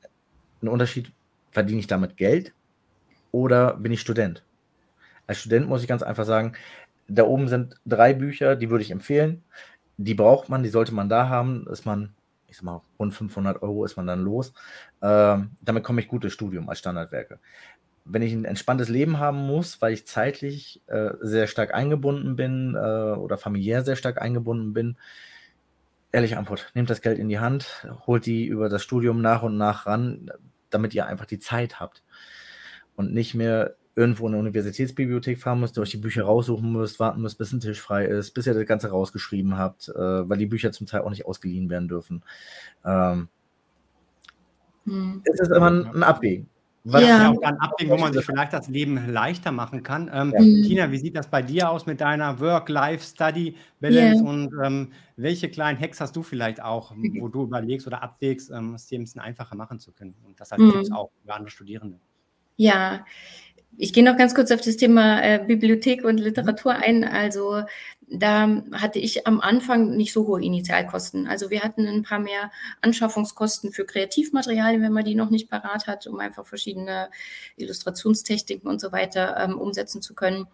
[0.64, 1.14] ein Unterschied,
[1.54, 2.54] verdiene ich damit Geld
[3.32, 4.44] oder bin ich Student?
[5.28, 6.54] Als Student muss ich ganz einfach sagen,
[7.08, 9.44] da oben sind drei Bücher, die würde ich empfehlen.
[9.98, 11.68] Die braucht man, die sollte man da haben.
[11.68, 12.14] Ist man,
[12.48, 14.54] ich sag mal, rund 500 Euro ist man dann los.
[15.02, 17.40] Ähm, damit komme ich gut durchs Studium als Standardwerke.
[18.06, 22.76] Wenn ich ein entspanntes Leben haben muss, weil ich zeitlich äh, sehr stark eingebunden bin
[22.76, 24.98] äh, oder familiär sehr stark eingebunden bin,
[26.12, 29.58] ehrliche Antwort, nehmt das Geld in die Hand, holt die über das Studium nach und
[29.58, 30.32] nach ran
[30.74, 32.04] damit ihr einfach die Zeit habt
[32.96, 37.22] und nicht mehr irgendwo in eine Universitätsbibliothek fahren müsst, euch die Bücher raussuchen müsst, warten
[37.22, 40.48] müsst, bis ein Tisch frei ist, bis ihr das Ganze rausgeschrieben habt, äh, weil die
[40.48, 42.24] Bücher zum Teil auch nicht ausgeliehen werden dürfen.
[42.84, 43.28] Ähm,
[44.86, 45.22] hm.
[45.26, 46.50] Es ist immer ein, ein Abwägen.
[46.86, 47.08] Was ja.
[47.08, 50.12] ja auch dann abwägen, wo man sich vielleicht das Leben leichter machen kann.
[50.14, 50.42] Ähm, ja.
[50.42, 50.64] Mhm.
[50.64, 54.30] Tina, wie sieht das bei dir aus mit deiner Work-Life-Study-Balance yeah.
[54.30, 58.74] und ähm, welche kleinen Hacks hast du vielleicht auch, wo du überlegst oder abwägst, ähm,
[58.74, 60.92] es dir ein bisschen einfacher machen zu können und das halt mhm.
[60.92, 62.00] auch für andere Studierende?
[62.58, 63.06] Ja,
[63.78, 67.04] ich gehe noch ganz kurz auf das Thema äh, Bibliothek und Literatur ein.
[67.04, 67.64] Also
[68.08, 71.28] da hatte ich am Anfang nicht so hohe Initialkosten.
[71.28, 72.52] Also wir hatten ein paar mehr
[72.82, 77.10] Anschaffungskosten für Kreativmaterialien, wenn man die noch nicht parat hat, um einfach verschiedene
[77.58, 80.46] Illustrationstechniken und so weiter ähm, umsetzen zu können.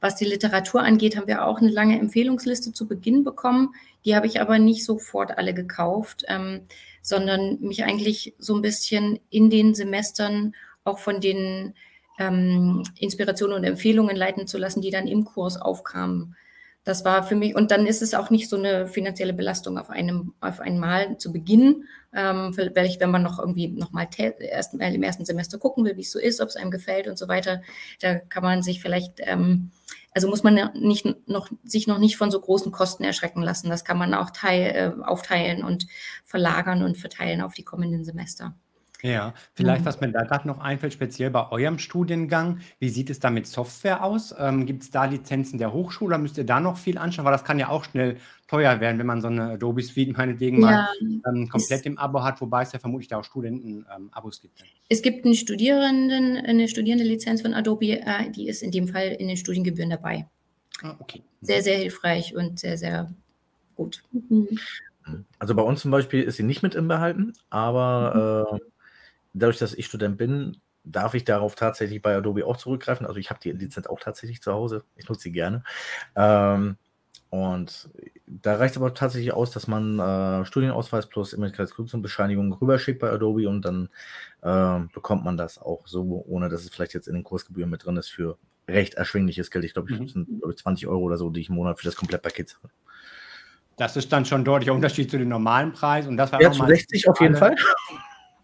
[0.00, 3.74] Was die Literatur angeht, haben wir auch eine lange Empfehlungsliste zu Beginn bekommen.
[4.04, 6.62] Die habe ich aber nicht sofort alle gekauft, ähm,
[7.00, 10.54] sondern mich eigentlich so ein bisschen in den Semestern
[10.84, 11.74] auch von den
[12.18, 16.36] ähm, Inspirationen und Empfehlungen leiten zu lassen, die dann im Kurs aufkamen.
[16.86, 19.90] Das war für mich, und dann ist es auch nicht so eine finanzielle Belastung auf
[19.90, 24.06] einem, auf einmal zu Beginn, ähm, vielleicht, wenn man noch irgendwie nochmal
[24.38, 27.18] erst im ersten Semester gucken will, wie es so ist, ob es einem gefällt und
[27.18, 27.60] so weiter,
[28.00, 29.72] da kann man sich vielleicht, ähm,
[30.12, 33.68] also muss man nicht noch, sich noch nicht von so großen Kosten erschrecken lassen.
[33.68, 35.88] Das kann man auch teil, äh, aufteilen und
[36.24, 38.54] verlagern und verteilen auf die kommenden Semester.
[39.02, 39.86] Ja, vielleicht, Mhm.
[39.86, 43.46] was mir da gerade noch einfällt, speziell bei eurem Studiengang, wie sieht es da mit
[43.46, 44.34] Software aus?
[44.38, 47.24] Ähm, Gibt es da Lizenzen der Hochschule oder müsst ihr da noch viel anschauen?
[47.26, 48.16] Weil das kann ja auch schnell
[48.48, 50.88] teuer werden, wenn man so eine Adobe Suite meinetwegen mal
[51.26, 54.64] ähm, komplett im Abo hat, wobei es ja vermutlich da auch Studenten-Abos ähm, gibt.
[54.88, 59.28] es gibt einen Studierenden, eine Studierende-Lizenz von Adobe, äh, die ist in dem Fall in
[59.28, 60.26] den Studiengebühren dabei.
[60.82, 61.22] Ah, okay.
[61.42, 61.62] Sehr, mhm.
[61.62, 63.10] sehr hilfreich und sehr, sehr
[63.74, 64.02] gut.
[64.12, 64.48] Mhm.
[65.38, 68.56] Also bei uns zum Beispiel ist sie nicht mit im Behalten, aber Mhm.
[68.56, 68.60] äh,
[69.40, 73.06] dadurch, dass ich Student bin, darf ich darauf tatsächlich bei Adobe auch zurückgreifen.
[73.06, 74.84] Also ich habe die Lizenz auch tatsächlich zu Hause.
[74.96, 75.64] Ich nutze sie gerne.
[76.14, 76.76] Ähm,
[77.28, 77.90] und
[78.26, 83.48] da reicht es aber tatsächlich aus, dass man äh, Studienausweis plus Immatrikulationsbescheinigung rüberschickt bei Adobe
[83.48, 83.88] und dann
[84.42, 87.84] äh, bekommt man das auch so, ohne dass es vielleicht jetzt in den Kursgebühren mit
[87.84, 88.38] drin ist für
[88.68, 89.64] recht erschwingliches Geld.
[89.64, 90.08] Ich glaube, ich mhm.
[90.08, 92.72] sind 20 Euro oder so, die ich im Monat für das Komplettpaket zahle.
[93.76, 96.06] Das ist dann schon ein deutlicher Unterschied zu dem normalen Preis.
[96.06, 97.54] Und das war ja, zu 60 auf jeden Fall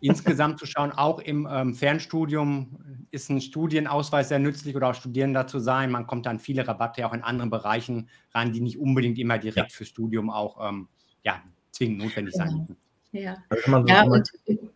[0.02, 5.46] insgesamt zu schauen, auch im ähm, Fernstudium ist ein Studienausweis sehr nützlich oder auch Studierender
[5.46, 5.90] zu sein.
[5.90, 9.70] Man kommt dann viele Rabatte auch in anderen Bereichen ran, die nicht unbedingt immer direkt
[9.70, 9.76] ja.
[9.76, 10.88] fürs Studium auch ähm,
[11.22, 12.76] ja, zwingend notwendig sein müssen.
[13.12, 13.36] Ja,
[13.86, 14.30] ja und,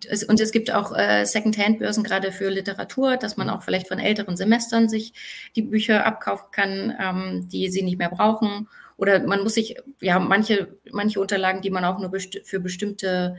[0.06, 3.98] es, und es gibt auch äh, Second-Hand-Börsen gerade für Literatur, dass man auch vielleicht von
[3.98, 5.14] älteren Semestern sich
[5.56, 8.68] die Bücher abkaufen kann, ähm, die sie nicht mehr brauchen.
[8.98, 13.38] Oder man muss sich, ja, manche, manche Unterlagen, die man auch nur besti für bestimmte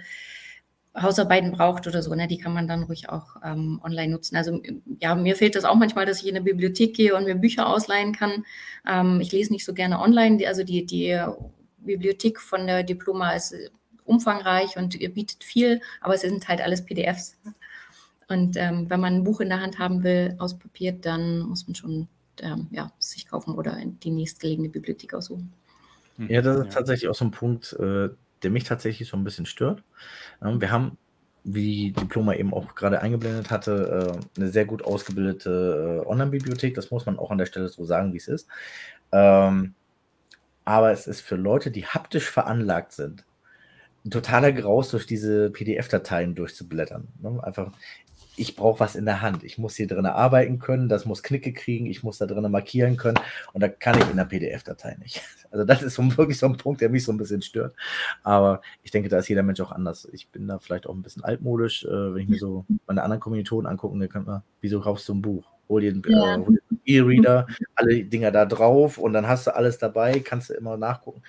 [0.99, 4.35] Hausarbeiten braucht oder so, ne, die kann man dann ruhig auch ähm, online nutzen.
[4.35, 4.59] Also
[4.99, 7.67] ja, mir fehlt das auch manchmal, dass ich in eine Bibliothek gehe und mir Bücher
[7.67, 8.45] ausleihen kann.
[8.87, 11.19] Ähm, ich lese nicht so gerne online, also die, die
[11.77, 13.55] Bibliothek von der Diploma ist
[14.05, 17.37] umfangreich und ihr bietet viel, aber es sind halt alles PDFs.
[18.29, 21.67] Und ähm, wenn man ein Buch in der Hand haben will, aus Papier, dann muss
[21.67, 22.07] man schon
[22.41, 25.53] ähm, ja, sich kaufen oder in die nächstgelegene Bibliothek aussuchen.
[26.17, 28.09] Ja, das ist tatsächlich auch so ein Punkt, äh,
[28.43, 29.83] der mich tatsächlich so ein bisschen stört.
[30.43, 30.97] Ähm, wir haben,
[31.43, 36.75] wie Diploma eben auch gerade eingeblendet hatte, äh, eine sehr gut ausgebildete äh, Online-Bibliothek.
[36.75, 38.47] Das muss man auch an der Stelle so sagen, wie es ist.
[39.11, 39.73] Ähm,
[40.65, 43.25] aber es ist für Leute, die haptisch veranlagt sind,
[44.05, 47.07] ein totaler Graus, durch diese PDF-Dateien durchzublättern.
[47.21, 47.39] Ne?
[47.43, 47.71] Einfach,
[48.37, 49.43] ich brauche was in der Hand.
[49.43, 52.95] Ich muss hier drin arbeiten können, das muss Knicke kriegen, ich muss da drin markieren
[52.95, 53.19] können
[53.51, 55.21] und da kann ich in der PDF-Datei nicht.
[55.49, 57.73] Also das ist so, wirklich so ein Punkt, der mich so ein bisschen stört.
[58.21, 60.05] Aber ich denke, da ist jeder Mensch auch anders.
[60.11, 63.21] Ich bin da vielleicht auch ein bisschen altmodisch, äh, wenn ich mir so meine anderen
[63.21, 65.45] Kommilitonen angucke, dann könnte man, wieso kaufst du ein Buch?
[65.69, 66.35] Hol dir einen ja.
[66.35, 70.75] äh, E-Reader, alle Dinger da drauf und dann hast du alles dabei, kannst du immer
[70.75, 71.23] nachgucken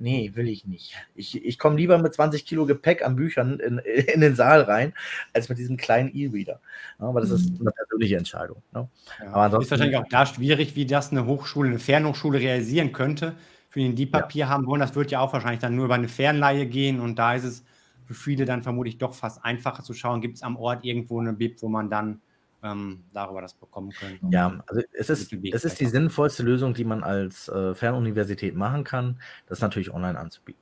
[0.00, 0.94] nee, will ich nicht.
[1.14, 3.78] Ich, ich komme lieber mit 20 Kilo Gepäck an Büchern in,
[4.14, 4.92] in den Saal rein,
[5.32, 6.60] als mit diesem kleinen E-Reader.
[6.98, 7.60] Ja, aber das ist mhm.
[7.60, 8.62] eine persönliche Entscheidung.
[8.72, 8.88] Ne?
[9.20, 9.32] Ja.
[9.32, 13.34] Aber ist wahrscheinlich auch da schwierig, wie das eine Hochschule, eine Fernhochschule realisieren könnte.
[13.68, 14.48] Für den die Papier ja.
[14.48, 17.34] haben wollen, das wird ja auch wahrscheinlich dann nur über eine Fernleihe gehen und da
[17.34, 17.64] ist es
[18.06, 21.32] für viele dann vermutlich doch fast einfacher zu schauen, gibt es am Ort irgendwo eine
[21.32, 22.20] Bib, wo man dann
[22.62, 24.18] ähm, darüber das bekommen können.
[24.30, 28.84] Ja, also es ist, es ist die sinnvollste Lösung, die man als äh, Fernuniversität machen
[28.84, 30.60] kann, das natürlich online anzubieten.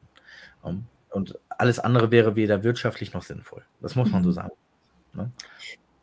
[0.63, 3.63] Um, ähm, und alles andere wäre weder wirtschaftlich noch sinnvoll.
[3.81, 4.35] Das muss man so mhm.
[4.35, 4.53] sagen.
[5.15, 5.31] Ne?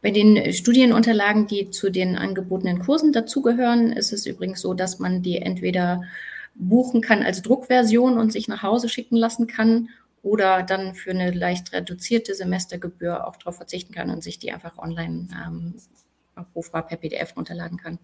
[0.02, 5.22] Bei den Studienunterlagen, die zu den angebotenen Kursen dazugehören, ist es übrigens so, dass man
[5.22, 6.04] die entweder
[6.56, 9.90] buchen kann als Druckversion und sich nach Hause schicken lassen kann
[10.26, 14.80] oder dann für eine leicht reduzierte Semestergebühr auch darauf verzichten kann und sich die einfach
[14.80, 15.76] online ähm,
[16.34, 18.00] abrufbar per PDF runterladen kann.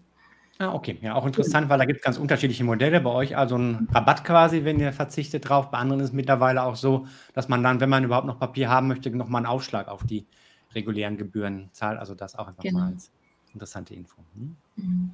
[0.58, 0.98] Ah, okay.
[1.02, 3.00] Ja, auch interessant, weil da gibt es ganz unterschiedliche Modelle.
[3.00, 5.72] Bei euch also ein Rabatt quasi, wenn ihr verzichtet drauf.
[5.72, 8.70] Bei anderen ist es mittlerweile auch so, dass man dann, wenn man überhaupt noch Papier
[8.70, 10.28] haben möchte, nochmal einen Aufschlag auf die
[10.76, 11.98] regulären Gebühren zahlt.
[11.98, 12.78] Also das auch einfach genau.
[12.78, 13.10] mal als
[13.52, 14.22] interessante Info.
[14.36, 14.56] Hm?
[14.76, 15.10] Mhm.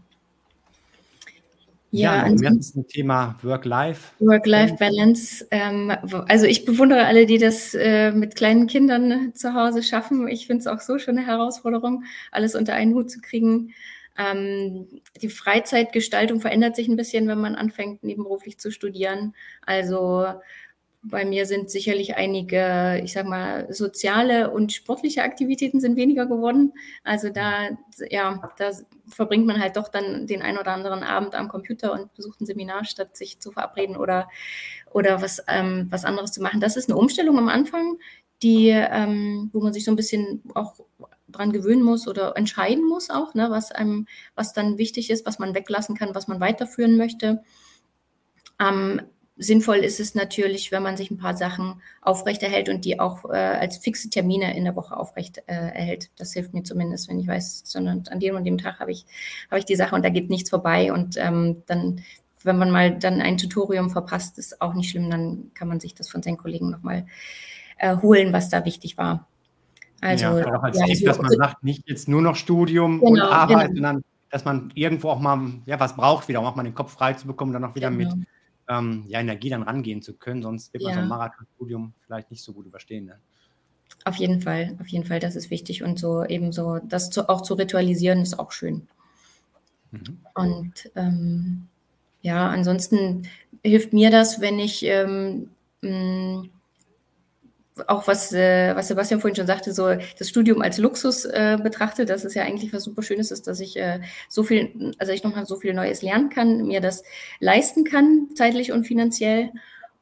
[1.90, 4.12] Ja, ja wir zum Thema Work-Life.
[4.20, 5.46] Work-Life-Balance.
[5.50, 5.92] Ähm,
[6.28, 10.28] also ich bewundere alle, die das äh, mit kleinen Kindern zu Hause schaffen.
[10.28, 13.72] Ich finde es auch so schon eine Herausforderung, alles unter einen Hut zu kriegen.
[14.18, 14.86] Ähm,
[15.22, 19.34] die Freizeitgestaltung verändert sich ein bisschen, wenn man anfängt, nebenberuflich zu studieren.
[19.64, 20.26] Also
[21.10, 26.72] bei mir sind sicherlich einige, ich sag mal, soziale und sportliche Aktivitäten sind weniger geworden.
[27.04, 27.70] Also da,
[28.10, 28.70] ja, da
[29.08, 32.46] verbringt man halt doch dann den ein oder anderen Abend am Computer und besucht ein
[32.46, 34.28] Seminar, statt sich zu verabreden oder,
[34.92, 36.60] oder was, ähm, was anderes zu machen.
[36.60, 37.98] Das ist eine Umstellung am Anfang,
[38.42, 40.74] die, ähm, wo man sich so ein bisschen auch
[41.28, 45.38] dran gewöhnen muss oder entscheiden muss auch, ne, was einem, was dann wichtig ist, was
[45.38, 47.42] man weglassen kann, was man weiterführen möchte.
[48.60, 49.02] Ähm,
[49.38, 53.36] Sinnvoll ist es natürlich, wenn man sich ein paar Sachen aufrechterhält und die auch äh,
[53.36, 56.10] als fixe Termine in der Woche aufrecht äh, erhält.
[56.16, 59.06] Das hilft mir zumindest, wenn ich weiß, sondern an dem und dem Tag habe ich,
[59.48, 60.92] habe ich die Sache und da geht nichts vorbei.
[60.92, 62.02] Und ähm, dann,
[62.42, 65.94] wenn man mal dann ein Tutorium verpasst, ist auch nicht schlimm, dann kann man sich
[65.94, 67.06] das von seinen Kollegen nochmal
[67.78, 69.28] äh, holen, was da wichtig war.
[70.00, 73.10] Also, ja, auch als ja, Tipp, dass man sagt, nicht jetzt nur noch Studium genau,
[73.10, 73.74] und Arbeit, genau.
[73.74, 76.92] sondern dass man irgendwo auch mal ja, was braucht, wieder, um auch mal den Kopf
[76.92, 78.14] frei zu bekommen, dann auch wieder genau.
[78.16, 78.26] mit
[78.68, 80.42] ähm, ja, Energie dann rangehen zu können.
[80.42, 83.06] Sonst wird man so ein Marathonstudium vielleicht nicht so gut überstehen.
[83.06, 83.18] Ne?
[84.04, 85.82] Auf jeden Fall, auf jeden Fall, das ist wichtig.
[85.82, 88.86] Und so eben so, das zu, auch zu ritualisieren, ist auch schön.
[89.90, 90.18] Mhm.
[90.34, 91.68] Und ähm,
[92.22, 93.28] ja, ansonsten
[93.64, 95.50] hilft mir das, wenn ich ähm,
[95.82, 96.44] mh,
[97.86, 102.08] auch was, äh, was Sebastian vorhin schon sagte, so das Studium als Luxus äh, betrachtet,
[102.10, 105.22] dass es ja eigentlich was super Schönes ist, dass ich äh, so viel, also ich
[105.22, 107.02] nochmal so viel Neues lernen kann, mir das
[107.40, 109.50] leisten kann, zeitlich und finanziell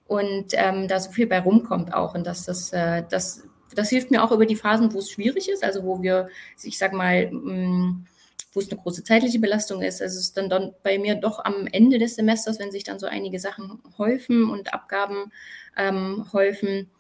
[0.07, 3.43] und ähm, da so viel bei rumkommt auch und dass das, äh, das,
[3.75, 6.29] das hilft mir auch über die Phasen, wo es schwierig ist, also wo wir,
[6.63, 8.07] ich sag mal, mm,
[8.57, 10.01] wo es eine große zeitliche Belastung ist.
[10.01, 12.99] Also es ist dann, dann bei mir doch am Ende des Semesters, wenn sich dann
[12.99, 15.31] so einige Sachen häufen und Abgaben
[15.77, 16.91] ähm, häufen,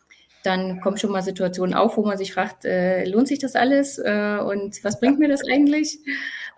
[0.46, 3.98] dann kommen schon mal Situationen auf, wo man sich fragt, äh, lohnt sich das alles
[3.98, 5.98] äh, und was bringt mir das eigentlich?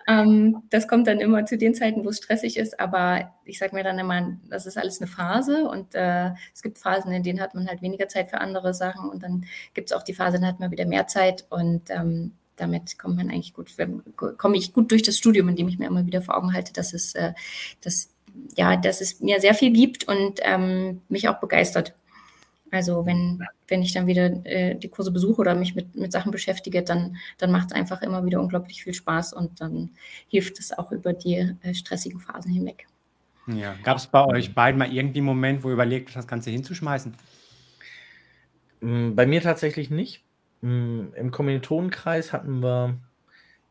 [0.06, 3.74] Ähm, das kommt dann immer zu den Zeiten, wo es stressig ist, aber ich sage
[3.74, 7.40] mir dann immer, das ist alles eine Phase und äh, es gibt Phasen, in denen
[7.40, 9.44] hat man halt weniger Zeit für andere Sachen und dann
[9.74, 12.98] gibt es auch die Phase, in denen hat man wieder mehr Zeit und ähm, damit
[12.98, 13.70] kommt man eigentlich gut,
[14.36, 16.92] komme ich gut durch das Studium, indem ich mir immer wieder vor Augen halte, dass
[16.92, 17.32] es, äh,
[17.82, 18.10] dass,
[18.56, 21.94] ja, dass es mir sehr viel gibt und ähm, mich auch begeistert.
[22.70, 26.32] Also wenn, wenn ich dann wieder äh, die Kurse besuche oder mich mit, mit Sachen
[26.32, 29.90] beschäftige, dann, dann macht es einfach immer wieder unglaublich viel Spaß und dann
[30.28, 32.86] hilft es auch über die äh, stressigen Phasen hinweg.
[33.46, 33.74] Ja.
[33.82, 37.14] Gab es bei euch beiden mal irgendwie einen Moment, wo ihr überlegt, das Ganze hinzuschmeißen?
[38.80, 40.22] Mm, bei mir tatsächlich nicht.
[40.60, 42.98] Mm, Im Kommilitonenkreis hatten wir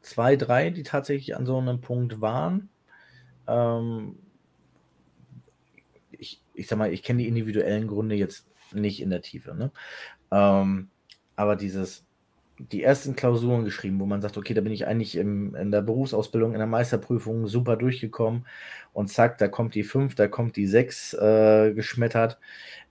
[0.02, 2.70] zwei, drei, die tatsächlich an so einem Punkt waren.
[3.48, 4.18] Ähm,
[6.12, 9.56] ich, ich sag mal, ich kenne die individuellen Gründe jetzt nicht in der Tiefe.
[9.56, 9.72] Ne?
[10.32, 10.90] Ähm,
[11.36, 12.06] aber dieses,
[12.60, 15.82] die ersten Klausuren geschrieben, wo man sagt, okay, da bin ich eigentlich im, in der
[15.82, 18.48] Berufsausbildung, in der Meisterprüfung super durchgekommen
[18.94, 22.40] und zack, da kommt die 5, da kommt die 6 äh, geschmettert.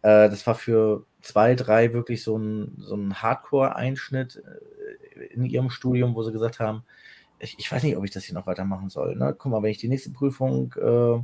[0.02, 4.42] Äh, das war für zwei, drei wirklich so ein, so ein Hardcore-Einschnitt
[5.16, 6.84] äh, in ihrem Studium, wo sie gesagt haben,
[7.38, 9.16] ich, ich, weiß nicht, ob ich das hier noch weitermachen soll.
[9.16, 9.34] Ne?
[9.36, 11.18] Guck mal, wenn ich die nächste Prüfung äh,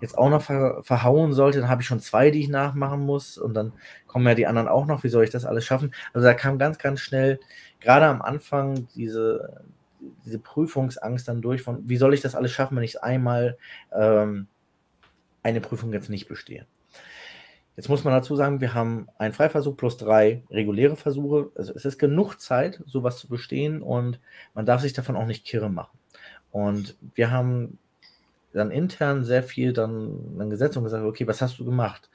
[0.00, 3.36] jetzt auch noch ver verhauen sollte, dann habe ich schon zwei, die ich nachmachen muss
[3.36, 3.72] und dann
[4.06, 5.04] kommen ja die anderen auch noch.
[5.04, 5.94] Wie soll ich das alles schaffen?
[6.12, 7.40] Also da kam ganz, ganz schnell,
[7.80, 9.64] gerade am Anfang, diese,
[10.24, 13.58] diese Prüfungsangst dann durch von, wie soll ich das alles schaffen, wenn ich einmal
[13.92, 14.46] ähm,
[15.42, 16.66] eine Prüfung jetzt nicht bestehe.
[17.80, 21.50] Jetzt muss man dazu sagen, wir haben einen Freiversuch plus drei reguläre Versuche.
[21.54, 24.20] Also es ist genug Zeit, sowas zu bestehen und
[24.52, 25.98] man darf sich davon auch nicht kirre machen.
[26.52, 27.78] Und wir haben
[28.52, 32.10] dann intern sehr viel dann, dann gesetzt und gesagt, okay, was hast du gemacht?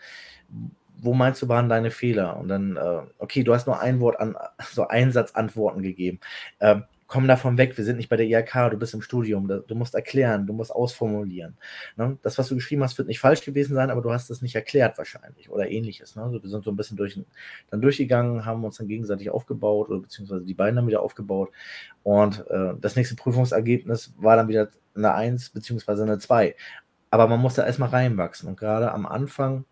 [1.00, 2.38] Wo meinst du, waren deine Fehler?
[2.38, 4.38] Und dann, äh, okay, du hast nur ein Wort an,
[4.72, 6.20] so Einsatzantworten gegeben.
[6.60, 9.76] Äh, komm davon weg, wir sind nicht bei der IHK, du bist im Studium, du
[9.76, 11.56] musst erklären, du musst ausformulieren.
[11.98, 12.18] Ne?
[12.24, 14.56] Das, was du geschrieben hast, wird nicht falsch gewesen sein, aber du hast es nicht
[14.56, 16.16] erklärt wahrscheinlich oder ähnliches.
[16.16, 16.24] Ne?
[16.24, 17.20] Also wir sind so ein bisschen durch,
[17.70, 21.52] dann durchgegangen, haben uns dann gegenseitig aufgebaut oder beziehungsweise die beiden dann wieder aufgebaut
[22.04, 26.56] und äh, das nächste Prüfungsergebnis war dann wieder eine 1 beziehungsweise eine 2.
[27.12, 29.66] Aber man muss da erstmal reinwachsen und gerade am Anfang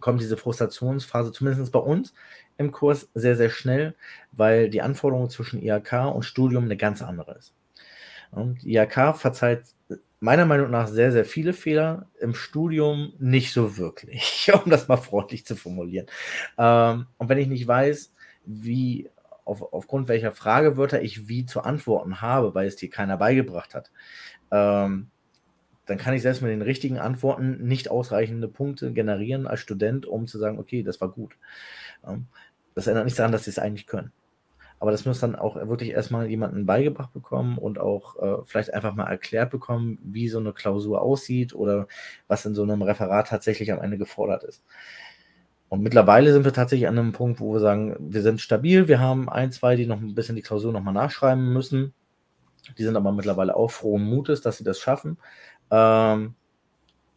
[0.00, 2.14] kommt diese Frustrationsphase, zumindest bei uns,
[2.56, 3.94] im Kurs sehr, sehr schnell,
[4.32, 7.54] weil die Anforderung zwischen IHK und Studium eine ganz andere ist.
[8.30, 9.64] Und IHK verzeiht
[10.20, 14.96] meiner Meinung nach sehr, sehr viele Fehler, im Studium nicht so wirklich, um das mal
[14.96, 16.06] freundlich zu formulieren.
[16.56, 18.12] Ähm, und wenn ich nicht weiß,
[18.46, 19.10] wie
[19.44, 23.90] auf, aufgrund welcher Fragewörter ich wie zu antworten habe, weil es dir keiner beigebracht hat,
[24.50, 25.10] ähm,
[25.86, 30.26] dann kann ich selbst mit den richtigen Antworten nicht ausreichende Punkte generieren als Student, um
[30.26, 31.36] zu sagen, okay, das war gut.
[32.74, 34.12] Das ändert nichts daran, dass sie es eigentlich können.
[34.80, 38.94] Aber das muss dann auch wirklich erstmal jemanden beigebracht bekommen und auch äh, vielleicht einfach
[38.94, 41.86] mal erklärt bekommen, wie so eine Klausur aussieht oder
[42.28, 44.62] was in so einem Referat tatsächlich am Ende gefordert ist.
[45.68, 49.00] Und mittlerweile sind wir tatsächlich an einem Punkt, wo wir sagen, wir sind stabil, wir
[49.00, 51.94] haben ein, zwei, die noch ein bisschen die Klausur nochmal nachschreiben müssen.
[52.78, 55.18] Die sind aber mittlerweile auch frohen Mutes, dass sie das schaffen.
[55.74, 56.34] Ähm,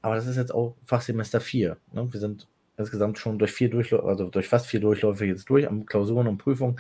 [0.02, 1.78] aber das ist jetzt auch Fachsemester 4.
[1.94, 2.08] Ne?
[2.12, 2.48] Wir sind
[2.78, 6.40] insgesamt schon durch vier Durchläufe, also durch fast vier Durchläufe jetzt durch, am Klausuren und
[6.40, 6.80] Prüfungen.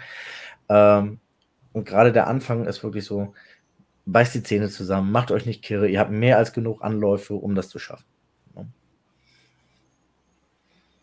[0.70, 1.20] Ähm,
[1.74, 3.34] und gerade der Anfang ist wirklich so,
[4.06, 7.54] beißt die Zähne zusammen, macht euch nicht kirre, ihr habt mehr als genug Anläufe, um
[7.54, 8.06] das zu schaffen.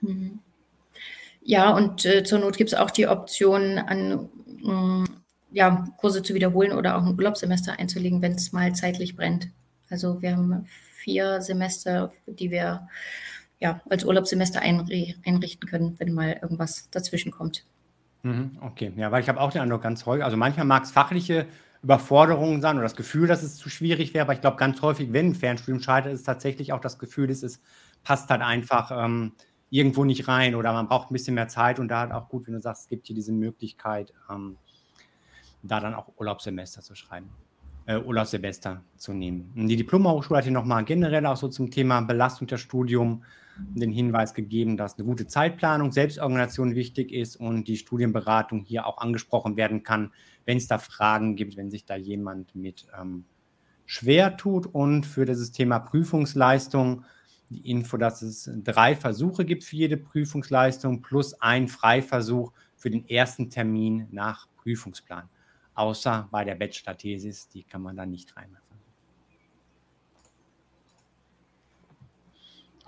[0.00, 0.40] Mhm.
[1.42, 4.28] Ja, und äh, zur Not gibt es auch die Option, an
[4.62, 5.04] mh, mm,
[5.52, 9.50] ja, Kurse zu wiederholen oder auch ein Urlaubssemester einzulegen, wenn es mal zeitlich brennt.
[9.90, 10.66] Also wir haben
[10.96, 12.88] vier Semester, die wir
[13.60, 17.64] ja, als Urlaubssemester einrichten können, wenn mal irgendwas dazwischen kommt.
[18.22, 20.90] Mhm, okay, ja, weil ich habe auch den Eindruck ganz häufig, also manchmal mag es
[20.90, 21.46] fachliche
[21.82, 25.12] Überforderungen sein oder das Gefühl, dass es zu schwierig wäre, aber ich glaube ganz häufig,
[25.12, 27.60] wenn ein Fernstudium scheitert, ist tatsächlich auch das Gefühl, dass es
[28.02, 29.32] passt halt einfach ähm,
[29.68, 32.46] irgendwo nicht rein oder man braucht ein bisschen mehr Zeit und da hat auch gut,
[32.46, 34.56] wenn du sagst, es gibt hier diese Möglichkeit, ähm,
[35.62, 37.30] da dann auch Urlaubssemester zu schreiben
[37.86, 39.52] äh, Urlaubssemester zu nehmen.
[39.54, 43.22] Die Diplomhochschule hat hier nochmal generell auch so zum Thema Belastung der Studium
[43.56, 48.98] den Hinweis gegeben, dass eine gute Zeitplanung, Selbstorganisation wichtig ist und die Studienberatung hier auch
[48.98, 50.12] angesprochen werden kann,
[50.44, 53.24] wenn es da Fragen gibt, wenn sich da jemand mit ähm,
[53.86, 54.66] schwer tut.
[54.66, 57.04] Und für dieses Thema Prüfungsleistung
[57.50, 63.08] die Info, dass es drei Versuche gibt für jede Prüfungsleistung plus ein Freiversuch für den
[63.08, 65.28] ersten Termin nach Prüfungsplan
[65.74, 68.64] außer bei der Bachelor-Thesis, die kann man dann nicht reinmachen.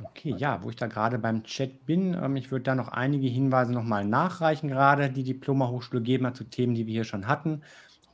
[0.03, 3.29] Okay, ja, wo ich da gerade beim Chat bin, ähm, ich würde da noch einige
[3.29, 7.27] Hinweise nochmal nachreichen, gerade die Diploma Hochschule geben hat zu Themen, die wir hier schon
[7.27, 7.63] hatten.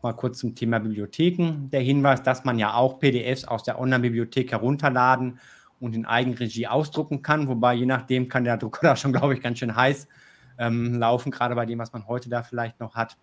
[0.00, 1.70] Mal kurz zum Thema Bibliotheken.
[1.70, 5.40] Der Hinweis, dass man ja auch PDFs aus der Online-Bibliothek herunterladen
[5.80, 9.40] und in Eigenregie ausdrucken kann, wobei je nachdem kann der Drucker da schon, glaube ich,
[9.40, 10.06] ganz schön heiß
[10.58, 13.16] ähm, laufen, gerade bei dem, was man heute da vielleicht noch hat.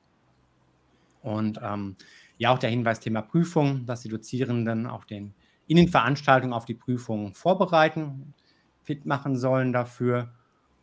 [1.21, 1.95] Und ähm,
[2.37, 5.33] ja, auch der Hinweis Thema Prüfung, dass die Dozierenden auch den,
[5.67, 8.33] in den Veranstaltungen auf die Prüfungen vorbereiten
[8.89, 10.33] fit machen sollen dafür.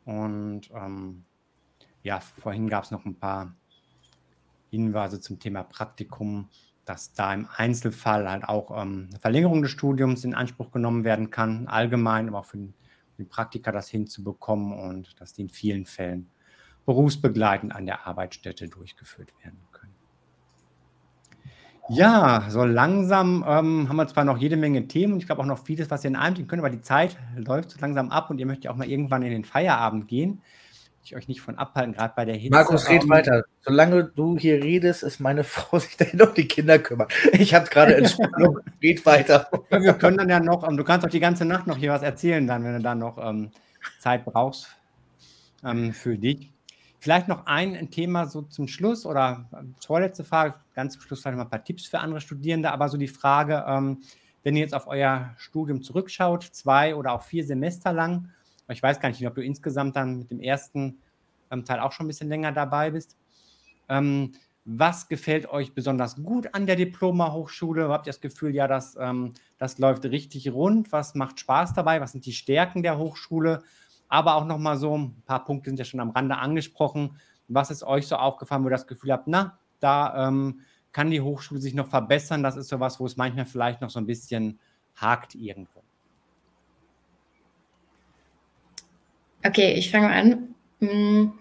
[0.04, 1.24] Und ähm,
[2.02, 3.56] ja, vorhin gab es noch ein paar
[4.70, 6.48] Hinweise zum Thema Praktikum,
[6.84, 11.30] dass da im Einzelfall halt auch ähm, eine Verlängerung des Studiums in Anspruch genommen werden
[11.30, 12.74] kann, allgemein, aber auch für den,
[13.10, 16.30] für den Praktiker das hinzubekommen und dass die in vielen Fällen
[16.84, 19.75] berufsbegleitend an der Arbeitsstätte durchgeführt werden können.
[21.88, 25.46] Ja, so langsam ähm, haben wir zwar noch jede Menge Themen und ich glaube auch
[25.46, 28.30] noch vieles, was ihr in einem tun könnt, aber die Zeit läuft so langsam ab
[28.30, 30.42] und ihr möchtet ja auch mal irgendwann in den Feierabend gehen.
[31.04, 32.50] Ich euch nicht von abhalten, gerade bei der Hitze.
[32.50, 33.44] Markus, red weiter.
[33.60, 37.12] Solange du hier redest, ist meine Frau sich dahin um die Kinder kümmert.
[37.32, 38.58] Ich habe gerade Entspannung.
[38.82, 39.48] red weiter.
[39.70, 42.02] Wir können dann ja noch, ähm, du kannst auch die ganze Nacht noch hier was
[42.02, 43.52] erzählen, dann, wenn du dann noch ähm,
[44.00, 44.68] Zeit brauchst
[45.64, 46.55] ähm, für dich.
[47.06, 51.36] Vielleicht noch ein Thema so zum Schluss oder äh, vorletzte Frage, ganz zum Schluss vielleicht
[51.36, 54.02] mal ein paar Tipps für andere Studierende, aber so die Frage, ähm,
[54.42, 58.30] wenn ihr jetzt auf euer Studium zurückschaut, zwei oder auch vier Semester lang,
[58.68, 60.98] ich weiß gar nicht, ob du insgesamt dann mit dem ersten
[61.52, 63.16] ähm, Teil auch schon ein bisschen länger dabei bist.
[63.88, 64.32] Ähm,
[64.64, 67.88] was gefällt euch besonders gut an der Diploma-Hochschule?
[67.88, 70.90] Habt ihr das Gefühl, ja, das, ähm, das läuft richtig rund?
[70.90, 72.00] Was macht Spaß dabei?
[72.00, 73.62] Was sind die Stärken der Hochschule?
[74.08, 77.18] Aber auch nochmal so, ein paar Punkte sind ja schon am Rande angesprochen.
[77.48, 80.60] Was ist euch so aufgefallen, wo ihr das Gefühl habt, na, da ähm,
[80.92, 82.42] kann die Hochschule sich noch verbessern?
[82.42, 84.58] Das ist so was, wo es manchmal vielleicht noch so ein bisschen
[84.96, 85.82] hakt irgendwo.
[89.44, 90.54] Okay, ich fange an.
[90.80, 91.32] Hm,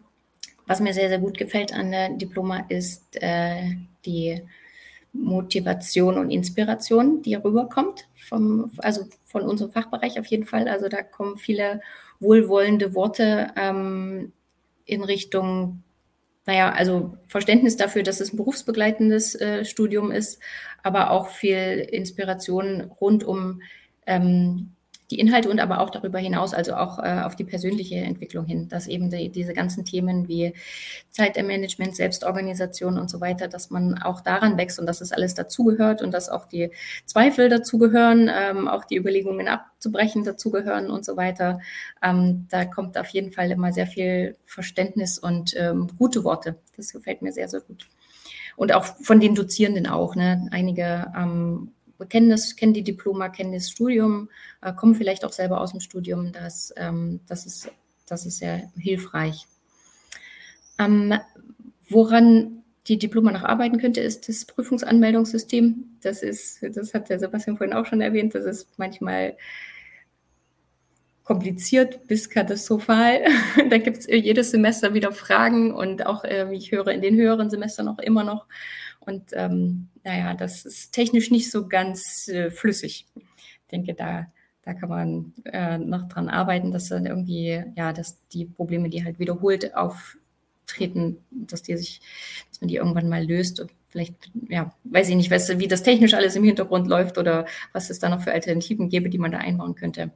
[0.68, 3.76] was mir sehr, sehr gut gefällt an der Diploma ist äh,
[4.06, 4.42] die
[5.14, 10.68] Motivation und Inspiration, die rüberkommt, vom, also von unserem Fachbereich auf jeden Fall.
[10.68, 11.82] Also da kommen viele
[12.20, 14.34] wohlwollende Worte ähm,
[14.86, 15.84] in Richtung,
[16.46, 20.40] naja, also Verständnis dafür, dass es ein berufsbegleitendes äh, Studium ist,
[20.84, 23.62] aber auch viel Inspiration rund um
[24.06, 24.75] ähm,
[25.12, 28.68] die Inhalte und aber auch darüber hinaus, also auch äh, auf die persönliche Entwicklung hin,
[28.70, 30.54] dass eben die, diese ganzen Themen wie
[31.12, 36.02] Zeitmanagement, Selbstorganisation und so weiter, dass man auch daran wächst und dass es alles dazugehört
[36.02, 36.72] und dass auch die
[37.06, 41.60] Zweifel dazugehören, ähm, auch die Überlegungen abzubrechen dazugehören und so weiter.
[42.02, 46.56] Ähm, da kommt auf jeden Fall immer sehr viel Verständnis und ähm, gute Worte.
[46.78, 47.88] Das gefällt mir sehr, sehr gut.
[48.56, 50.16] Und auch von den Dozierenden auch.
[50.16, 50.48] Ne?
[50.52, 51.75] Einige ähm,
[52.10, 54.30] kennen, das, kennen die Diploma, kennen das Studium,
[54.62, 56.32] äh, kommen vielleicht auch selber aus dem Studium.
[56.32, 57.72] Das, ähm, das, ist,
[58.08, 59.48] das ist sehr hilfreich.
[60.78, 61.14] Ähm,
[61.90, 65.98] woran die Diploma noch arbeiten könnte, ist das Prüfungsanmeldungssystem.
[66.02, 69.36] Das ist, das hat der Sebastian vorhin auch schon erwähnt, das ist manchmal
[71.26, 73.26] kompliziert bis katastrophal.
[73.70, 77.16] da gibt es jedes Semester wieder Fragen und auch, äh, wie ich höre, in den
[77.18, 78.46] höheren Semestern auch immer noch.
[79.00, 83.08] Und ähm, naja, das ist technisch nicht so ganz äh, flüssig.
[83.16, 84.28] Ich denke, da,
[84.64, 89.04] da kann man äh, noch dran arbeiten, dass dann irgendwie, ja, dass die Probleme, die
[89.04, 92.02] halt wiederholt auftreten, dass die sich,
[92.50, 94.16] dass man die irgendwann mal löst und vielleicht,
[94.50, 97.98] ja, weiß ich nicht, was, wie das technisch alles im Hintergrund läuft oder was es
[97.98, 100.12] da noch für Alternativen gäbe, die man da einbauen könnte.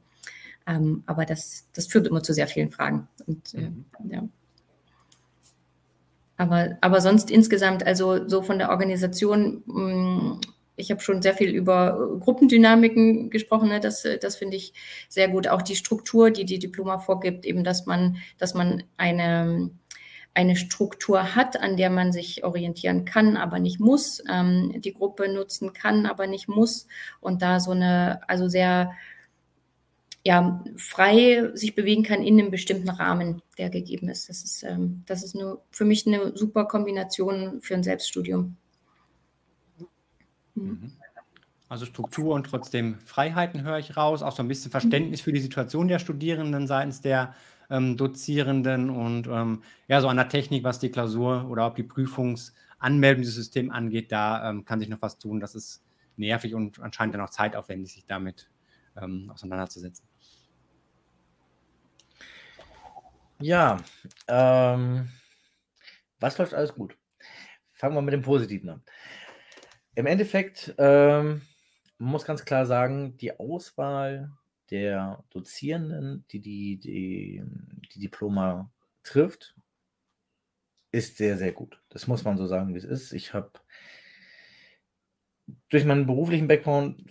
[0.66, 3.08] Ähm, aber das, das führt immer zu sehr vielen Fragen.
[3.26, 3.84] Und, äh, mhm.
[4.08, 4.28] ja.
[6.36, 10.40] Aber, aber sonst insgesamt, also so von der Organisation, mm,
[10.76, 13.68] ich habe schon sehr viel über Gruppendynamiken gesprochen.
[13.68, 13.78] Ne?
[13.80, 14.72] Das, das finde ich
[15.08, 15.48] sehr gut.
[15.48, 19.70] Auch die Struktur, die die Diploma vorgibt, eben, dass man, dass man eine,
[20.32, 25.28] eine Struktur hat, an der man sich orientieren kann, aber nicht muss, ähm, die Gruppe
[25.28, 26.86] nutzen kann, aber nicht muss.
[27.20, 28.92] Und da so eine, also sehr
[30.24, 34.28] ja, frei sich bewegen kann in einem bestimmten Rahmen, der gegeben ist.
[34.28, 38.56] Das ist, ähm, das ist eine, für mich eine super Kombination für ein Selbststudium.
[40.54, 40.92] Mhm.
[41.68, 45.40] Also Struktur und trotzdem Freiheiten höre ich raus, auch so ein bisschen Verständnis für die
[45.40, 47.34] Situation der Studierenden seitens der
[47.70, 51.84] ähm, Dozierenden und ähm, ja, so an der Technik, was die Klausur oder auch die
[51.84, 55.38] Prüfungsanmeldung dieses System angeht, da ähm, kann sich noch was tun.
[55.38, 55.84] Das ist
[56.16, 58.50] nervig und anscheinend dann auch zeitaufwendig, sich damit
[59.00, 60.09] ähm, auseinanderzusetzen.
[63.40, 63.78] Ja,
[64.28, 65.08] ähm,
[66.18, 66.96] was läuft alles gut?
[67.72, 68.82] Fangen wir mit dem Positiven an.
[69.94, 71.42] Im Endeffekt, ähm,
[71.98, 74.30] man muss ganz klar sagen, die Auswahl
[74.70, 77.42] der Dozierenden, die die, die,
[77.94, 78.70] die Diploma
[79.02, 79.54] trifft,
[80.92, 81.80] ist sehr, sehr gut.
[81.88, 83.12] Das muss man so sagen, wie es ist.
[83.12, 83.52] Ich habe
[85.70, 87.02] durch meinen beruflichen Background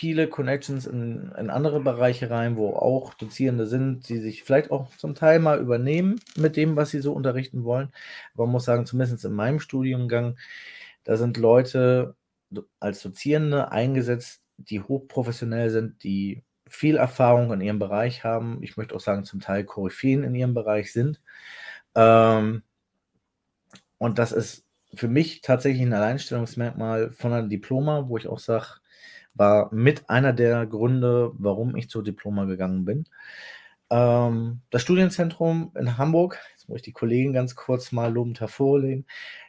[0.00, 4.88] viele Connections in, in, andere Bereiche rein, wo auch Dozierende sind, die sich vielleicht auch
[4.96, 7.92] zum Teil mal übernehmen mit dem, was sie so unterrichten wollen.
[8.32, 10.38] Aber man muss sagen, zumindest in meinem Studiengang,
[11.04, 12.16] da sind Leute
[12.80, 18.62] als Dozierende eingesetzt, die hochprofessionell sind, die viel Erfahrung in ihrem Bereich haben.
[18.62, 21.20] Ich möchte auch sagen, zum Teil Koryphäen in ihrem Bereich sind.
[21.94, 22.62] Ähm,
[23.98, 24.64] und das ist
[24.94, 28.79] für mich tatsächlich ein Alleinstellungsmerkmal von einer Diploma, wo ich auch sage,
[29.34, 33.04] war mit einer der Gründe, warum ich zur Diploma gegangen bin.
[33.90, 39.06] Ähm, das Studienzentrum in Hamburg, jetzt muss ich die Kollegen ganz kurz mal lobend hervorlegen,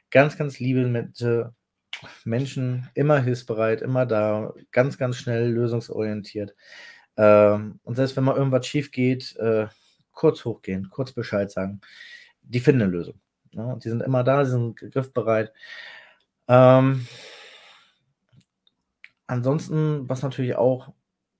[0.09, 1.11] ganz, ganz liebe
[2.25, 6.55] Menschen, immer hilfsbereit, immer da, ganz, ganz schnell lösungsorientiert.
[7.17, 9.67] Ähm, und selbst wenn mal irgendwas schief geht, äh,
[10.11, 11.81] kurz hochgehen, kurz Bescheid sagen.
[12.41, 13.19] Die finden eine Lösung.
[13.51, 15.51] Ja, die sind immer da, sie sind griffbereit.
[16.47, 17.07] Ähm,
[19.31, 20.93] ansonsten, was natürlich auch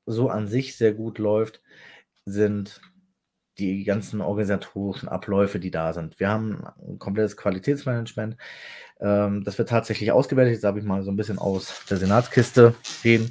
[0.05, 1.61] so an sich sehr gut läuft,
[2.25, 2.81] sind
[3.57, 6.19] die ganzen organisatorischen Abläufe, die da sind.
[6.19, 8.37] Wir haben ein komplettes Qualitätsmanagement.
[9.01, 10.53] Ähm, das wird tatsächlich ausgewertet.
[10.53, 13.29] Jetzt darf ich mal so ein bisschen aus der Senatskiste reden.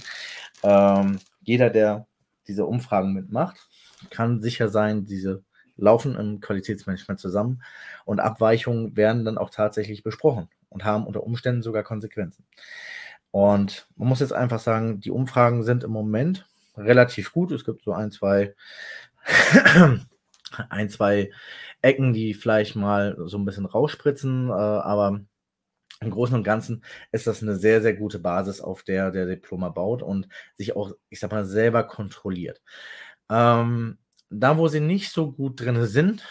[0.63, 2.07] Ähm, jeder, der
[2.47, 3.67] diese Umfragen mitmacht,
[4.11, 5.43] kann sicher sein, diese
[5.77, 7.63] laufen im Qualitätsmanagement zusammen
[8.05, 12.45] und Abweichungen werden dann auch tatsächlich besprochen und haben unter Umständen sogar Konsequenzen.
[13.31, 17.53] Und man muss jetzt einfach sagen, die Umfragen sind im Moment relativ gut.
[17.53, 18.55] Es gibt so ein, zwei,
[20.69, 21.31] ein, zwei
[21.83, 25.21] Ecken, die vielleicht mal so ein bisschen rausspritzen, äh, aber
[26.01, 26.83] im Großen und Ganzen
[27.13, 30.93] ist das eine sehr, sehr gute Basis, auf der der Diploma baut und sich auch,
[31.11, 32.63] ich sag mal, selber kontrolliert.
[33.31, 33.99] Ähm,
[34.31, 36.25] da, wo sie nicht so gut drin sind,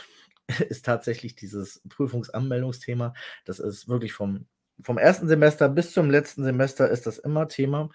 [0.69, 3.13] ist tatsächlich dieses Prüfungsanmeldungsthema.
[3.45, 4.47] Das ist wirklich vom,
[4.81, 7.89] vom ersten Semester bis zum letzten Semester ist das immer Thema.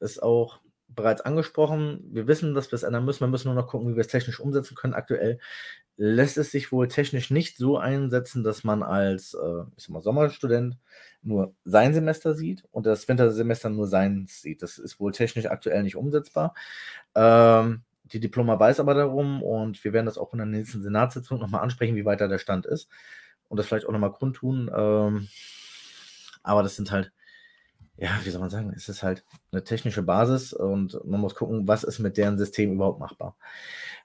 [0.00, 2.00] Ist auch bereits angesprochen.
[2.10, 3.20] Wir wissen, dass wir es ändern müssen.
[3.20, 4.94] Wir müssen nur noch gucken, wie wir es technisch umsetzen können.
[4.94, 5.38] Aktuell
[5.96, 10.02] lässt es sich wohl technisch nicht so einsetzen, dass man als äh, ich sag mal,
[10.02, 10.76] Sommerstudent
[11.22, 14.62] nur sein Semester sieht und das Wintersemester nur seins sieht.
[14.62, 16.54] Das ist wohl technisch aktuell nicht umsetzbar.
[17.14, 21.38] Ähm, die Diploma weiß aber darum und wir werden das auch in der nächsten Senatssitzung
[21.40, 22.88] nochmal ansprechen, wie weiter der Stand ist
[23.48, 24.70] und das vielleicht auch nochmal kundtun.
[24.74, 25.28] Ähm,
[26.46, 27.12] aber das sind halt,
[27.96, 31.68] ja, wie soll man sagen, es ist halt eine technische Basis und man muss gucken,
[31.68, 33.36] was ist mit deren System überhaupt machbar.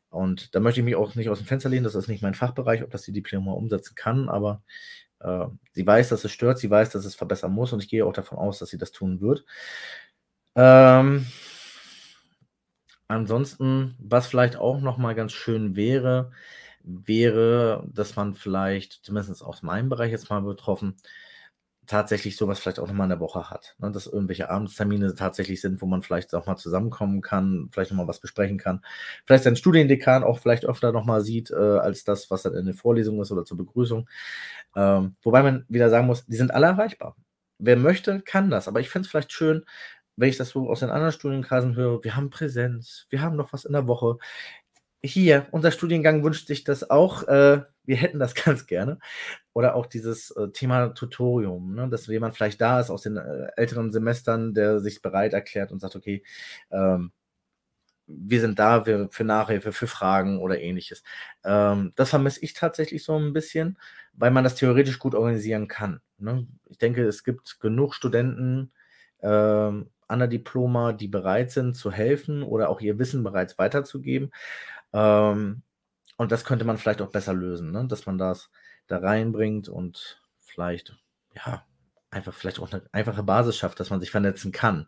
[0.09, 2.33] Und da möchte ich mich auch nicht aus dem Fenster lehnen, das ist nicht mein
[2.33, 4.61] Fachbereich, ob das die Diploma umsetzen kann, aber
[5.19, 8.05] äh, sie weiß, dass es stört, sie weiß, dass es verbessern muss und ich gehe
[8.05, 9.45] auch davon aus, dass sie das tun wird.
[10.55, 11.25] Ähm,
[13.11, 16.31] Ansonsten, was vielleicht auch noch mal ganz schön wäre,
[16.81, 20.95] wäre, dass man vielleicht, zumindest aus meinem Bereich jetzt mal betroffen,
[21.91, 23.75] tatsächlich sowas vielleicht auch noch mal in der Woche hat.
[23.79, 23.91] Ne?
[23.91, 28.07] Dass irgendwelche Abendstermine tatsächlich sind, wo man vielleicht auch mal zusammenkommen kann, vielleicht noch mal
[28.07, 28.81] was besprechen kann.
[29.25, 32.65] Vielleicht seinen Studiendekan auch vielleicht öfter noch mal sieht, äh, als das, was dann in
[32.65, 34.09] der Vorlesung ist oder zur Begrüßung.
[34.75, 37.15] Ähm, wobei man wieder sagen muss, die sind alle erreichbar.
[37.59, 38.67] Wer möchte, kann das.
[38.67, 39.65] Aber ich fände es vielleicht schön,
[40.15, 43.53] wenn ich das so aus den anderen Studienkreisen höre, wir haben Präsenz, wir haben noch
[43.53, 44.17] was in der Woche.
[45.03, 47.23] Hier, unser Studiengang wünscht sich das auch.
[47.27, 48.99] Äh, wir hätten das ganz gerne.
[49.53, 51.89] Oder auch dieses äh, Thema Tutorium, ne?
[51.89, 55.79] dass jemand vielleicht da ist aus den äh, älteren Semestern, der sich bereit erklärt und
[55.79, 56.23] sagt, okay,
[56.71, 57.11] ähm,
[58.07, 61.03] wir sind da für, für, Nachhilfe, für Fragen oder ähnliches.
[61.43, 63.77] Ähm, das vermisse ich tatsächlich so ein bisschen,
[64.13, 66.01] weil man das theoretisch gut organisieren kann.
[66.17, 66.47] Ne?
[66.69, 68.71] Ich denke, es gibt genug Studenten,
[69.21, 74.31] ähm, an der Diploma, die bereit sind zu helfen oder auch ihr Wissen bereits weiterzugeben.
[74.93, 75.63] Ähm,
[76.17, 77.87] und das könnte man vielleicht auch besser lösen, ne?
[77.87, 78.49] dass man das
[78.87, 80.97] da reinbringt und vielleicht,
[81.35, 81.65] ja,
[82.11, 84.87] einfach vielleicht auch eine einfache Basis schafft, dass man sich vernetzen kann.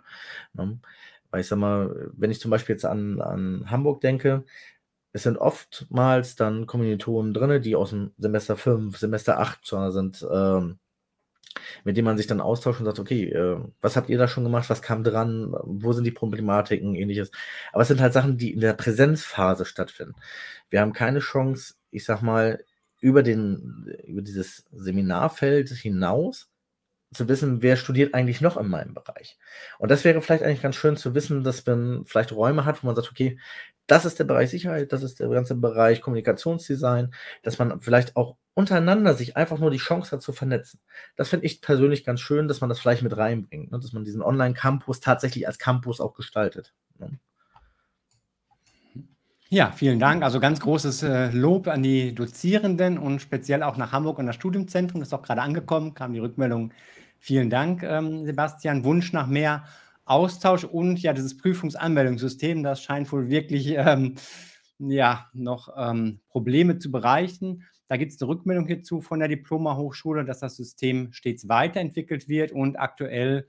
[0.53, 0.79] Ne?
[1.31, 4.45] Weil ich sag mal, wenn ich zum Beispiel jetzt an, an Hamburg denke,
[5.13, 10.79] es sind oftmals dann Kommilitonen drin, die aus dem Semester 5, Semester 8 sind, ähm,
[11.83, 14.43] mit dem man sich dann austauscht und sagt, okay, äh, was habt ihr da schon
[14.43, 17.31] gemacht, was kam dran, wo sind die Problematiken, ähnliches.
[17.71, 20.15] Aber es sind halt Sachen, die in der Präsenzphase stattfinden.
[20.69, 22.63] Wir haben keine Chance, ich sag mal,
[22.99, 26.49] über, den, über dieses Seminarfeld hinaus
[27.13, 29.37] zu wissen, wer studiert eigentlich noch in meinem Bereich.
[29.77, 32.87] Und das wäre vielleicht eigentlich ganz schön zu wissen, dass man vielleicht Räume hat, wo
[32.87, 33.37] man sagt, okay,
[33.87, 37.13] das ist der Bereich Sicherheit, das ist der ganze Bereich Kommunikationsdesign,
[37.43, 40.79] dass man vielleicht auch untereinander sich einfach nur die Chance hat zu vernetzen.
[41.15, 43.79] Das finde ich persönlich ganz schön, dass man das vielleicht mit reinbringt, ne?
[43.79, 46.73] dass man diesen Online-Campus tatsächlich als Campus auch gestaltet.
[46.99, 47.19] Ne?
[49.49, 50.23] Ja, vielen Dank.
[50.23, 54.35] Also ganz großes äh, Lob an die Dozierenden und speziell auch nach Hamburg und das
[54.35, 54.99] Studiumzentrum.
[54.99, 56.73] Das ist auch gerade angekommen, kam die Rückmeldung.
[57.19, 58.83] Vielen Dank, ähm, Sebastian.
[58.83, 59.65] Wunsch nach mehr
[60.05, 64.15] Austausch und ja, dieses Prüfungsanmeldungssystem, das scheint wohl wirklich ähm,
[64.79, 67.63] ja, noch ähm, Probleme zu bereichen.
[67.93, 72.51] Da gibt es eine Rückmeldung hierzu von der Diploma-Hochschule, dass das System stets weiterentwickelt wird
[72.51, 73.47] und aktuell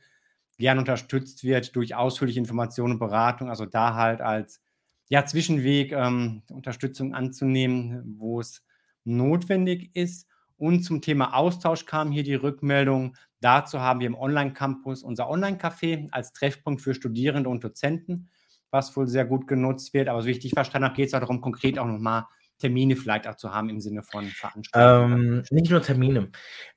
[0.58, 3.48] gern unterstützt wird durch ausführliche Informationen und Beratung.
[3.48, 4.60] Also da halt als
[5.08, 8.62] ja, Zwischenweg ähm, Unterstützung anzunehmen, wo es
[9.04, 10.28] notwendig ist.
[10.58, 13.16] Und zum Thema Austausch kam hier die Rückmeldung.
[13.40, 18.28] Dazu haben wir im Online-Campus unser Online-Café als Treffpunkt für Studierende und Dozenten,
[18.70, 20.08] was wohl sehr gut genutzt wird.
[20.08, 22.26] Aber so wie ich dich verstanden habe, geht es auch darum, konkret auch nochmal
[22.64, 25.36] Termine vielleicht auch zu haben im Sinne von Veranstaltungen?
[25.36, 26.30] Ähm, nicht nur Termine.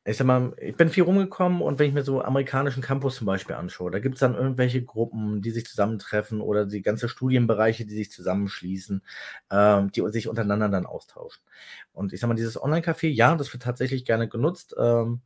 [0.04, 3.26] Ich sag mal, ich bin viel rumgekommen und wenn ich mir so amerikanischen Campus zum
[3.26, 7.86] Beispiel anschaue, da gibt es dann irgendwelche Gruppen, die sich zusammentreffen oder die ganze Studienbereiche,
[7.86, 9.02] die sich zusammenschließen,
[9.50, 11.42] ähm, die sich untereinander dann austauschen.
[11.94, 15.22] Und ich sag mal, dieses Online-Café, ja, das wird tatsächlich gerne genutzt, ähm,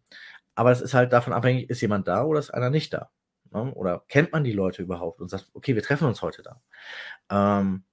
[0.53, 3.09] aber es ist halt davon abhängig, ist jemand da oder ist einer nicht da?
[3.51, 3.73] Ne?
[3.73, 6.61] Oder kennt man die Leute überhaupt und sagt, okay, wir treffen uns heute da.
[7.59, 7.83] Ähm,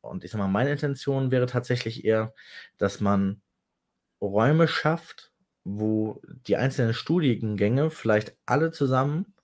[0.00, 2.34] und ich sag mal, meine Intention wäre tatsächlich eher,
[2.78, 3.42] dass man
[4.20, 5.32] Räume schafft,
[5.64, 9.34] wo die einzelnen Studiengänge vielleicht alle zusammen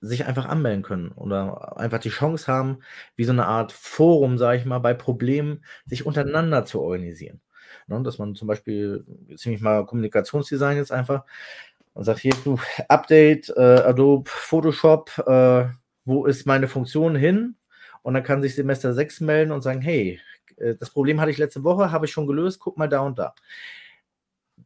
[0.00, 2.80] sich einfach anmelden können oder einfach die Chance haben,
[3.16, 7.40] wie so eine Art Forum, sage ich mal, bei Problemen sich untereinander zu organisieren.
[7.88, 9.04] Ne, dass man zum Beispiel,
[9.36, 11.24] ziemlich mal Kommunikationsdesign jetzt einfach
[11.94, 12.58] und sagt, hier, du,
[12.88, 15.66] Update, äh, Adobe Photoshop, äh,
[16.04, 17.56] wo ist meine Funktion hin?
[18.08, 20.18] Und dann kann sich Semester 6 melden und sagen, hey,
[20.56, 23.18] äh, das Problem hatte ich letzte Woche, habe ich schon gelöst, guck mal da und
[23.18, 23.34] da.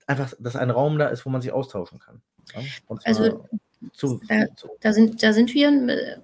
[0.06, 2.22] Einfach, dass ein Raum da ist, wo man sich austauschen kann.
[3.02, 3.44] also
[3.94, 4.68] zu, da, zu.
[4.78, 6.20] Da, sind, da sind wir äh,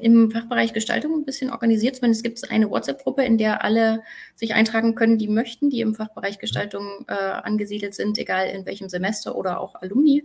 [0.00, 1.94] im Fachbereich Gestaltung ein bisschen organisiert.
[1.94, 4.02] Zumindest gibt es eine WhatsApp-Gruppe, in der alle
[4.34, 8.88] sich eintragen können, die möchten, die im Fachbereich Gestaltung äh, angesiedelt sind, egal in welchem
[8.88, 10.24] Semester oder auch Alumni.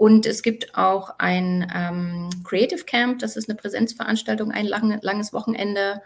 [0.00, 5.34] Und es gibt auch ein ähm, Creative Camp, das ist eine Präsenzveranstaltung, ein lang, langes
[5.34, 6.00] Wochenende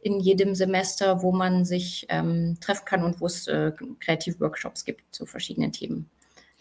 [0.00, 5.02] in jedem Semester, wo man sich ähm, treffen kann und wo es äh, Kreativworkshops gibt
[5.14, 6.10] zu verschiedenen Themen.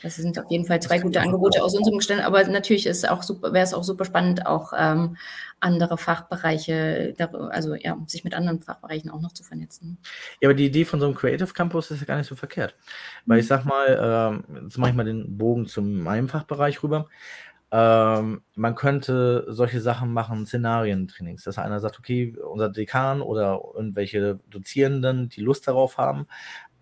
[0.01, 3.23] Das sind auf jeden Fall zwei gute Angebote aus unserem Gestand, aber natürlich ist auch
[3.23, 5.17] super, wäre es auch super spannend, auch ähm,
[5.59, 7.15] andere Fachbereiche,
[7.49, 9.97] also ja, sich mit anderen Fachbereichen auch noch zu vernetzen.
[10.39, 12.75] Ja, aber die Idee von so einem Creative Campus ist ja gar nicht so verkehrt.
[13.25, 17.07] Weil ich sag mal, ähm, jetzt mache ich mal den Bogen zu meinem Fachbereich rüber.
[17.69, 24.39] Ähm, man könnte solche Sachen machen, Szenarientrainings, dass einer sagt, okay, unser Dekan oder irgendwelche
[24.49, 26.27] Dozierenden, die Lust darauf haben,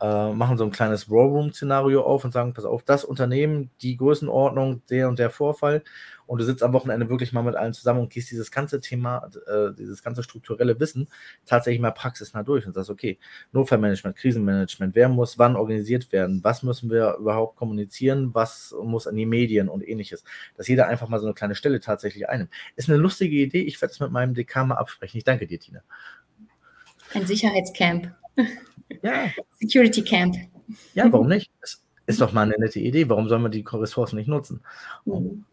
[0.02, 4.82] äh, machen so ein kleines Raw-Room-Szenario auf und sagen, pass auf, das Unternehmen, die Größenordnung,
[4.90, 5.84] der und der Vorfall.
[6.28, 9.30] Und du sitzt am Wochenende wirklich mal mit allen zusammen und gehst dieses ganze Thema,
[9.48, 11.08] äh, dieses ganze strukturelle Wissen
[11.46, 13.20] tatsächlich mal praxisnah durch und sagst, okay,
[13.52, 19.16] Notfallmanagement, Krisenmanagement, wer muss wann organisiert werden, was müssen wir überhaupt kommunizieren, was muss an
[19.16, 20.24] die Medien und ähnliches.
[20.58, 22.50] Dass jeder einfach mal so eine kleine Stelle tatsächlich einnimmt.
[22.76, 25.20] Ist eine lustige Idee, ich werde es mit meinem Dekan mal absprechen.
[25.20, 25.82] Ich danke dir, Tina.
[27.14, 28.12] Ein Sicherheitscamp.
[29.02, 29.30] Ja.
[29.60, 30.36] Security Camp.
[30.94, 31.52] Ja, warum nicht?
[31.62, 33.10] Das ist doch mal eine nette Idee.
[33.10, 34.62] Warum sollen wir die Ressourcen nicht nutzen?
[35.06, 35.46] Mhm.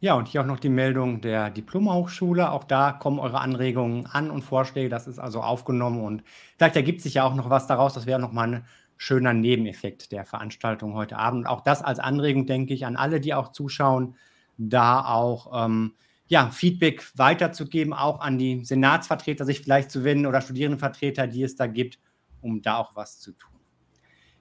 [0.00, 2.50] Ja, und hier auch noch die Meldung der Diplomhochschule.
[2.50, 4.90] Auch da kommen eure Anregungen an und Vorschläge.
[4.90, 6.22] Das ist also aufgenommen und
[6.58, 7.94] vielleicht ergibt sich ja auch noch was daraus.
[7.94, 8.64] Das wäre nochmal ein
[8.98, 11.46] schöner Nebeneffekt der Veranstaltung heute Abend.
[11.46, 14.16] Auch das als Anregung, denke ich, an alle, die auch zuschauen,
[14.58, 15.94] da auch ähm,
[16.26, 21.56] ja, Feedback weiterzugeben, auch an die Senatsvertreter sich vielleicht zu wenden oder Studierendenvertreter, die es
[21.56, 21.98] da gibt,
[22.44, 23.50] um da auch was zu tun.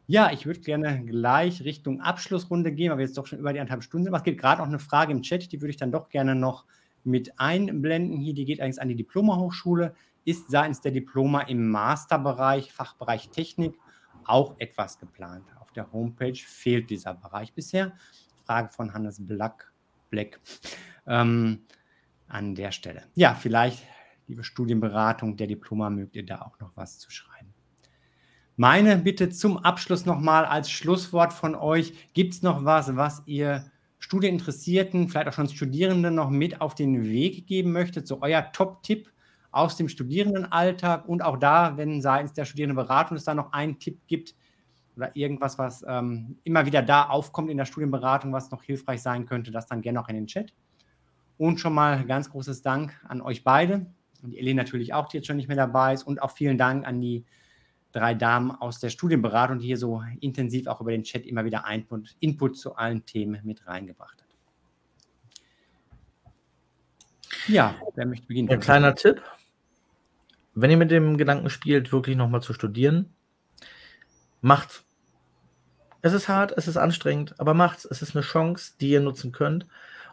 [0.05, 3.59] Ja, ich würde gerne gleich Richtung Abschlussrunde gehen, weil wir jetzt doch schon über die
[3.59, 4.13] anderthalb Stunden sind.
[4.13, 6.65] Es gibt gerade auch eine Frage im Chat, die würde ich dann doch gerne noch
[7.05, 8.19] mit einblenden.
[8.19, 9.95] Hier, die geht eigentlich an die Diplomahochschule.
[10.25, 13.77] Ist seitens der Diploma im Masterbereich, Fachbereich Technik,
[14.25, 15.45] auch etwas geplant?
[15.59, 17.93] Auf der Homepage fehlt dieser Bereich bisher.
[18.45, 19.71] Frage von Hannes Black.
[20.09, 20.39] Black
[21.07, 21.61] ähm,
[22.27, 23.03] an der Stelle.
[23.15, 23.83] Ja, vielleicht,
[24.27, 27.32] liebe Studienberatung der Diploma, mögt ihr da auch noch was zu schreiben.
[28.55, 31.91] Meine Bitte zum Abschluss nochmal als Schlusswort von euch.
[32.13, 33.65] Gibt es noch was, was ihr
[33.97, 38.07] Studieninteressierten, vielleicht auch schon Studierenden noch mit auf den Weg geben möchtet?
[38.07, 39.09] So euer Top-Tipp
[39.51, 44.01] aus dem Studierendenalltag und auch da, wenn seitens der Studierendenberatung es da noch einen Tipp
[44.05, 44.35] gibt
[44.95, 49.25] oder irgendwas, was ähm, immer wieder da aufkommt in der Studienberatung, was noch hilfreich sein
[49.25, 50.53] könnte, das dann gerne auch in den Chat.
[51.39, 53.87] Und schon mal ganz großes Dank an euch beide
[54.21, 56.03] und die Elena natürlich auch, die jetzt schon nicht mehr dabei ist.
[56.03, 57.25] Und auch vielen Dank an die
[57.93, 61.63] drei Damen aus der Studienberatung, die hier so intensiv auch über den Chat immer wieder
[61.71, 64.27] Input, Input zu allen Themen mit reingebracht hat.
[67.47, 68.49] Ja, wer möchte beginnen?
[68.49, 69.21] Ein kleiner Tipp.
[70.55, 73.13] wenn ihr mit dem Gedanken spielt, wirklich nochmal zu studieren,
[74.41, 74.83] macht.
[76.01, 77.85] Es ist hart, es ist anstrengend, aber macht's.
[77.85, 79.65] Es ist eine Chance, die ihr nutzen könnt.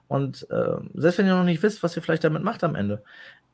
[0.06, 3.02] Und äh, selbst wenn ihr noch nicht wisst, was ihr vielleicht damit macht am Ende,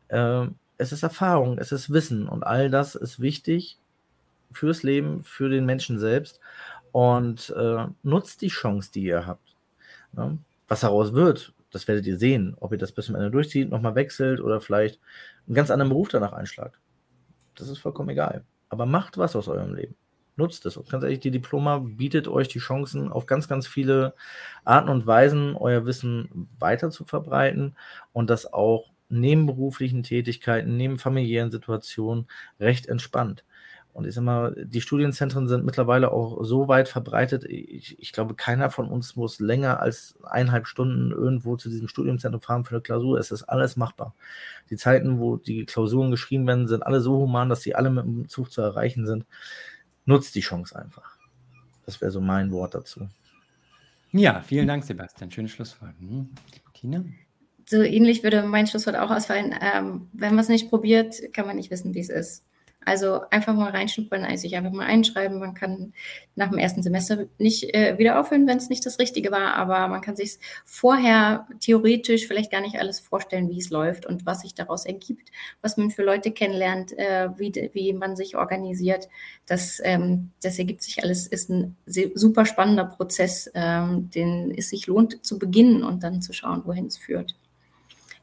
[0.08, 0.46] äh,
[0.78, 3.78] es ist Erfahrung, es ist Wissen und all das ist wichtig
[4.56, 6.40] fürs Leben, für den Menschen selbst.
[6.92, 9.56] Und äh, nutzt die Chance, die ihr habt.
[10.12, 10.38] Ne?
[10.66, 13.94] Was daraus wird, das werdet ihr sehen, ob ihr das bis zum Ende durchzieht, nochmal
[13.94, 14.98] wechselt oder vielleicht
[15.46, 16.80] einen ganz anderen Beruf danach einschlagt.
[17.54, 18.44] Das ist vollkommen egal.
[18.68, 19.94] Aber macht was aus eurem Leben.
[20.36, 20.76] Nutzt es.
[20.76, 24.14] Und ganz ehrlich, die Diploma bietet euch die Chancen, auf ganz, ganz viele
[24.64, 27.76] Arten und Weisen euer Wissen weiter zu verbreiten
[28.12, 32.26] und das auch neben beruflichen Tätigkeiten, neben familiären Situationen
[32.60, 33.44] recht entspannt.
[33.96, 37.44] Und ich sag mal, die Studienzentren sind mittlerweile auch so weit verbreitet.
[37.44, 42.42] Ich, ich, glaube, keiner von uns muss länger als eineinhalb Stunden irgendwo zu diesem Studienzentrum
[42.42, 43.18] fahren für eine Klausur.
[43.18, 44.14] Es ist alles machbar.
[44.68, 48.04] Die Zeiten, wo die Klausuren geschrieben werden, sind alle so human, dass sie alle mit
[48.04, 49.24] dem Zug zu erreichen sind.
[50.04, 51.16] Nutzt die Chance einfach.
[51.86, 53.08] Das wäre so mein Wort dazu.
[54.12, 55.30] Ja, vielen Dank, Sebastian.
[55.30, 55.92] Schönes Schlusswort.
[56.00, 56.28] Hm.
[56.74, 57.02] Tina?
[57.64, 59.54] So ähnlich würde mein Schlusswort auch ausfallen.
[59.58, 62.45] Ähm, wenn man es nicht probiert, kann man nicht wissen, wie es ist.
[62.86, 65.40] Also einfach mal reinschnuppern, also sich einfach mal einschreiben.
[65.40, 65.92] Man kann
[66.36, 69.88] nach dem ersten Semester nicht äh, wieder aufhören, wenn es nicht das Richtige war, aber
[69.88, 74.42] man kann sich vorher theoretisch vielleicht gar nicht alles vorstellen, wie es läuft und was
[74.42, 75.32] sich daraus ergibt,
[75.62, 79.08] was man für Leute kennenlernt, äh, wie, wie man sich organisiert.
[79.46, 84.86] Das, ähm, das ergibt sich alles, ist ein super spannender Prozess, ähm, den es sich
[84.86, 87.34] lohnt zu beginnen und dann zu schauen, wohin es führt.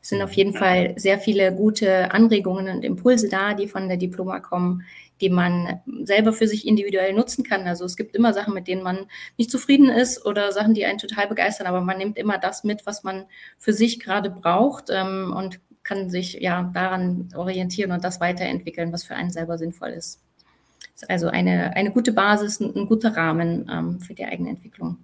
[0.03, 3.95] Es sind auf jeden Fall sehr viele gute Anregungen und Impulse da, die von der
[3.95, 4.83] Diploma kommen,
[5.21, 7.65] die man selber für sich individuell nutzen kann.
[7.67, 9.05] Also es gibt immer Sachen, mit denen man
[9.37, 12.85] nicht zufrieden ist oder Sachen, die einen total begeistern, aber man nimmt immer das mit,
[12.85, 13.23] was man
[13.57, 19.05] für sich gerade braucht ähm, und kann sich ja daran orientieren und das weiterentwickeln, was
[19.05, 20.19] für einen selber sinnvoll ist.
[20.95, 24.97] ist also eine, eine gute Basis, ein, ein guter Rahmen ähm, für die eigene Entwicklung.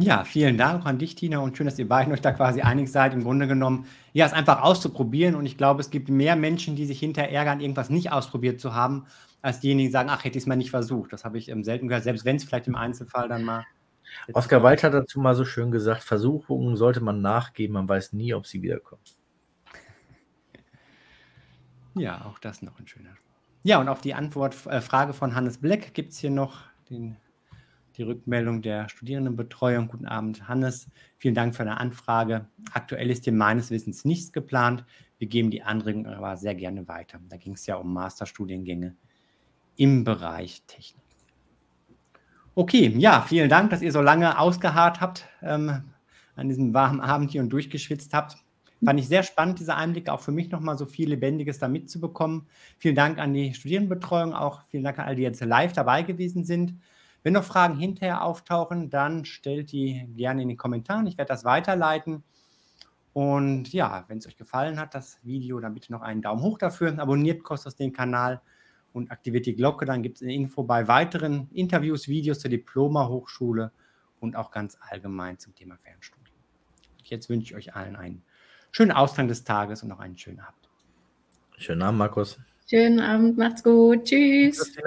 [0.00, 2.90] Ja, vielen Dank an dich, Tina, und schön, dass ihr beiden euch da quasi einig
[2.90, 3.14] seid.
[3.14, 5.34] Im Grunde genommen, ja, es einfach auszuprobieren.
[5.34, 8.74] Und ich glaube, es gibt mehr Menschen, die sich hinterher ärgern, irgendwas nicht ausprobiert zu
[8.74, 9.06] haben,
[9.42, 11.12] als diejenigen, die sagen, ach, hätte ich es mal nicht versucht.
[11.12, 13.64] Das habe ich ähm, selten gehört, selbst wenn es vielleicht im Einzelfall dann mal.
[14.32, 18.32] Oskar Walter hat dazu mal so schön gesagt: Versuchungen sollte man nachgeben, man weiß nie,
[18.34, 19.02] ob sie wiederkommen.
[21.94, 23.10] Ja, auch das noch ein schöner.
[23.64, 27.16] Ja, und auf die Antwortfrage äh, von Hannes Black gibt es hier noch den
[27.98, 29.88] die Rückmeldung der Studierendenbetreuung.
[29.88, 30.88] Guten Abend, Hannes.
[31.18, 32.46] Vielen Dank für deine Anfrage.
[32.72, 34.84] Aktuell ist hier meines Wissens nichts geplant.
[35.18, 37.18] Wir geben die Anregung aber sehr gerne weiter.
[37.28, 38.96] Da ging es ja um Masterstudiengänge
[39.76, 41.02] im Bereich Technik.
[42.54, 45.82] Okay, ja, vielen Dank, dass ihr so lange ausgeharrt habt ähm,
[46.36, 48.36] an diesem warmen Abend hier und durchgeschwitzt habt.
[48.84, 52.46] Fand ich sehr spannend, diese Einblicke, auch für mich nochmal so viel Lebendiges da mitzubekommen.
[52.78, 56.44] Vielen Dank an die Studierendenbetreuung, auch vielen Dank an all die jetzt live dabei gewesen
[56.44, 56.74] sind.
[57.28, 61.06] Wenn noch Fragen hinterher auftauchen, dann stellt die gerne in den Kommentaren.
[61.06, 62.24] Ich werde das weiterleiten.
[63.12, 66.56] Und ja, wenn es euch gefallen hat, das Video, dann bitte noch einen Daumen hoch
[66.56, 66.98] dafür.
[66.98, 68.40] Abonniert Kostos den Kanal
[68.94, 69.84] und aktiviert die Glocke.
[69.84, 73.72] Dann gibt es eine Info bei weiteren Interviews, Videos zur Diploma-Hochschule
[74.20, 76.38] und auch ganz allgemein zum Thema Fernstudium.
[77.04, 78.22] Jetzt wünsche ich euch allen einen
[78.70, 80.70] schönen Ausgang des Tages und noch einen schönen Abend.
[81.58, 82.40] Schönen Abend, Markus.
[82.70, 84.04] Schönen Abend, macht's gut.
[84.04, 84.78] Tschüss.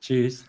[0.00, 0.46] Tschüss.